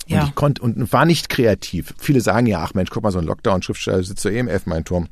Ja. 0.06 0.20
Und 0.20 0.28
ich 0.28 0.34
konnte 0.34 0.62
und 0.62 0.92
war 0.92 1.04
nicht 1.04 1.28
kreativ. 1.28 1.94
Viele 1.98 2.20
sagen 2.20 2.46
ja, 2.46 2.62
ach 2.62 2.74
Mensch, 2.74 2.90
guck 2.90 3.02
mal, 3.02 3.12
so 3.12 3.18
ein 3.18 3.24
Lockdown-Schriftsteller 3.24 4.02
sitzt 4.02 4.22
so 4.22 4.28
eh 4.28 4.38
im 4.38 4.48
Elfenbeinturm 4.48 5.08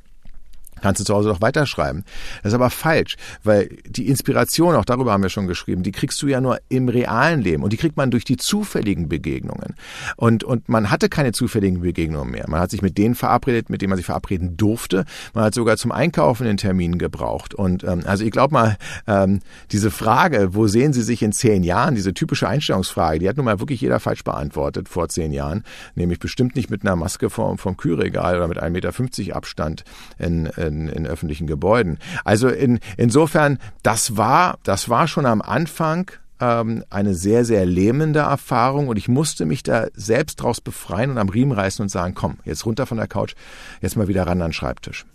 kannst 0.84 1.00
du 1.00 1.04
zu 1.04 1.14
Hause 1.14 1.30
doch 1.30 1.40
weiterschreiben. 1.40 2.04
Das 2.42 2.52
ist 2.52 2.54
aber 2.54 2.68
falsch, 2.68 3.16
weil 3.42 3.70
die 3.88 4.06
Inspiration, 4.08 4.74
auch 4.74 4.84
darüber 4.84 5.12
haben 5.12 5.22
wir 5.22 5.30
schon 5.30 5.46
geschrieben, 5.46 5.82
die 5.82 5.92
kriegst 5.92 6.20
du 6.20 6.26
ja 6.26 6.42
nur 6.42 6.58
im 6.68 6.90
realen 6.90 7.40
Leben 7.40 7.62
und 7.62 7.72
die 7.72 7.78
kriegt 7.78 7.96
man 7.96 8.10
durch 8.10 8.24
die 8.24 8.36
zufälligen 8.36 9.08
Begegnungen. 9.08 9.76
Und, 10.16 10.44
und 10.44 10.68
man 10.68 10.90
hatte 10.90 11.08
keine 11.08 11.32
zufälligen 11.32 11.80
Begegnungen 11.80 12.30
mehr. 12.30 12.44
Man 12.48 12.60
hat 12.60 12.70
sich 12.70 12.82
mit 12.82 12.98
denen 12.98 13.14
verabredet, 13.14 13.70
mit 13.70 13.80
denen 13.80 13.88
man 13.88 13.96
sich 13.96 14.04
verabreden 14.04 14.58
durfte. 14.58 15.06
Man 15.32 15.44
hat 15.44 15.54
sogar 15.54 15.78
zum 15.78 15.90
Einkaufen 15.90 16.44
den 16.44 16.58
Termin 16.58 16.98
gebraucht. 16.98 17.54
Und 17.54 17.82
ähm, 17.84 18.02
also 18.04 18.22
ich 18.22 18.30
glaube 18.30 18.52
mal, 18.52 18.76
ähm, 19.06 19.40
diese 19.72 19.90
Frage, 19.90 20.50
wo 20.52 20.66
sehen 20.66 20.92
Sie 20.92 21.02
sich 21.02 21.22
in 21.22 21.32
zehn 21.32 21.62
Jahren, 21.62 21.94
diese 21.94 22.12
typische 22.12 22.46
Einstellungsfrage, 22.46 23.20
die 23.20 23.28
hat 23.30 23.38
nun 23.38 23.46
mal 23.46 23.58
wirklich 23.58 23.80
jeder 23.80 24.00
falsch 24.00 24.22
beantwortet 24.22 24.90
vor 24.90 25.08
zehn 25.08 25.32
Jahren, 25.32 25.64
nämlich 25.94 26.18
bestimmt 26.18 26.56
nicht 26.56 26.68
mit 26.68 26.82
einer 26.82 26.94
Maske 26.94 27.30
vom, 27.30 27.56
vom 27.56 27.78
Kühlregal 27.78 28.36
oder 28.36 28.48
mit 28.48 28.62
1,50 28.62 28.70
Meter 28.70 29.36
Abstand 29.36 29.84
in, 30.18 30.44
in 30.44 30.73
in, 30.74 30.88
in 30.88 31.06
öffentlichen 31.06 31.46
Gebäuden. 31.46 31.98
Also 32.24 32.48
in, 32.48 32.80
insofern, 32.96 33.58
das 33.82 34.16
war, 34.16 34.58
das 34.64 34.88
war 34.88 35.08
schon 35.08 35.26
am 35.26 35.40
Anfang 35.40 36.10
ähm, 36.40 36.84
eine 36.90 37.14
sehr, 37.14 37.44
sehr 37.44 37.64
lähmende 37.64 38.20
Erfahrung 38.20 38.88
und 38.88 38.96
ich 38.96 39.08
musste 39.08 39.46
mich 39.46 39.62
da 39.62 39.86
selbst 39.94 40.36
draus 40.36 40.60
befreien 40.60 41.10
und 41.10 41.18
am 41.18 41.28
Riemen 41.28 41.52
reißen 41.52 41.82
und 41.82 41.88
sagen, 41.88 42.14
komm, 42.14 42.38
jetzt 42.44 42.66
runter 42.66 42.86
von 42.86 42.98
der 42.98 43.06
Couch, 43.06 43.34
jetzt 43.80 43.96
mal 43.96 44.08
wieder 44.08 44.26
ran 44.26 44.42
an 44.42 44.48
den 44.48 44.52
Schreibtisch. 44.52 45.06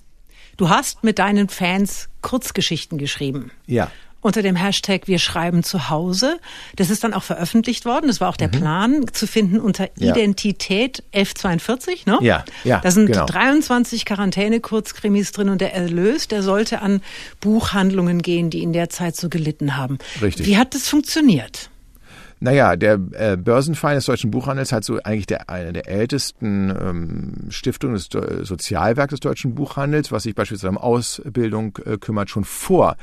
Du 0.58 0.70
hast 0.70 1.04
mit 1.04 1.20
deinen 1.20 1.48
Fans 1.48 2.10
Kurzgeschichten 2.22 2.98
geschrieben. 2.98 3.52
Ja 3.66 3.90
unter 4.22 4.42
dem 4.42 4.56
Hashtag 4.56 5.08
Wir 5.08 5.20
schreiben 5.20 5.64
zu 5.64 5.90
Hause. 5.90 6.40
Das 6.76 6.90
ist 6.90 7.04
dann 7.04 7.14
auch 7.14 7.24
veröffentlicht 7.24 7.86
worden. 7.86 8.08
Das 8.08 8.20
war 8.22 8.30
auch 8.30 8.38
der 8.38 8.48
mhm. 8.48 8.52
Plan 8.52 9.06
zu 9.14 9.28
finden 9.28 9.60
unter 9.60 9.90
ja. 9.98 10.12
Identität 10.12 11.04
1142, 11.14 12.06
ne? 12.06 12.18
Ja, 12.22 12.44
ja. 12.64 12.80
Da 12.80 12.92
sind 12.92 13.08
genau. 13.08 13.26
23 13.26 14.06
Quarantäne-Kurzkrimis 14.06 15.32
drin 15.32 15.50
und 15.50 15.62
der 15.62 15.74
Erlös, 15.74 16.28
der 16.28 16.44
sollte 16.44 16.82
an 16.82 17.02
Buchhandlungen 17.40 18.22
gehen, 18.22 18.50
die 18.50 18.62
in 18.62 18.74
der 18.74 18.90
Zeit 18.90 19.16
so 19.16 19.30
gelitten 19.30 19.78
haben. 19.78 19.98
Richtig. 20.22 20.46
Wie 20.46 20.58
hat 20.58 20.76
das 20.76 20.88
funktioniert? 20.88 21.70
Naja, 22.42 22.78
der 22.78 23.00
äh, 23.12 23.36
Börsenverein 23.36 23.96
des 23.96 24.06
deutschen 24.06 24.32
Buchhandels 24.32 24.72
hat 24.72 24.86
so 24.86 24.98
eigentlich 25.04 25.28
der, 25.28 25.50
eine 25.50 25.74
der 25.74 25.90
ältesten 25.90 26.70
ähm, 26.70 27.34
Stiftungen 27.50 27.96
des 27.96 28.08
Do 28.08 28.22
Sozialwerks 28.44 29.12
des 29.12 29.20
deutschen 29.20 29.56
Buchhandels, 29.56 30.12
was 30.14 30.24
sich 30.24 30.36
beispielsweise 30.36 30.70
um 30.70 30.78
Ausbildung 30.78 31.78
äh, 31.86 31.98
kümmert. 31.98 32.30
Schon 32.30 32.46
vor 32.46 32.96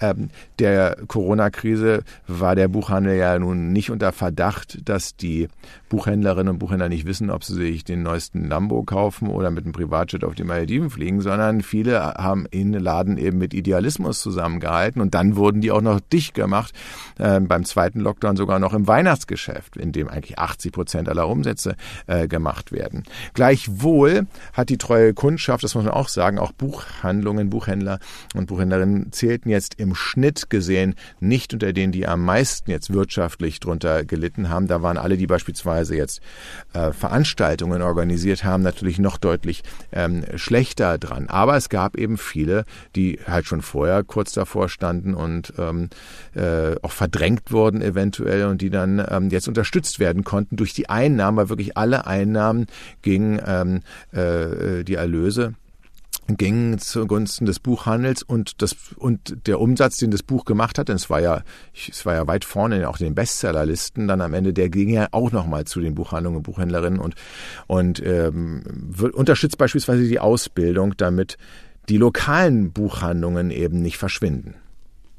ähm, 0.00 0.30
der 0.58 0.96
Corona-Krise 1.06 2.02
war 2.26 2.54
der 2.54 2.68
Buchhandel 2.68 3.16
ja 3.16 3.38
nun 3.38 3.72
nicht 3.72 3.90
unter 3.90 4.12
Verdacht, 4.12 4.88
dass 4.88 5.16
die 5.16 5.48
Buchhändlerinnen 5.90 6.54
und 6.54 6.58
Buchhändler 6.58 6.88
nicht 6.88 7.06
wissen, 7.06 7.30
ob 7.30 7.44
sie 7.44 7.54
sich 7.54 7.84
den 7.84 8.02
neuesten 8.02 8.48
Lambo 8.48 8.84
kaufen 8.84 9.28
oder 9.28 9.50
mit 9.50 9.64
einem 9.64 9.72
Privatjet 9.72 10.24
auf 10.24 10.34
die 10.34 10.44
Malediven 10.44 10.88
fliegen, 10.88 11.20
sondern 11.20 11.60
viele 11.62 12.00
haben 12.00 12.46
in 12.50 12.72
Laden 12.72 13.18
eben 13.18 13.36
mit 13.36 13.52
Idealismus 13.52 14.20
zusammengehalten 14.20 15.02
und 15.02 15.14
dann 15.14 15.36
wurden 15.36 15.60
die 15.60 15.72
auch 15.72 15.82
noch 15.82 16.00
dicht 16.00 16.34
gemacht, 16.34 16.72
äh, 17.18 17.38
beim 17.40 17.64
zweiten 17.64 18.00
Lockdown 18.00 18.36
sogar 18.36 18.58
noch 18.58 18.77
im 18.78 18.86
Weihnachtsgeschäft, 18.86 19.76
in 19.76 19.92
dem 19.92 20.08
eigentlich 20.08 20.38
80 20.38 20.72
Prozent 20.72 21.08
aller 21.08 21.28
Umsätze 21.28 21.76
äh, 22.06 22.28
gemacht 22.28 22.72
werden. 22.72 23.02
Gleichwohl 23.34 24.26
hat 24.52 24.68
die 24.68 24.78
treue 24.78 25.14
Kundschaft, 25.14 25.64
das 25.64 25.74
muss 25.74 25.84
man 25.84 25.92
auch 25.92 26.08
sagen, 26.08 26.38
auch 26.38 26.52
Buchhandlungen, 26.52 27.50
Buchhändler 27.50 27.98
und 28.34 28.46
Buchhändlerinnen 28.46 29.12
zählten 29.12 29.50
jetzt 29.50 29.74
im 29.78 29.94
Schnitt 29.94 30.48
gesehen 30.48 30.94
nicht 31.18 31.52
unter 31.52 31.72
denen, 31.72 31.92
die 31.92 32.06
am 32.06 32.24
meisten 32.24 32.70
jetzt 32.70 32.92
wirtschaftlich 32.92 33.58
drunter 33.58 34.04
gelitten 34.04 34.48
haben. 34.48 34.68
Da 34.68 34.80
waren 34.82 34.96
alle, 34.96 35.16
die 35.16 35.26
beispielsweise 35.26 35.96
jetzt 35.96 36.20
äh, 36.72 36.92
Veranstaltungen 36.92 37.82
organisiert 37.82 38.44
haben, 38.44 38.62
natürlich 38.62 38.98
noch 38.98 39.18
deutlich 39.18 39.62
ähm, 39.90 40.24
schlechter 40.36 40.98
dran. 40.98 41.28
Aber 41.28 41.56
es 41.56 41.68
gab 41.68 41.96
eben 41.96 42.16
viele, 42.16 42.64
die 42.94 43.18
halt 43.26 43.46
schon 43.46 43.62
vorher 43.62 44.04
kurz 44.04 44.32
davor 44.32 44.68
standen 44.68 45.14
und 45.14 45.52
ähm, 45.58 45.90
äh, 46.34 46.76
auch 46.82 46.92
verdrängt 46.92 47.50
wurden 47.50 47.82
eventuell 47.82 48.46
und 48.46 48.62
die 48.62 48.67
die 48.68 48.70
dann 48.70 49.04
ähm, 49.08 49.30
jetzt 49.30 49.48
unterstützt 49.48 49.98
werden 49.98 50.24
konnten 50.24 50.56
durch 50.56 50.74
die 50.74 50.88
Einnahmen, 50.90 51.38
weil 51.38 51.48
wirklich 51.48 51.76
alle 51.76 52.06
Einnahmen 52.06 52.66
gingen 53.02 53.40
ähm, 53.46 53.80
äh, 54.12 54.84
die 54.84 54.94
Erlöse 54.94 55.54
gingen 56.36 56.78
zugunsten 56.78 57.46
des 57.46 57.58
Buchhandels 57.58 58.22
und 58.22 58.60
das 58.60 58.76
und 58.96 59.46
der 59.46 59.58
Umsatz, 59.60 59.96
den 59.96 60.10
das 60.10 60.22
Buch 60.22 60.44
gemacht 60.44 60.78
hat, 60.78 60.90
denn 60.90 60.96
es 60.96 61.08
war 61.08 61.22
ja 61.22 61.42
es 61.72 62.04
war 62.04 62.14
ja 62.14 62.26
weit 62.26 62.44
vorne 62.44 62.86
auch 62.86 63.00
in 63.00 63.06
den 63.06 63.14
Bestsellerlisten, 63.14 64.06
dann 64.08 64.20
am 64.20 64.34
Ende 64.34 64.52
der 64.52 64.68
ging 64.68 64.90
ja 64.90 65.08
auch 65.12 65.32
nochmal 65.32 65.64
zu 65.64 65.80
den 65.80 65.94
Buchhandlungen 65.94 66.38
und 66.38 66.42
Buchhändlerinnen 66.42 66.98
und 66.98 67.14
und 67.66 68.02
ähm, 68.04 68.62
unterstützt 69.14 69.56
beispielsweise 69.56 70.06
die 70.06 70.20
Ausbildung, 70.20 70.94
damit 70.98 71.38
die 71.88 71.96
lokalen 71.96 72.72
Buchhandlungen 72.72 73.50
eben 73.50 73.80
nicht 73.80 73.96
verschwinden. 73.96 74.54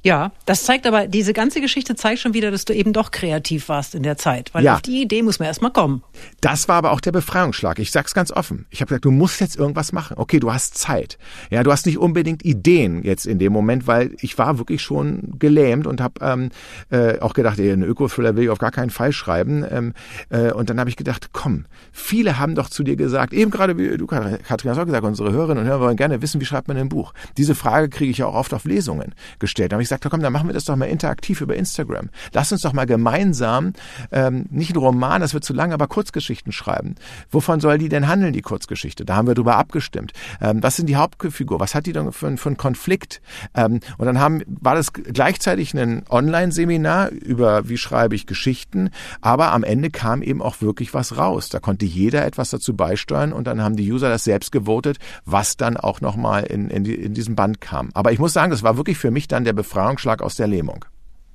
Ja, 0.02 0.32
das 0.46 0.64
zeigt 0.64 0.88
aber, 0.88 1.08
diese 1.08 1.34
ganze 1.34 1.60
Geschichte 1.60 1.94
zeigt 1.94 2.20
schon 2.20 2.34
wieder, 2.34 2.52
dass 2.52 2.64
du 2.64 2.74
eben 2.74 2.94
doch 2.94 3.12
kreativ 3.12 3.68
warst 3.68 3.96
in 3.96 4.04
der 4.04 4.16
Zeit. 4.16 4.54
Weil 4.54 4.64
ja. 4.64 4.76
auf 4.76 4.82
die 4.82 5.02
Idee 5.02 5.24
muss 5.24 5.40
man 5.40 5.48
erstmal 5.48 5.72
kommen. 5.72 6.04
Das 6.40 6.70
war 6.70 6.78
aber 6.78 6.92
auch 6.92 7.02
der 7.02 7.12
Befreiungsschlag. 7.12 7.80
Ich 7.80 7.92
sag's 7.92 8.14
ganz 8.14 8.32
offen. 8.32 8.66
Ich 8.70 8.80
habe 8.80 8.88
gesagt, 8.88 9.04
du 9.04 9.12
musst 9.12 9.42
jetzt 9.42 9.58
irgendwas 9.58 9.92
machen. 9.92 10.16
Okay, 10.18 10.40
du 10.40 10.54
hast 10.54 10.78
Zeit. 10.78 11.18
Ja, 11.50 11.64
du 11.64 11.72
hast 11.72 11.86
nicht 11.86 11.98
unbedingt 11.98 12.46
Ideen 12.46 13.04
jetzt 13.04 13.26
in 13.26 13.40
dem 13.40 13.52
Moment, 13.52 13.88
weil 13.88 14.16
ich 14.22 14.38
war 14.38 14.58
wirklich 14.58 14.82
schon 14.82 15.34
gelähmt 15.38 15.86
und 15.86 16.00
habe 16.00 16.14
ähm, 16.22 16.50
äh, 16.92 17.20
auch 17.20 17.34
gedacht, 17.34 17.60
ey, 17.60 17.70
einen 17.70 17.84
Öko-Thriller 17.84 18.38
will 18.38 18.46
ich 18.46 18.50
auf 18.50 18.60
gar 18.60 18.72
keinen 18.72 18.92
Fall 18.92 19.12
schreiben. 19.12 19.66
Ähm, 19.70 19.94
äh, 20.30 20.54
und 20.54 20.70
dann 20.70 20.80
habe 20.80 20.90
ich 20.90 20.96
gedacht, 20.96 21.32
komm, 21.34 21.66
viele 21.92 22.40
haben 22.40 22.56
doch 22.56 22.70
zu 22.70 22.84
dir 22.84 22.96
gesagt, 22.96 23.34
eben 23.34 23.52
gerade 23.52 23.78
wie 23.78 23.98
du, 23.98 24.08
Katrin, 24.08 24.40
hast 24.48 24.80
auch 24.80 24.86
gesagt, 24.86 25.04
unsere 25.04 25.34
Hörerinnen 25.34 25.64
und 25.64 25.70
Hörer 25.70 25.82
wollen 25.82 25.98
gerne 25.98 26.22
wissen, 26.22 26.40
wie 26.40 26.46
schreibt 26.46 26.70
man 26.70 26.78
ein 26.78 26.88
Buch. 26.88 27.14
Diese 27.36 27.54
Frage 27.54 27.90
kriege 27.90 28.12
ich 28.12 28.20
ja 28.20 28.28
auch 28.28 28.36
oft 28.36 28.54
auf 28.54 28.64
Lesungen 28.64 29.14
gestellt. 29.40 29.74
Da 29.74 29.76
habe 29.76 29.84
ich 29.84 29.89
gesagt, 29.90 30.08
komm, 30.10 30.22
dann 30.22 30.34
machen 30.34 30.48
wir 30.48 30.54
das 30.54 30.66
doch 30.66 30.76
mal 30.76 30.86
interaktiv 30.86 31.42
über 31.42 31.56
Instagram. 31.56 32.10
Lass 32.34 32.52
uns 32.52 32.62
doch 32.62 32.74
mal 32.74 32.86
gemeinsam 32.86 33.74
ähm, 34.12 34.46
nicht 34.50 34.72
ein 34.76 34.78
Roman, 34.78 35.22
das 35.22 35.34
wird 35.34 35.44
zu 35.44 35.54
lang, 35.54 35.74
aber 35.74 35.88
Kurzgeschichten 35.88 36.52
schreiben. 36.52 36.96
Wovon 37.32 37.60
soll 37.60 37.78
die 37.78 37.90
denn 37.90 38.08
handeln, 38.08 38.34
die 38.34 38.42
Kurzgeschichte? 38.42 39.06
Da 39.06 39.16
haben 39.16 39.28
wir 39.28 39.36
drüber 39.36 39.58
abgestimmt. 39.58 40.14
Ähm, 40.42 40.62
was 40.64 40.76
sind 40.76 40.88
die 40.88 40.96
Hauptfigur? 40.96 41.60
Was 41.60 41.76
hat 41.76 41.86
die 41.86 41.94
denn 41.94 42.12
für, 42.12 42.38
für 42.38 42.50
einen 42.50 42.58
Konflikt? 42.58 43.22
Ähm, 43.56 43.80
und 43.98 44.06
dann 44.06 44.20
haben, 44.20 44.42
war 44.48 44.76
das 44.76 44.94
gleichzeitig 44.94 45.74
ein 45.74 46.04
Online-Seminar 46.10 47.10
über 47.10 47.68
wie 47.68 47.78
schreibe 47.78 48.16
ich 48.16 48.28
Geschichten, 48.28 48.90
aber 49.22 49.52
am 49.52 49.64
Ende 49.64 49.90
kam 49.90 50.22
eben 50.22 50.42
auch 50.42 50.62
wirklich 50.62 50.94
was 50.94 51.18
raus. 51.18 51.50
Da 51.50 51.60
konnte 51.60 51.86
jeder 51.86 52.26
etwas 52.26 52.50
dazu 52.50 52.76
beisteuern 52.76 53.34
und 53.34 53.48
dann 53.48 53.62
haben 53.62 53.76
die 53.76 53.92
User 53.92 54.10
das 54.10 54.24
selbst 54.24 54.52
gewotet, 54.52 54.98
was 55.26 55.58
dann 55.58 55.78
auch 55.78 56.02
nochmal 56.02 56.44
in, 56.44 56.70
in, 56.70 56.86
in 56.86 57.14
diesem 57.14 57.36
Band 57.36 57.62
kam. 57.62 57.90
Aber 57.94 58.12
ich 58.12 58.20
muss 58.20 58.34
sagen, 58.34 58.52
das 58.52 58.64
war 58.64 58.78
wirklich 58.78 58.98
für 58.98 59.12
mich 59.12 59.28
dann 59.28 59.44
der 59.44 59.54
Befreiungsschlag 59.80 60.22
aus 60.22 60.36
der 60.36 60.48
Lähmung. 60.48 60.86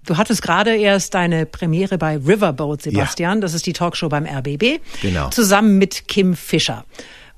Du 0.06 0.18
hattest 0.18 0.42
gerade 0.42 0.76
erst 0.76 1.14
deine 1.14 1.46
Premiere 1.46 1.96
bei 1.96 2.18
Riverboat, 2.18 2.82
Sebastian. 2.82 3.38
Ja. 3.38 3.40
Das 3.40 3.54
ist 3.54 3.64
die 3.64 3.72
Talkshow 3.72 4.10
beim 4.10 4.26
RBB. 4.26 4.80
Genau. 5.00 5.30
Zusammen 5.30 5.78
mit 5.78 6.08
Kim 6.08 6.34
Fischer. 6.36 6.84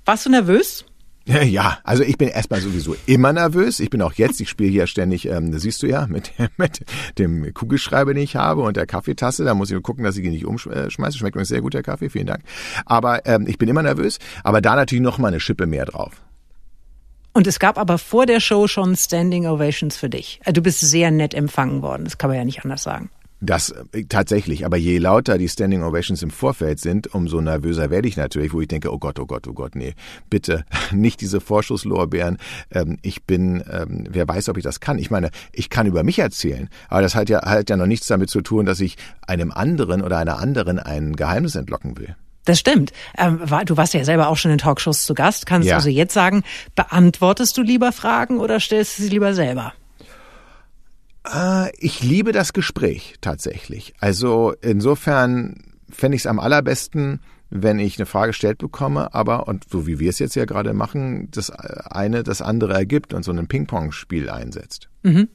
Warst 0.05 0.27
du 0.27 0.31
nervös? 0.31 0.85
Ja, 1.27 1.79
also 1.83 2.05
ich 2.05 2.19
bin 2.19 2.29
erstmal 2.29 2.61
sowieso 2.61 2.97
immer 3.07 3.33
nervös. 3.33 3.81
Ich 3.81 3.91
bin 3.91 4.01
auch 4.01 4.13
jetzt, 4.13 4.41
ich 4.41 4.49
spiele 4.49 4.71
hier 4.71 4.87
ständig, 4.87 5.27
ähm, 5.27 5.51
das 5.51 5.63
siehst 5.63 5.83
du 5.83 5.89
ja, 5.89 6.07
mit, 6.07 6.33
mit 6.57 6.85
dem 7.19 7.53
Kugelschreiber, 7.53 8.15
den 8.15 8.23
ich 8.23 8.37
habe 8.37 8.63
und 8.63 8.77
der 8.77 8.87
Kaffeetasse. 8.87 9.45
Da 9.45 9.55
muss 9.55 9.69
ich 9.69 9.75
nur 9.75 9.83
gucken, 9.83 10.05
dass 10.05 10.17
ich 10.17 10.25
ihn 10.25 10.31
nicht 10.33 10.47
umschmeiße. 10.47 11.19
Schmeckt 11.19 11.37
mir 11.37 11.45
sehr 11.45 11.63
gut, 11.63 11.75
der 11.75 11.83
Kaffee, 11.83 12.11
vielen 12.11 12.27
Dank. 12.27 12.43
Aber 12.85 13.27
ähm, 13.27 13.47
ich 13.49 13.59
bin 13.59 13.69
immer 13.69 13.83
nervös. 13.83 14.19
Aber 14.43 14.61
da 14.61 14.75
natürlich 14.77 15.03
noch 15.03 15.19
mal 15.19 15.29
eine 15.29 15.41
Schippe 15.41 15.67
mehr 15.67 15.85
drauf. 15.85 16.23
Und 17.37 17.47
es 17.47 17.59
gab 17.59 17.77
aber 17.77 17.99
vor 17.99 18.25
der 18.25 18.41
Show 18.41 18.67
schon 18.67 18.97
Standing 18.97 19.47
Ovations 19.47 19.95
für 19.95 20.09
dich. 20.09 20.41
Äh, 20.47 20.55
du 20.55 20.63
bist 20.63 20.81
sehr 20.81 21.11
nett 21.11 21.35
empfangen 21.35 21.83
worden, 21.83 22.05
das 22.05 22.17
kann 22.17 22.31
man 22.31 22.39
ja 22.39 22.47
nicht 22.47 22.65
anders 22.65 22.83
sagen. 22.83 23.11
Das 23.43 23.75
äh, 23.93 24.05
tatsächlich, 24.09 24.65
aber 24.65 24.79
je 24.79 24.97
lauter 24.97 25.37
die 25.37 25.51
Standing 25.51 25.83
Ovations 25.83 26.23
im 26.23 26.31
Vorfeld 26.31 26.81
sind, 26.81 27.15
umso 27.15 27.43
nervöser 27.43 27.91
werde 27.91 28.09
ich 28.09 28.17
natürlich, 28.17 28.55
wo 28.55 28.63
ich 28.63 28.69
denke, 28.69 28.91
oh 28.91 28.99
Gott, 28.99 29.21
oh 29.21 29.27
Gott, 29.27 29.47
oh 29.49 29.53
Gott, 29.53 29.75
nee, 29.75 29.93
bitte 30.31 30.65
nicht 30.93 31.21
diese 31.21 31.43
Vorschusslorbeeren. 31.43 32.39
Ähm, 32.71 32.97
ich 33.03 33.25
bin, 33.25 33.63
ähm, 33.71 34.05
wer 34.09 34.27
weiß, 34.27 34.49
ob 34.49 34.57
ich 34.57 34.65
das 34.65 34.81
kann. 34.81 34.97
Ich 34.97 35.11
meine, 35.11 35.29
ich 35.53 35.69
kann 35.69 35.87
über 35.87 36.05
mich 36.05 36.19
erzählen, 36.19 36.71
aber 36.89 37.03
das 37.03 37.15
hat 37.15 37.29
ja, 37.29 37.45
hat 37.45 37.69
ja 37.69 37.77
noch 37.77 37.85
nichts 37.85 38.07
damit 38.07 38.31
zu 38.31 38.41
tun, 38.41 38.65
dass 38.65 38.81
ich 38.81 38.97
einem 39.27 39.51
anderen 39.51 40.01
oder 40.01 40.17
einer 40.17 40.39
anderen 40.39 40.79
ein 40.79 41.15
Geheimnis 41.15 41.55
entlocken 41.55 41.99
will. 41.99 42.17
Das 42.47 42.61
stimmt. 42.61 42.93
Ähm, 43.19 43.41
du 43.67 43.77
warst 43.77 43.93
ja 43.93 44.05
selber 44.05 44.29
auch 44.29 44.37
schon 44.37 44.53
in 44.53 44.59
Talkshows 44.59 45.05
zu 45.05 45.15
Gast. 45.15 45.45
Kannst 45.47 45.67
du 45.67 45.71
ja. 45.71 45.77
also 45.77 45.91
jetzt 45.91 46.15
sagen, 46.15 46.45
beantwortest 46.75 47.59
du 47.59 47.63
lieber 47.63 47.93
Fragen 47.93 48.39
oder 48.39 48.59
stellst 48.61 48.99
du 48.99 49.03
sie 49.03 49.09
lieber 49.11 49.35
selber? 49.35 49.75
Äh, 51.31 51.71
ich 51.77 52.03
liebe 52.03 52.33
das 52.33 52.53
Gespräch 52.53 53.17
tatsächlich. 53.21 53.95
Also 53.99 54.55
insofern 54.63 55.75
fände 55.91 56.15
ich 56.15 56.23
es 56.23 56.27
am 56.27 56.39
allerbesten, 56.39 57.21
wenn 57.51 57.79
ich 57.79 57.99
eine 57.99 58.07
Frage 58.07 58.29
gestellt 58.29 58.59
bekomme, 58.59 59.13
aber, 59.13 59.49
und 59.49 59.65
so 59.69 59.87
wie 59.87 59.99
wir 59.99 60.11
es 60.11 60.19
jetzt 60.19 60.37
ja 60.37 60.45
gerade 60.45 60.73
machen, 60.73 61.29
das 61.31 61.51
eine 61.51 62.23
das 62.23 62.43
andere 62.43 62.75
ergibt 62.75 63.13
und 63.13 63.25
so 63.25 63.33
ein 63.33 63.47
Ping-Pong-Spiel 63.47 64.31
einsetzt. 64.31 64.89
Mhm. 65.03 65.29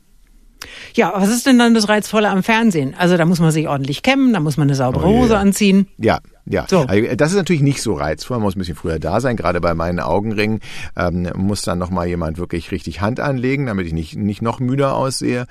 Ja, 0.94 1.14
was 1.16 1.30
ist 1.30 1.46
denn 1.46 1.58
dann 1.58 1.74
das 1.74 1.90
Reizvolle 1.90 2.30
am 2.30 2.44
Fernsehen? 2.44 2.94
Also 2.98 3.18
da 3.18 3.26
muss 3.26 3.40
man 3.40 3.52
sich 3.52 3.68
ordentlich 3.68 4.04
kämmen, 4.04 4.34
da 4.34 4.40
muss 4.40 4.58
man 4.58 4.68
eine 4.68 4.76
saubere 4.76 5.06
oh, 5.06 5.22
Hose 5.22 5.38
anziehen. 5.38 5.88
Ja, 5.98 6.20
ja. 6.46 6.66
So. 6.70 6.80
Also, 6.82 7.16
das 7.16 7.32
ist 7.32 7.38
natürlich 7.38 7.62
nicht 7.62 7.82
so 7.82 7.94
reizvoll. 7.94 8.38
Man 8.38 8.44
muss 8.44 8.56
ein 8.56 8.60
bisschen 8.60 8.76
früher 8.76 9.00
da 9.00 9.22
sein. 9.22 9.38
Gerade 9.38 9.62
bei 9.62 9.74
meinen 9.74 10.00
Augenringen 10.00 10.60
ähm, 10.98 11.30
muss 11.36 11.62
dann 11.62 11.80
noch 11.80 11.90
mal 11.90 12.08
jemand 12.08 12.38
wirklich 12.38 12.72
richtig 12.72 13.02
Hand 13.02 13.20
anlegen, 13.20 13.68
damit 13.68 13.88
ich 13.88 13.94
nicht 13.94 14.16
nicht 14.16 14.42
noch 14.42 14.60
müder 14.60 14.96
aussehe 14.96 15.46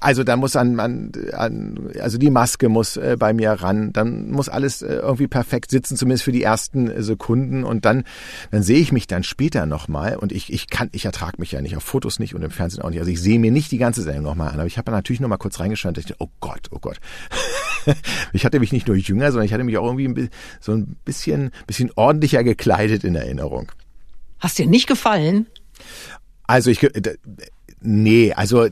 also 0.00 0.24
da 0.24 0.36
muss 0.36 0.56
an, 0.56 0.78
an, 0.78 1.12
an 1.32 1.90
also 2.00 2.18
die 2.18 2.30
Maske 2.30 2.68
muss 2.68 2.96
äh, 2.96 3.16
bei 3.18 3.32
mir 3.32 3.50
ran, 3.50 3.92
dann 3.92 4.30
muss 4.30 4.48
alles 4.48 4.82
äh, 4.82 4.94
irgendwie 4.94 5.26
perfekt 5.26 5.70
sitzen, 5.70 5.96
zumindest 5.96 6.24
für 6.24 6.32
die 6.32 6.42
ersten 6.42 6.90
äh, 6.90 7.02
Sekunden 7.02 7.64
und 7.64 7.84
dann 7.84 8.04
dann 8.50 8.62
sehe 8.62 8.78
ich 8.78 8.92
mich 8.92 9.06
dann 9.06 9.22
später 9.22 9.66
nochmal 9.66 10.16
und 10.16 10.32
ich 10.32 10.52
ich 10.52 10.68
kann 10.68 10.88
ich 10.92 11.04
ertrage 11.04 11.36
mich 11.38 11.52
ja 11.52 11.60
nicht 11.60 11.76
auf 11.76 11.82
Fotos 11.82 12.18
nicht 12.18 12.34
und 12.34 12.42
im 12.42 12.50
Fernsehen 12.50 12.82
auch 12.82 12.90
nicht. 12.90 13.00
Also 13.00 13.10
ich 13.10 13.20
sehe 13.20 13.38
mir 13.38 13.50
nicht 13.50 13.72
die 13.72 13.78
ganze 13.78 14.02
Sendung 14.02 14.24
nochmal 14.24 14.50
an, 14.50 14.60
aber 14.60 14.66
ich 14.66 14.78
habe 14.78 14.90
natürlich 14.92 15.20
nochmal 15.20 15.38
kurz 15.38 15.58
reingeschaut 15.58 15.96
und 15.96 15.98
dachte, 15.98 16.16
oh 16.18 16.28
Gott, 16.40 16.68
oh 16.70 16.78
Gott. 16.78 16.98
ich 18.32 18.44
hatte 18.44 18.60
mich 18.60 18.72
nicht 18.72 18.86
nur 18.86 18.96
jünger, 18.96 19.32
sondern 19.32 19.46
ich 19.46 19.52
hatte 19.52 19.64
mich 19.64 19.78
auch 19.78 19.86
irgendwie 19.86 20.28
so 20.60 20.72
ein 20.72 20.96
bisschen 21.04 21.50
bisschen 21.66 21.90
ordentlicher 21.96 22.44
gekleidet 22.44 23.04
in 23.04 23.14
Erinnerung. 23.14 23.72
Hast 24.38 24.58
dir 24.58 24.66
nicht 24.66 24.86
gefallen? 24.86 25.46
Also 26.44 26.70
ich 26.70 26.80
Nee, 27.82 28.32
also 28.32 28.68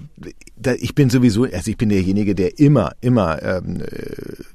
ich 0.79 0.95
bin 0.95 1.11
sowieso, 1.11 1.45
also 1.45 1.71
ich 1.71 1.77
bin 1.77 1.89
derjenige, 1.89 2.35
der 2.35 2.59
immer, 2.59 2.93
immer 3.01 3.43
ähm, 3.43 3.83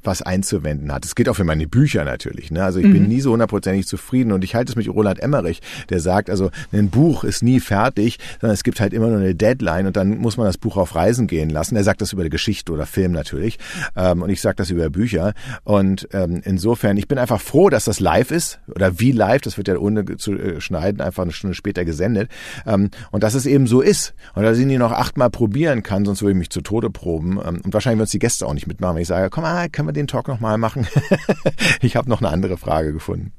was 0.04 0.22
einzuwenden 0.22 0.92
hat. 0.92 1.04
Das 1.04 1.16
gilt 1.16 1.30
auch 1.30 1.36
für 1.36 1.44
meine 1.44 1.68
Bücher 1.68 2.06
natürlich. 2.06 2.52
Ne? 2.52 2.64
Also 2.64 2.80
ich 2.80 2.86
mhm. 2.86 2.94
bin 2.94 3.08
nie 3.08 3.22
so 3.22 3.32
hundertprozentig 3.32 3.88
zufrieden 3.88 4.32
und 4.32 4.44
ich 4.44 4.56
halte 4.56 4.72
es 4.72 4.76
mit 4.76 4.88
Roland 4.88 5.20
Emmerich, 5.20 5.62
der 5.90 6.00
sagt, 6.00 6.30
also 6.30 6.52
ein 6.72 6.90
Buch 6.90 7.24
ist 7.24 7.42
nie 7.42 7.60
fertig, 7.60 8.20
sondern 8.40 8.54
es 8.54 8.64
gibt 8.64 8.80
halt 8.80 8.94
immer 8.94 9.08
nur 9.08 9.18
eine 9.18 9.36
Deadline 9.36 9.88
und 9.88 9.98
dann 9.98 10.18
muss 10.20 10.38
man 10.38 10.46
das 10.46 10.58
Buch 10.58 10.78
auf 10.78 10.96
Reisen 10.96 11.28
gehen 11.28 11.50
lassen. 11.50 11.76
Er 11.76 11.84
sagt 11.84 12.02
das 12.02 12.14
über 12.14 12.24
die 12.24 12.30
Geschichte 12.30 12.72
oder 12.72 12.86
Film 12.86 13.12
natürlich 13.12 13.58
ähm, 13.96 14.22
und 14.22 14.30
ich 14.30 14.42
sage 14.42 14.56
das 14.58 14.70
über 14.70 14.90
Bücher 14.90 15.34
und 15.64 16.08
ähm, 16.14 16.42
insofern, 16.46 16.98
ich 16.98 17.08
bin 17.08 17.18
einfach 17.18 17.42
froh, 17.42 17.70
dass 17.70 17.86
das 17.86 18.00
live 18.00 18.32
ist 18.32 18.60
oder 18.68 19.00
wie 19.00 19.12
live, 19.12 19.42
das 19.42 19.58
wird 19.58 19.68
ja 19.68 19.78
ohne 19.78 20.18
zu 20.18 20.34
äh, 20.34 20.62
schneiden 20.62 21.02
einfach 21.02 21.24
eine 21.24 21.32
Stunde 21.32 21.56
später 21.56 21.84
gesendet 21.84 22.30
ähm, 22.68 22.92
und 23.12 23.24
dass 23.24 23.34
es 23.34 23.46
eben 23.46 23.66
so 23.66 23.82
ist 23.82 24.14
und 24.36 24.44
dass 24.46 24.58
ich 24.58 24.66
nie 24.66 24.78
noch 24.78 24.92
achtmal 24.92 25.30
probieren 25.30 25.84
kann 25.84 26.06
sonst 26.06 26.22
würde 26.22 26.32
ich 26.32 26.38
mich 26.38 26.50
zu 26.50 26.62
Tode 26.62 26.90
proben. 26.90 27.40
Ähm, 27.44 27.62
und 27.64 27.74
wahrscheinlich 27.74 28.00
würden 28.00 28.06
es 28.06 28.12
die 28.12 28.20
Gäste 28.20 28.46
auch 28.46 28.54
nicht 28.54 28.68
mitmachen, 28.68 28.96
wenn 28.96 29.02
ich 29.02 29.08
sage, 29.08 29.30
komm 29.30 29.44
mal, 29.44 29.70
können 29.70 29.88
wir 29.88 29.94
den 29.94 30.08
Talk 30.08 30.28
nochmal 30.28 30.58
machen? 30.58 30.88
ich 31.82 31.96
habe 31.96 32.10
noch 32.10 32.22
eine 32.22 32.30
andere 32.30 32.58
Frage 32.58 32.94
gefunden. 32.94 33.32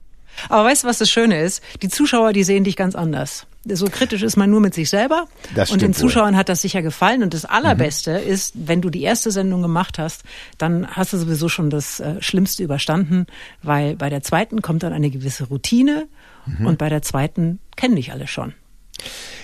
Aber 0.49 0.65
weißt 0.65 0.85
du, 0.85 0.89
was 0.89 0.99
das 0.99 1.09
Schöne 1.09 1.41
ist? 1.41 1.63
Die 1.83 1.89
Zuschauer, 1.89 2.33
die 2.33 2.45
sehen 2.45 2.65
dich 2.65 2.77
ganz 2.77 2.95
anders. 2.95 3.47
So 3.65 3.87
kritisch 3.87 4.23
ist 4.23 4.37
man 4.37 4.51
nur 4.51 4.61
mit 4.61 4.75
sich 4.75 4.91
selber. 4.91 5.27
Das 5.55 5.71
und 5.71 5.83
den 5.83 5.95
Zuschauern 5.95 6.35
wohl. 6.35 6.39
hat 6.39 6.49
das 6.49 6.63
sicher 6.63 6.83
gefallen. 6.83 7.23
Und 7.23 7.35
das 7.35 7.45
Allerbeste 7.45 8.21
mhm. 8.21 8.29
ist, 8.29 8.53
wenn 8.55 8.81
du 8.81 8.91
die 8.91 9.03
erste 9.03 9.31
Sendung 9.31 9.63
gemacht 9.63 9.99
hast, 9.99 10.23
dann 10.59 10.87
hast 10.89 11.13
du 11.13 11.17
sowieso 11.17 11.49
schon 11.49 11.71
das 11.71 12.01
äh, 12.01 12.21
Schlimmste 12.21 12.63
überstanden, 12.63 13.27
weil 13.63 13.97
bei 13.97 14.11
der 14.11 14.23
zweiten 14.23 14.63
kommt 14.63 14.83
dann 14.83 14.93
eine 14.93 15.11
gewisse 15.11 15.45
Routine 15.45 16.07
mhm. 16.47 16.67
und 16.67 16.79
bei 16.79 16.89
der 16.89 17.03
zweiten 17.03 17.59
kennen 17.77 17.97
dich 17.97 18.13
alle 18.13 18.27
schon. 18.27 18.55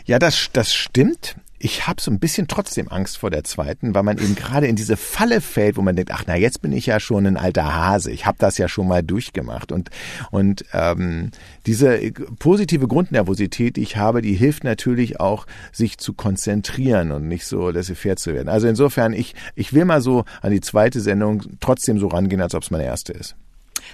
Ja, 0.05 0.19
das, 0.19 0.51
das 0.53 0.73
stimmt 0.73 1.37
ich 1.65 1.87
habe 1.87 2.03
so 2.03 2.11
ein 2.11 2.19
bisschen 2.19 2.49
trotzdem 2.49 2.89
Angst 2.89 3.19
vor 3.19 3.31
der 3.31 3.45
zweiten, 3.45 3.95
weil 3.95 4.03
man 4.03 4.19
eben 4.19 4.35
gerade 4.35 4.67
in 4.67 4.75
diese 4.75 4.97
Falle 4.97 5.41
fällt, 5.41 5.77
wo 5.77 5.83
man 5.83 5.95
denkt, 5.95 6.11
ach 6.13 6.25
na, 6.27 6.35
jetzt 6.37 6.61
bin 6.61 6.73
ich 6.73 6.87
ja 6.87 6.99
schon 6.99 7.25
ein 7.25 7.37
alter 7.37 7.73
Hase, 7.73 8.11
ich 8.11 8.27
habe 8.27 8.37
das 8.41 8.59
ja 8.59 8.69
schon 8.69 8.89
mal 8.89 9.05
durchgemacht. 9.05 9.71
Und, 9.71 9.91
und 10.33 10.65
ähm, 10.73 11.31
diese 11.67 12.01
positive 12.41 12.89
Grundnervosität, 12.89 13.77
die 13.77 13.83
ich 13.83 13.97
habe, 13.97 14.23
die 14.23 14.35
hilft 14.35 14.65
natürlich 14.65 15.21
auch, 15.21 15.47
sich 15.71 15.99
zu 15.99 16.15
konzentrieren 16.15 17.13
und 17.13 17.29
nicht 17.29 17.47
so 17.47 17.71
laissez-faire 17.71 18.17
zu 18.17 18.35
werden. 18.35 18.49
Also 18.49 18.67
insofern, 18.67 19.13
ich, 19.13 19.37
ich 19.55 19.73
will 19.73 19.85
mal 19.85 20.01
so 20.01 20.25
an 20.41 20.51
die 20.51 20.61
zweite 20.61 21.01
Sendung 21.01 21.45
trotzdem 21.61 22.01
so 22.01 22.09
rangehen, 22.09 22.41
als 22.41 22.57
ob 22.57 22.65
es 22.65 22.73
meine 22.73 22.85
erste 22.85 23.13
ist 23.13 23.37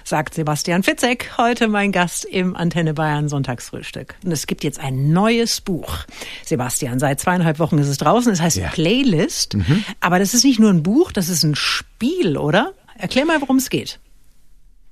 sagt 0.03 0.33
Sebastian 0.33 0.83
Fitzek, 0.83 1.37
heute 1.37 1.67
mein 1.67 1.91
Gast 1.91 2.25
im 2.25 2.55
Antenne 2.55 2.93
Bayern 2.93 3.29
Sonntagsfrühstück. 3.29 4.15
Und 4.23 4.31
es 4.31 4.47
gibt 4.47 4.63
jetzt 4.63 4.79
ein 4.79 5.11
neues 5.11 5.61
Buch. 5.61 5.99
Sebastian, 6.45 6.99
seit 6.99 7.19
zweieinhalb 7.19 7.59
Wochen 7.59 7.77
ist 7.77 7.87
es 7.87 7.97
draußen. 7.97 8.31
Es 8.31 8.41
heißt 8.41 8.57
ja. 8.57 8.69
Playlist. 8.69 9.55
Mhm. 9.55 9.83
Aber 9.99 10.19
das 10.19 10.33
ist 10.33 10.43
nicht 10.43 10.59
nur 10.59 10.69
ein 10.69 10.83
Buch, 10.83 11.11
das 11.11 11.29
ist 11.29 11.43
ein 11.43 11.55
Spiel, 11.55 12.37
oder? 12.37 12.73
Erklär 12.97 13.25
mal, 13.25 13.41
worum 13.41 13.57
es 13.57 13.69
geht. 13.69 13.99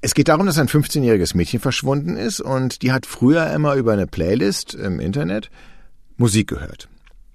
Es 0.02 0.14
geht 0.14 0.28
darum, 0.28 0.46
dass 0.46 0.60
ein 0.60 0.68
15-jähriges 0.68 1.36
Mädchen 1.36 1.60
verschwunden 1.60 2.18
ist 2.18 2.40
und 2.40 2.84
die 2.84 2.92
hat 2.92 3.06
früher 3.06 3.52
immer 3.52 3.74
über 3.74 3.94
eine 3.94 4.06
Playlist 4.06 4.76
im 4.76 5.00
Internet 5.00 5.50
Musik 6.18 6.48
gehört. 6.48 6.88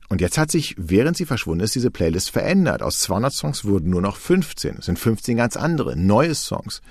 Und 0.08 0.20
jetzt 0.20 0.36
hat 0.36 0.50
sich, 0.50 0.74
während 0.76 1.16
sie 1.16 1.24
verschwunden 1.24 1.64
ist, 1.64 1.74
diese 1.74 1.90
Playlist 1.90 2.30
verändert. 2.30 2.82
Aus 2.82 3.00
200 3.00 3.32
Songs 3.32 3.64
wurden 3.64 3.88
nur 3.88 4.02
noch 4.02 4.16
15. 4.16 4.76
Es 4.78 4.84
sind 4.84 4.98
15 4.98 5.38
ganz 5.38 5.56
andere, 5.56 5.96
neue 5.96 6.34
Songs. 6.34 6.82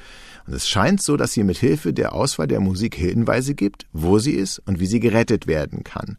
Und 0.48 0.54
es 0.54 0.68
scheint 0.68 1.02
so, 1.02 1.18
dass 1.18 1.34
sie 1.34 1.44
mit 1.44 1.58
Hilfe 1.58 1.94
der 1.94 2.14
Auswahl 2.14 2.48
der 2.48 2.60
Musik 2.60 2.96
Hinweise 2.96 3.56
gibt, 3.56 3.86
wo 3.94 4.20
sie 4.20 4.34
ist 4.34 4.60
und 4.60 4.80
wie 4.80 4.86
sie 4.86 5.00
gerettet 5.00 5.48
werden 5.48 5.84
kann. 5.84 6.18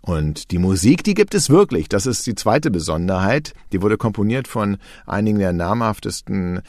Und 0.00 0.50
die 0.50 0.58
Musik, 0.58 1.04
die 1.04 1.14
gibt 1.14 1.34
es 1.34 1.48
wirklich. 1.48 1.88
Das 1.88 2.06
ist 2.06 2.26
die 2.26 2.34
zweite 2.34 2.70
Besonderheit. 2.72 3.54
Die 3.72 3.82
wurde 3.82 3.96
komponiert 3.96 4.48
von 4.48 4.78
einigen 5.06 5.38
der 5.38 5.52
namhaftesten 5.52 6.62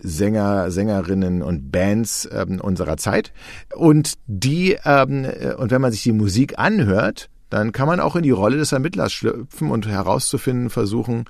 Sänger, 0.00 0.72
Sängerinnen 0.72 1.42
und 1.42 1.70
Bands 1.70 2.28
ähm, 2.32 2.60
unserer 2.60 2.96
Zeit. 2.96 3.32
Und 3.74 4.14
die, 4.26 4.76
ähm, 4.84 5.24
äh, 5.24 5.54
und 5.54 5.70
wenn 5.70 5.80
man 5.80 5.92
sich 5.92 6.02
die 6.02 6.12
Musik 6.12 6.58
anhört, 6.58 7.30
dann 7.48 7.70
kann 7.70 7.86
man 7.86 8.00
auch 8.00 8.16
in 8.16 8.24
die 8.24 8.32
Rolle 8.32 8.56
des 8.56 8.72
Ermittlers 8.72 9.12
schlüpfen 9.12 9.70
und 9.70 9.86
herauszufinden 9.86 10.70
versuchen, 10.70 11.26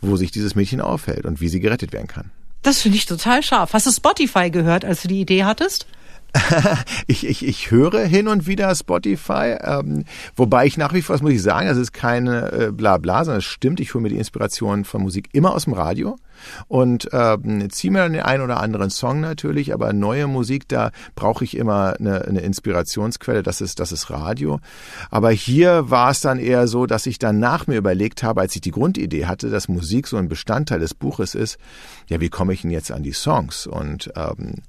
wo 0.00 0.16
sich 0.16 0.30
dieses 0.30 0.54
Mädchen 0.54 0.80
aufhält 0.80 1.26
und 1.26 1.42
wie 1.42 1.48
sie 1.48 1.60
gerettet 1.60 1.92
werden 1.92 2.08
kann. 2.08 2.30
Das 2.66 2.82
finde 2.82 2.98
ich 2.98 3.06
total 3.06 3.44
scharf. 3.44 3.74
Hast 3.74 3.86
du 3.86 3.92
Spotify 3.92 4.50
gehört, 4.50 4.84
als 4.84 5.02
du 5.02 5.06
die 5.06 5.20
Idee 5.20 5.44
hattest? 5.44 5.86
ich, 7.06 7.24
ich, 7.24 7.46
ich 7.46 7.70
höre 7.70 8.00
hin 8.00 8.26
und 8.26 8.48
wieder 8.48 8.74
Spotify, 8.74 9.56
ähm, 9.62 10.04
wobei 10.34 10.66
ich 10.66 10.76
nach 10.76 10.92
wie 10.92 11.00
vor, 11.00 11.14
das 11.14 11.22
muss 11.22 11.30
ich 11.30 11.42
sagen, 11.42 11.68
es 11.68 11.76
ist 11.76 11.92
keine 11.92 12.50
äh, 12.50 12.72
Blabla, 12.72 13.24
sondern 13.24 13.38
es 13.38 13.44
stimmt, 13.44 13.78
ich 13.78 13.94
hole 13.94 14.02
mir 14.02 14.08
die 14.08 14.18
Inspiration 14.18 14.84
von 14.84 15.02
Musik 15.02 15.28
immer 15.30 15.54
aus 15.54 15.62
dem 15.62 15.74
Radio 15.74 16.18
und 16.68 17.08
ähm, 17.12 17.68
ziehe 17.70 17.92
mir 17.92 18.00
dann 18.00 18.12
den 18.12 18.22
einen 18.22 18.42
oder 18.42 18.60
anderen 18.60 18.90
Song 18.90 19.20
natürlich, 19.20 19.72
aber 19.72 19.92
neue 19.92 20.26
Musik, 20.26 20.68
da 20.68 20.90
brauche 21.14 21.44
ich 21.44 21.56
immer 21.56 21.94
eine, 21.98 22.24
eine 22.24 22.40
Inspirationsquelle, 22.40 23.42
das 23.42 23.60
ist, 23.60 23.80
das 23.80 23.92
ist 23.92 24.10
Radio. 24.10 24.60
Aber 25.10 25.30
hier 25.30 25.90
war 25.90 26.10
es 26.10 26.20
dann 26.20 26.38
eher 26.38 26.68
so, 26.68 26.86
dass 26.86 27.06
ich 27.06 27.18
dann 27.18 27.38
nach 27.38 27.66
mir 27.66 27.76
überlegt 27.76 28.22
habe, 28.22 28.40
als 28.40 28.54
ich 28.54 28.60
die 28.60 28.70
Grundidee 28.70 29.26
hatte, 29.26 29.50
dass 29.50 29.68
Musik 29.68 30.06
so 30.06 30.16
ein 30.16 30.28
Bestandteil 30.28 30.80
des 30.80 30.94
Buches 30.94 31.34
ist, 31.34 31.58
ja, 32.08 32.20
wie 32.20 32.28
komme 32.28 32.52
ich 32.52 32.62
denn 32.62 32.70
jetzt 32.70 32.92
an 32.92 33.02
die 33.02 33.12
Songs? 33.12 33.66
Und 33.66 34.10
ähm, 34.16 34.62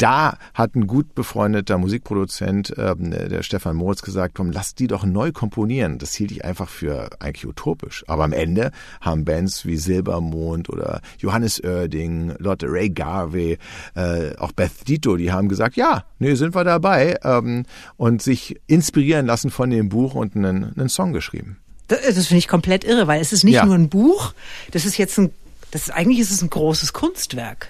da 0.00 0.38
hat 0.54 0.74
ein 0.74 0.86
gut 0.86 1.14
befreundeter 1.14 1.76
Musikproduzent, 1.76 2.72
ähm, 2.78 3.10
der 3.10 3.42
Stefan 3.42 3.76
Moritz, 3.76 4.00
gesagt, 4.00 4.34
komm, 4.34 4.50
lass 4.50 4.74
die 4.74 4.86
doch 4.86 5.04
neu 5.04 5.30
komponieren. 5.30 5.98
Das 5.98 6.14
hielt 6.14 6.32
ich 6.32 6.44
einfach 6.44 6.68
für 6.68 7.10
eigentlich 7.20 7.46
utopisch. 7.46 8.04
Aber 8.06 8.24
am 8.24 8.32
Ende 8.32 8.72
haben 9.00 9.26
Bands 9.26 9.66
wie 9.66 9.76
Silbermond 9.76 10.70
oder 10.70 11.02
Johannes 11.18 11.62
Oerding, 11.62 12.34
Lotte 12.38 12.66
Ray 12.68 12.90
Garvey, 12.90 13.58
äh, 13.94 14.36
auch 14.36 14.52
Beth 14.52 14.88
Dito, 14.88 15.16
die 15.16 15.32
haben 15.32 15.48
gesagt, 15.48 15.76
ja, 15.76 16.04
nee, 16.18 16.34
sind 16.34 16.54
wir 16.54 16.64
dabei 16.64 17.18
ähm, 17.22 17.64
und 17.96 18.22
sich 18.22 18.60
inspirieren 18.66 19.26
lassen 19.26 19.50
von 19.50 19.70
dem 19.70 19.88
Buch 19.88 20.14
und 20.14 20.36
einen, 20.36 20.72
einen 20.76 20.88
Song 20.88 21.12
geschrieben. 21.12 21.58
Das, 21.88 22.00
das 22.02 22.26
finde 22.26 22.38
ich 22.38 22.48
komplett 22.48 22.84
irre, 22.84 23.06
weil 23.06 23.20
es 23.20 23.32
ist 23.32 23.44
nicht 23.44 23.54
ja. 23.54 23.66
nur 23.66 23.74
ein 23.74 23.88
Buch, 23.88 24.32
das 24.70 24.84
ist 24.84 24.96
jetzt 24.96 25.18
ein, 25.18 25.30
das 25.70 25.82
ist, 25.82 25.90
eigentlich 25.90 26.20
ist 26.20 26.30
es 26.30 26.42
ein 26.42 26.50
großes 26.50 26.92
Kunstwerk. 26.92 27.68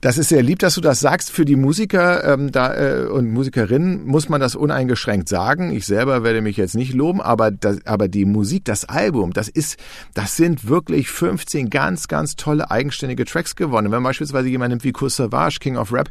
Das 0.00 0.18
ist 0.18 0.28
sehr 0.28 0.42
lieb, 0.42 0.58
dass 0.58 0.74
du 0.74 0.80
das 0.80 1.00
sagst. 1.00 1.30
Für 1.30 1.44
die 1.44 1.56
Musiker 1.56 2.24
ähm, 2.32 2.52
da, 2.52 2.74
äh, 2.74 3.06
und 3.06 3.30
Musikerinnen 3.32 4.06
muss 4.06 4.28
man 4.28 4.40
das 4.40 4.54
uneingeschränkt 4.54 5.28
sagen. 5.28 5.72
Ich 5.72 5.86
selber 5.86 6.22
werde 6.22 6.40
mich 6.40 6.56
jetzt 6.56 6.74
nicht 6.74 6.94
loben, 6.94 7.20
aber, 7.20 7.50
das, 7.50 7.84
aber 7.86 8.08
die 8.08 8.24
Musik, 8.24 8.64
das 8.64 8.84
Album, 8.84 9.32
das 9.32 9.48
ist, 9.48 9.78
das 10.14 10.36
sind 10.36 10.68
wirklich 10.68 11.08
15 11.08 11.70
ganz, 11.70 12.08
ganz 12.08 12.36
tolle 12.36 12.70
eigenständige 12.70 13.24
Tracks 13.24 13.56
gewonnen. 13.56 13.92
Wenn 13.92 14.02
beispielsweise 14.02 14.48
jemand 14.48 14.70
nimmt 14.70 14.84
wie 14.84 14.92
Cool 14.98 15.10
Savage, 15.10 15.58
King 15.60 15.76
of 15.76 15.92
Rap, 15.92 16.10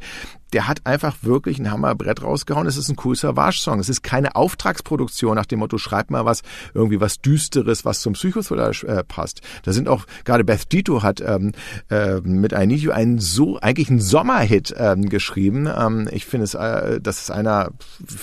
der 0.53 0.67
hat 0.67 0.85
einfach 0.85 1.17
wirklich 1.21 1.59
ein 1.59 1.69
Hammerbrett 1.69 2.23
rausgehauen. 2.23 2.67
Es 2.67 2.77
ist 2.77 2.89
ein 2.89 2.95
cool 3.03 3.15
Savage-Song. 3.15 3.79
Es 3.79 3.89
ist 3.89 4.03
keine 4.03 4.35
Auftragsproduktion 4.35 5.35
nach 5.35 5.45
dem 5.45 5.59
Motto, 5.59 5.77
schreib 5.77 6.09
mal 6.09 6.25
was, 6.25 6.43
irgendwie 6.73 7.01
was 7.01 7.19
Düsteres, 7.19 7.83
was 7.83 7.99
zum 7.99 8.13
Psychothriller 8.13 8.71
äh, 8.83 9.03
passt. 9.03 9.41
Da 9.63 9.73
sind 9.73 9.89
auch, 9.89 10.05
gerade 10.23 10.45
Beth 10.45 10.71
Dito 10.71 11.03
hat 11.03 11.21
ähm, 11.21 11.51
äh, 11.89 12.21
mit 12.21 12.53
I 12.53 12.67
Need 12.67 12.79
You 12.79 12.91
einen 12.91 13.19
so, 13.19 13.59
eigentlich 13.59 13.89
einen 13.89 13.99
Sommerhit 13.99 14.73
ähm, 14.77 15.09
geschrieben. 15.09 15.67
Ähm, 15.67 16.07
ich 16.11 16.25
finde 16.25 16.45
es, 16.45 16.53
äh, 16.53 17.01
das 17.01 17.23
ist 17.23 17.31
einer 17.31 17.71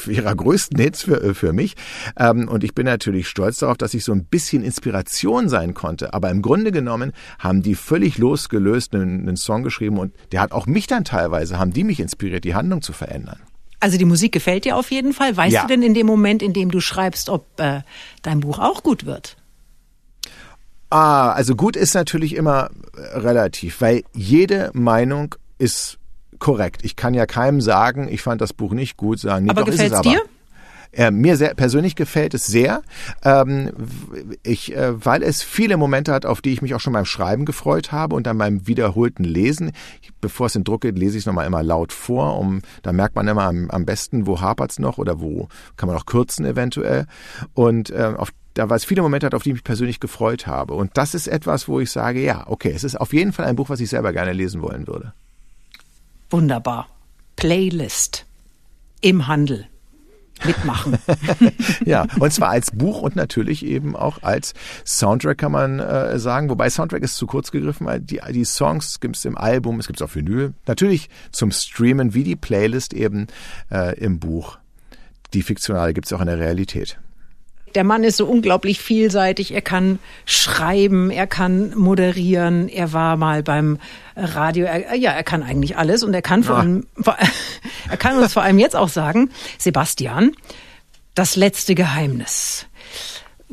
ihrer 0.07 0.35
größten 0.35 0.79
Hits 0.81 1.03
für, 1.03 1.23
äh, 1.23 1.35
für 1.35 1.53
mich. 1.53 1.75
Ähm, 2.17 2.49
und 2.49 2.65
ich 2.65 2.75
bin 2.75 2.87
natürlich 2.87 3.29
stolz 3.29 3.59
darauf, 3.59 3.77
dass 3.77 3.95
ich 3.95 4.05
so 4.05 4.13
ein 4.13 4.25
bisschen 4.25 4.65
Inspiration 4.65 5.51
sein 5.51 5.75
konnte. 5.75 6.15
Aber 6.15 6.31
im 6.31 6.41
Grunde 6.41 6.73
genommen 6.73 7.13
haben 7.39 7.63
die 7.63 7.75
völlig 7.75 8.17
losgelöst 8.17 8.95
einen, 8.95 9.29
einen 9.29 9.37
Song 9.37 9.65
geschrieben 9.65 9.99
und 9.99 10.15
der 10.33 10.41
hat 10.41 10.53
auch 10.53 10.67
mich 10.67 10.87
dann 10.87 11.05
teilweise, 11.05 11.59
haben 11.59 11.73
die 11.73 11.85
mich 11.85 12.01
inspiriert 12.01 12.12
inspiriert, 12.13 12.45
die 12.45 12.55
Handlung 12.55 12.83
zu 12.83 12.93
verändern. 12.93 13.41
Also 13.81 13.99
die 13.99 14.05
Musik 14.05 14.33
gefällt 14.33 14.65
dir 14.65 14.77
auf 14.77 14.91
jeden 14.91 15.13
Fall. 15.13 15.37
Weißt 15.37 15.55
ja. 15.55 15.63
du 15.63 15.69
denn 15.69 15.83
in 15.83 15.95
dem 15.95 16.07
Moment, 16.07 16.43
in 16.43 16.53
dem 16.53 16.71
du 16.71 16.81
schreibst, 16.81 17.29
ob 17.29 17.59
äh, 17.59 17.81
dein 18.23 18.41
Buch 18.41 18.59
auch 18.59 18.83
gut 18.83 19.07
wird? 19.07 19.37
Ah, 20.91 21.33
also 21.33 21.57
gut 21.57 21.75
ist 21.75 21.95
natürlich 21.95 22.37
immer 22.37 22.71
äh, 22.97 23.19
relativ, 23.19 23.81
weil 23.81 24.05
jede 24.13 24.71
Meinung 24.75 25.35
ist 25.59 25.99
korrekt. 26.39 26.85
Ich 26.85 26.97
kann 26.97 27.15
ja 27.15 27.27
keinem 27.27 27.61
sagen, 27.61 28.09
ich 28.09 28.23
fand 28.23 28.41
das 28.41 28.53
Buch 28.53 28.73
nicht 28.73 28.97
gut, 28.97 29.19
sagen, 29.19 29.47
nee, 29.47 29.51
aber 29.51 29.65
gefällt 29.65 29.93
es 29.93 30.01
dir? 30.03 30.23
Äh, 30.93 31.11
mir 31.11 31.37
sehr, 31.37 31.55
persönlich 31.55 31.97
gefällt 31.97 32.35
es 32.35 32.47
sehr, 32.47 32.83
ähm, 33.25 33.71
ich, 34.43 34.77
äh, 34.77 35.05
weil 35.05 35.23
es 35.23 35.43
viele 35.43 35.79
Momente 35.79 36.13
hat, 36.13 36.27
auf 36.27 36.43
die 36.43 36.53
ich 36.53 36.61
mich 36.61 36.75
auch 36.75 36.81
schon 36.81 36.93
beim 36.93 37.07
Schreiben 37.07 37.47
gefreut 37.47 37.93
habe 37.93 38.15
und 38.15 38.27
dann 38.27 38.37
beim 38.37 38.67
wiederholten 38.67 39.25
Lesen. 39.25 39.73
Bevor 40.21 40.47
es 40.47 40.55
in 40.55 40.65
Druck 40.65 40.83
geht, 40.83 40.99
lese 40.99 41.17
ich 41.17 41.23
es 41.23 41.27
nochmal 41.27 41.47
immer 41.47 41.63
laut 41.63 41.93
vor, 41.93 42.39
um 42.39 42.61
da 42.83 42.93
merkt 42.93 43.17
man 43.17 43.27
immer 43.27 43.45
am, 43.45 43.71
am 43.71 43.87
besten, 43.87 44.27
wo 44.27 44.41
hapert's 44.41 44.79
noch 44.79 44.99
oder 44.99 45.21
wo 45.21 45.49
kann 45.77 45.89
man 45.89 45.97
auch 45.97 46.05
kürzen 46.05 46.45
eventuell. 46.45 47.07
Und 47.55 47.91
äh, 47.91 48.13
auf 48.17 48.31
da 48.55 48.69
war 48.69 48.77
es 48.77 48.85
viele 48.85 49.01
Momente 49.01 49.25
hat, 49.25 49.35
auf 49.35 49.43
die 49.43 49.51
ich 49.51 49.55
mich 49.55 49.65
persönlich 49.65 49.99
gefreut 49.99 50.47
habe. 50.47 50.75
Und 50.75 50.91
das 50.99 51.15
ist 51.15 51.27
etwas, 51.27 51.69
wo 51.69 51.81
ich 51.81 51.91
sage, 51.91 52.23
ja, 52.23 52.45
okay, 52.47 52.71
es 52.75 52.85
ist 52.85 53.01
auf 53.01 53.15
jeden 53.15 53.33
Fall 53.33 53.47
ein 53.47 53.57
Buch, 53.57 53.71
was 53.71 53.81
ich 53.81 53.89
selber 53.89 54.13
gerne 54.13 54.35
lesen 54.35 54.61
wollen 54.61 54.87
würde. 54.87 55.15
Wunderbar. 56.29 56.89
Playlist 57.37 58.27
im 59.01 59.27
Handel. 59.27 59.67
Mitmachen. 60.45 60.99
ja, 61.85 62.07
und 62.19 62.33
zwar 62.33 62.51
als 62.51 62.71
Buch 62.71 63.03
und 63.03 63.17
natürlich 63.17 63.65
eben 63.65 63.97
auch 63.97 64.23
als 64.23 64.55
Soundtrack 64.85 65.39
kann 65.39 65.53
man 65.53 65.81
äh, 65.81 66.19
sagen. 66.19 66.51
Wobei 66.51 66.71
Soundtrack 66.71 67.03
ist 67.03 67.17
zu 67.17 67.27
kurz 67.27 67.51
gegriffen. 67.51 67.89
Die, 68.07 68.21
die 68.31 68.45
Songs 68.45 69.01
gibt 69.01 69.17
es 69.17 69.25
im 69.25 69.37
Album, 69.37 69.81
es 69.81 69.87
gibt 69.87 70.01
es 70.01 70.03
auf 70.03 70.15
Vinyl. 70.15 70.55
Natürlich 70.67 71.09
zum 71.31 71.51
Streamen 71.51 72.15
wie 72.15 72.25
die 72.25 72.37
Playlist 72.37 72.95
eben 72.95 73.27
äh, 73.71 73.99
im 73.99 74.19
Buch. 74.19 74.59
Die 75.35 75.43
fiktionale 75.43 75.95
gibt 75.95 76.07
es 76.07 76.13
auch 76.13 76.21
in 76.21 76.27
der 76.27 76.39
Realität. 76.39 76.99
Der 77.75 77.85
Mann 77.85 78.05
ist 78.05 78.17
so 78.17 78.27
unglaublich 78.27 78.81
vielseitig. 78.81 79.53
Er 79.53 79.63
kann 79.63 79.99
schreiben, 80.25 81.11
er 81.11 81.27
kann 81.27 81.77
moderieren. 81.77 82.69
Er 82.69 82.93
war 82.93 83.17
mal 83.17 83.43
beim 83.43 83.79
Radio. 84.17 84.67
Er, 84.67 84.95
ja, 84.95 85.13
er 85.13 85.25
kann 85.25 85.43
eigentlich 85.43 85.77
alles 85.77 86.03
und 86.03 86.15
er 86.15 86.23
kann 86.23 86.45
vor 86.45 86.59
allem, 86.59 86.87
er 87.89 87.97
kann 87.97 88.19
uns 88.19 88.33
vor 88.33 88.43
allem 88.43 88.59
jetzt 88.59 88.77
auch 88.77 88.89
sagen, 88.89 89.31
Sebastian, 89.59 90.33
das 91.15 91.37
letzte 91.37 91.75
Geheimnis. 91.75 92.67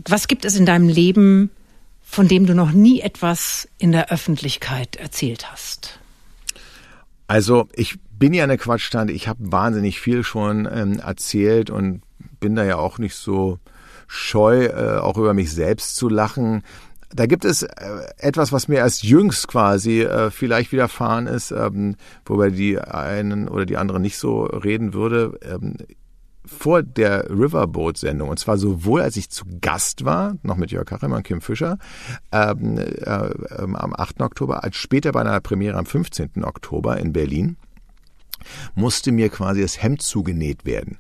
Was 0.08 0.28
gibt 0.28 0.46
es 0.46 0.56
in 0.56 0.66
deinem 0.66 0.88
Leben, 0.88 1.50
von 2.02 2.28
dem 2.28 2.46
du 2.46 2.54
noch 2.56 2.72
nie 2.72 3.02
etwas 3.02 3.68
in 3.78 3.92
der 3.92 4.12
Öffentlichkeit 4.12 4.96
erzählt 4.96 5.52
hast? 5.52 6.00
Also 7.28 7.68
ich 7.74 8.00
bin 8.18 8.34
ja 8.34 8.44
eine 8.44 8.58
Quatschtante. 8.58 9.14
Ich 9.14 9.28
habe 9.28 9.52
wahnsinnig 9.52 10.00
viel 10.00 10.24
schon 10.24 10.68
ähm, 10.72 11.00
erzählt 11.00 11.70
und 11.70 12.02
bin 12.40 12.56
da 12.56 12.64
ja 12.64 12.78
auch 12.78 12.98
nicht 12.98 13.16
so 13.16 13.60
scheu, 14.10 14.66
äh, 14.66 14.98
auch 14.98 15.18
über 15.18 15.34
mich 15.36 15.54
selbst 15.54 15.96
zu 15.96 16.10
lachen. 16.10 16.64
Da 17.14 17.28
gibt 17.28 17.46
es 17.46 17.64
äh, 17.64 17.70
etwas, 18.18 18.52
was 18.52 18.68
mir 18.68 18.78
erst 18.78 19.04
jüngst 19.04 19.48
quasi 19.48 20.02
äh, 20.02 20.32
vielleicht 20.32 20.72
widerfahren 20.72 21.28
ist, 21.28 21.52
ähm, 21.52 21.96
wobei 22.26 22.50
die 22.50 22.80
einen 22.80 23.48
oder 23.48 23.66
die 23.66 23.78
anderen 23.78 24.02
nicht 24.02 24.18
so 24.18 24.44
reden 24.44 24.94
würde. 24.94 25.40
Ähm, 25.44 25.76
vor 26.44 26.82
der 26.82 27.30
Riverboat-Sendung, 27.30 28.30
und 28.30 28.40
zwar 28.40 28.58
sowohl 28.58 29.02
als 29.02 29.16
ich 29.18 29.30
zu 29.30 29.46
Gast 29.62 30.06
war, 30.06 30.38
noch 30.42 30.58
mit 30.58 30.72
Jörg 30.72 30.88
Kachelmann 30.88 31.18
und 31.18 31.24
Kim 31.24 31.42
Fischer, 31.42 31.78
ähm, 32.32 32.80
äh, 32.80 33.30
am 33.76 33.94
8. 33.96 34.22
Oktober, 34.22 34.64
als 34.64 34.76
später 34.76 35.12
bei 35.12 35.22
einer 35.22 35.40
Premiere 35.42 35.78
am 35.78 35.86
15. 35.86 36.44
Oktober 36.44 36.98
in 36.98 37.14
Berlin 37.14 37.58
musste 38.76 39.12
mir 39.12 39.30
quasi 39.30 39.62
das 39.62 39.82
Hemd 39.82 40.02
zugenäht 40.02 40.66
werden. 40.66 40.98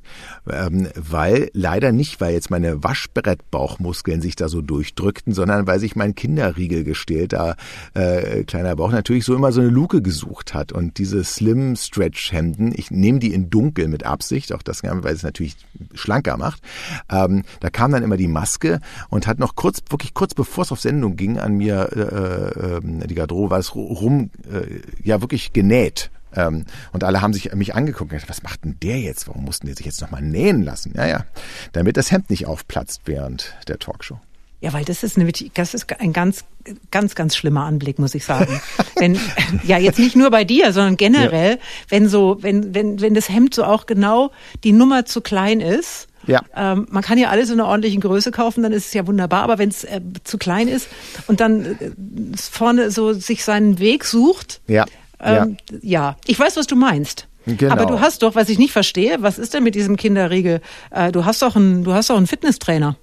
Ähm, 0.49 0.87
weil, 0.95 1.49
leider 1.53 1.91
nicht, 1.91 2.21
weil 2.21 2.33
jetzt 2.33 2.49
meine 2.49 2.83
Waschbrettbauchmuskeln 2.83 4.21
sich 4.21 4.35
da 4.35 4.49
so 4.49 4.61
durchdrückten, 4.61 5.33
sondern 5.33 5.67
weil 5.67 5.79
sich 5.79 5.95
mein 5.95 6.15
Kinderriegel 6.15 6.83
gestählter 6.83 7.55
äh, 7.93 8.43
kleiner 8.43 8.75
Bauch 8.75 8.91
natürlich 8.91 9.25
so 9.25 9.35
immer 9.35 9.51
so 9.51 9.61
eine 9.61 9.69
Luke 9.69 10.01
gesucht 10.01 10.53
hat. 10.53 10.71
Und 10.71 10.97
diese 10.97 11.23
Slim 11.23 11.75
Stretch 11.75 12.31
Hemden, 12.31 12.73
ich 12.75 12.91
nehme 12.91 13.19
die 13.19 13.33
in 13.33 13.49
dunkel 13.49 13.87
mit 13.87 14.05
Absicht, 14.05 14.53
auch 14.53 14.61
das, 14.61 14.83
weil 14.83 15.13
es 15.13 15.23
natürlich 15.23 15.55
schlanker 15.93 16.37
macht. 16.37 16.61
Ähm, 17.09 17.43
da 17.59 17.69
kam 17.69 17.91
dann 17.91 18.03
immer 18.03 18.17
die 18.17 18.27
Maske 18.27 18.79
und 19.09 19.27
hat 19.27 19.39
noch 19.39 19.55
kurz, 19.55 19.81
wirklich 19.89 20.13
kurz 20.13 20.33
bevor 20.33 20.63
es 20.63 20.71
auf 20.71 20.79
Sendung 20.79 21.15
ging, 21.15 21.37
an 21.37 21.55
mir 21.55 21.89
äh, 21.95 22.77
äh, 22.77 23.07
die 23.07 23.15
Garderobe 23.15 23.51
war 23.51 23.59
es 23.59 23.75
rum, 23.75 24.29
äh, 24.51 24.81
ja 25.03 25.21
wirklich 25.21 25.53
genäht 25.53 26.11
ähm, 26.35 26.65
und 26.91 27.03
alle 27.03 27.21
haben 27.21 27.33
sich 27.33 27.53
mich 27.53 27.75
angeguckt 27.75 28.11
und 28.11 28.17
gesagt, 28.17 28.29
was 28.29 28.43
macht 28.43 28.63
denn 28.63 28.77
der 28.81 28.99
jetzt? 28.99 29.27
Warum 29.27 29.45
mussten 29.45 29.67
die 29.67 29.73
sich 29.73 29.85
jetzt 29.85 30.01
nochmal 30.01 30.21
nähen 30.21 30.63
lassen? 30.63 30.93
Ja, 30.95 31.05
ja, 31.05 31.25
damit 31.73 31.97
das 31.97 32.11
Hemd 32.11 32.29
nicht 32.29 32.45
aufplatzt 32.45 33.01
während 33.05 33.55
der 33.67 33.79
Talkshow. 33.79 34.19
Ja, 34.61 34.73
weil 34.73 34.83
das 34.83 35.03
ist 35.03 35.17
eine, 35.17 35.31
das 35.53 35.73
ist 35.73 35.99
ein 36.01 36.11
ganz, 36.11 36.43
ganz, 36.91 37.15
ganz 37.15 37.37
schlimmer 37.37 37.63
Anblick, 37.63 37.97
muss 37.97 38.13
ich 38.13 38.25
sagen. 38.25 38.59
wenn, 38.97 39.17
ja, 39.63 39.77
jetzt 39.77 39.99
nicht 39.99 40.17
nur 40.17 40.31
bei 40.31 40.43
dir, 40.43 40.73
sondern 40.73 40.97
generell, 40.97 41.51
ja. 41.51 41.57
wenn 41.87 42.09
so, 42.09 42.37
wenn, 42.41 42.75
wenn, 42.75 42.99
wenn 42.99 43.13
das 43.13 43.29
Hemd 43.29 43.53
so 43.53 43.63
auch 43.63 43.85
genau 43.85 44.31
die 44.65 44.73
Nummer 44.73 45.05
zu 45.05 45.21
klein 45.21 45.61
ist. 45.61 46.07
Ja. 46.27 46.41
Ähm, 46.53 46.87
man 46.89 47.01
kann 47.01 47.17
ja 47.17 47.29
alles 47.29 47.49
in 47.49 47.59
einer 47.59 47.69
ordentlichen 47.69 48.01
Größe 48.01 48.31
kaufen, 48.31 48.61
dann 48.61 48.73
ist 48.73 48.87
es 48.87 48.93
ja 48.93 49.07
wunderbar. 49.07 49.43
Aber 49.43 49.57
wenn 49.59 49.69
es 49.69 49.85
äh, 49.85 50.01
zu 50.25 50.37
klein 50.37 50.67
ist 50.67 50.89
und 51.27 51.39
dann 51.39 51.65
äh, 51.65 51.91
vorne 52.37 52.91
so 52.91 53.13
sich 53.13 53.45
seinen 53.45 53.79
Weg 53.79 54.03
sucht, 54.03 54.59
ja. 54.67 54.85
Ähm, 55.21 55.57
ja. 55.71 55.77
ja, 55.81 56.15
ich 56.25 56.39
weiß, 56.39 56.57
was 56.57 56.67
du 56.67 56.75
meinst. 56.75 57.27
Genau. 57.45 57.71
Aber 57.71 57.85
du 57.85 57.99
hast 57.99 58.23
doch, 58.23 58.35
was 58.35 58.49
ich 58.49 58.59
nicht 58.59 58.71
verstehe, 58.71 59.17
was 59.21 59.39
ist 59.39 59.53
denn 59.53 59.63
mit 59.63 59.75
diesem 59.75 59.95
Kinderriegel? 59.95 60.61
Äh, 60.91 61.11
du 61.11 61.25
hast 61.25 61.41
doch 61.41 61.55
einen, 61.55 61.83
du 61.83 61.93
hast 61.93 62.09
doch 62.09 62.17
einen 62.17 62.27
Fitnesstrainer. 62.27 62.97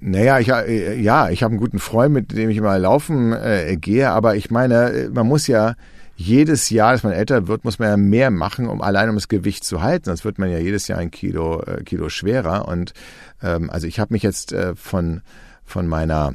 Naja, 0.00 0.40
ich, 0.40 0.48
äh, 0.48 1.00
ja, 1.00 1.30
ich 1.30 1.42
habe 1.42 1.52
einen 1.52 1.60
guten 1.60 1.78
Freund, 1.78 2.12
mit 2.12 2.32
dem 2.32 2.50
ich 2.50 2.56
immer 2.56 2.78
laufen 2.78 3.32
äh, 3.32 3.76
gehe, 3.80 4.10
aber 4.10 4.36
ich 4.36 4.50
meine, 4.50 4.90
äh, 4.90 5.08
man 5.08 5.28
muss 5.28 5.46
ja 5.46 5.74
jedes 6.16 6.70
Jahr, 6.70 6.92
dass 6.92 7.02
man 7.02 7.12
älter 7.12 7.48
wird, 7.48 7.64
muss 7.64 7.78
man 7.78 7.88
ja 7.88 7.96
mehr 7.96 8.30
machen, 8.30 8.68
um 8.68 8.82
allein 8.82 9.08
um 9.08 9.14
das 9.14 9.28
Gewicht 9.28 9.64
zu 9.64 9.82
halten. 9.82 10.06
Sonst 10.06 10.24
wird 10.24 10.38
man 10.38 10.50
ja 10.50 10.58
jedes 10.58 10.88
Jahr 10.88 10.98
ein 10.98 11.10
Kilo, 11.10 11.62
äh, 11.62 11.82
Kilo 11.84 12.08
schwerer. 12.08 12.68
Und 12.68 12.92
ähm, 13.42 13.70
also 13.70 13.86
ich 13.86 13.98
habe 13.98 14.12
mich 14.12 14.22
jetzt 14.22 14.52
äh, 14.52 14.74
von, 14.76 15.22
von 15.64 15.86
meiner 15.86 16.34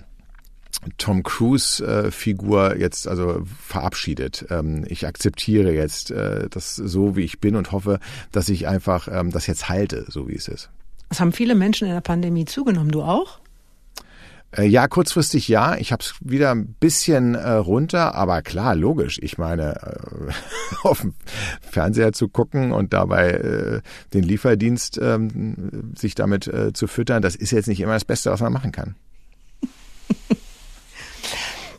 Tom 0.98 1.24
Cruise-Figur 1.24 2.76
äh, 2.76 2.80
jetzt 2.80 3.08
also 3.08 3.42
verabschiedet. 3.60 4.46
Ähm, 4.50 4.86
ich 4.88 5.06
akzeptiere 5.06 5.72
jetzt 5.74 6.12
äh, 6.12 6.48
das 6.50 6.76
so, 6.76 7.16
wie 7.16 7.24
ich 7.24 7.40
bin 7.40 7.56
und 7.56 7.72
hoffe, 7.72 8.00
dass 8.32 8.50
ich 8.50 8.68
einfach 8.68 9.08
ähm, 9.12 9.32
das 9.32 9.48
jetzt 9.48 9.70
halte, 9.70 10.06
so 10.08 10.28
wie 10.28 10.36
es 10.36 10.48
ist. 10.48 10.70
Es 11.10 11.20
haben 11.20 11.32
viele 11.32 11.56
Menschen 11.56 11.88
in 11.88 11.94
der 11.94 12.02
Pandemie 12.02 12.46
zugenommen. 12.46 12.92
Du 12.92 13.02
auch? 13.02 13.40
Äh, 14.56 14.66
ja, 14.66 14.88
kurzfristig 14.88 15.48
ja. 15.48 15.76
Ich 15.78 15.92
habe 15.92 16.02
es 16.02 16.16
wieder 16.22 16.52
ein 16.52 16.74
bisschen 16.80 17.36
äh, 17.36 17.52
runter, 17.52 18.16
aber 18.16 18.42
klar, 18.42 18.76
logisch. 18.76 19.20
Ich 19.22 19.38
meine, 19.38 19.76
äh, 19.82 20.32
auf 20.84 21.02
dem 21.02 21.14
Fernseher 21.62 22.14
zu 22.14 22.30
gucken 22.30 22.72
und 22.72 22.94
dabei 22.94 23.32
äh, 23.32 23.82
den 24.14 24.24
Lieferdienst 24.24 25.00
ähm, 25.02 25.94
sich 25.96 26.16
damit 26.16 26.48
äh, 26.48 26.74
zu 26.74 26.88
füttern, 26.88 27.22
das 27.22 27.36
ist 27.36 27.52
jetzt 27.52 27.68
nicht 27.68 27.82
immer 27.82 27.94
das 27.94 28.06
Beste, 28.06 28.32
was 28.32 28.42
man 28.42 28.54
machen 28.54 28.72
kann. 28.72 28.96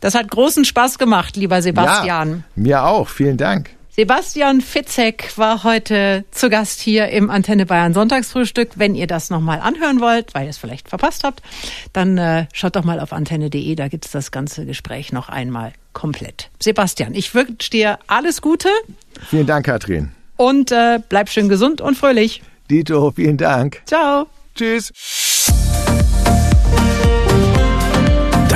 Das 0.01 0.15
hat 0.15 0.31
großen 0.31 0.65
Spaß 0.65 0.99
gemacht, 0.99 1.37
lieber 1.37 1.63
Sebastian. 1.63 2.45
Ja, 2.57 2.63
mir 2.63 2.85
auch. 2.85 3.09
Vielen 3.09 3.37
Dank. 3.37 3.71
Sebastian 3.99 4.61
Fitzek 4.61 5.37
war 5.37 5.65
heute 5.65 6.25
zu 6.31 6.51
Gast 6.51 6.81
hier 6.81 7.09
im 7.09 7.31
Antenne 7.31 7.67
Bayern 7.67 7.95
Sonntagsfrühstück. 7.95 8.71
Wenn 8.77 8.95
ihr 8.95 9.09
das 9.09 9.29
nochmal 9.29 9.59
anhören 9.59 9.99
wollt, 9.99 10.35
weil 10.35 10.45
ihr 10.45 10.51
es 10.51 10.59
vielleicht 10.59 10.89
verpasst 10.89 11.25
habt, 11.25 11.43
dann 11.93 12.17
äh, 12.17 12.47
schaut 12.53 12.77
doch 12.77 12.85
mal 12.85 13.01
auf 13.01 13.13
antenne.de, 13.13 13.75
da 13.75 13.89
gibt 13.89 14.07
es 14.07 14.13
das 14.13 14.31
ganze 14.31 14.67
Gespräch 14.67 15.13
noch 15.13 15.29
einmal 15.29 15.73
komplett. 15.95 16.51
Sebastian, 16.61 17.13
ich 17.13 17.35
wünsche 17.35 17.71
dir 17.71 17.99
alles 18.07 18.41
Gute. 18.41 18.69
Vielen 19.31 19.49
Dank, 19.49 19.67
Katrin. 19.67 20.13
Und 20.37 20.71
äh, 20.71 21.01
bleib 21.09 21.29
schön 21.29 21.49
gesund 21.49 21.81
und 21.81 21.97
fröhlich. 21.97 22.41
Dito, 22.71 23.11
vielen 23.11 23.37
Dank. 23.37 23.83
Ciao. 23.85 24.29
Tschüss. 24.55 24.93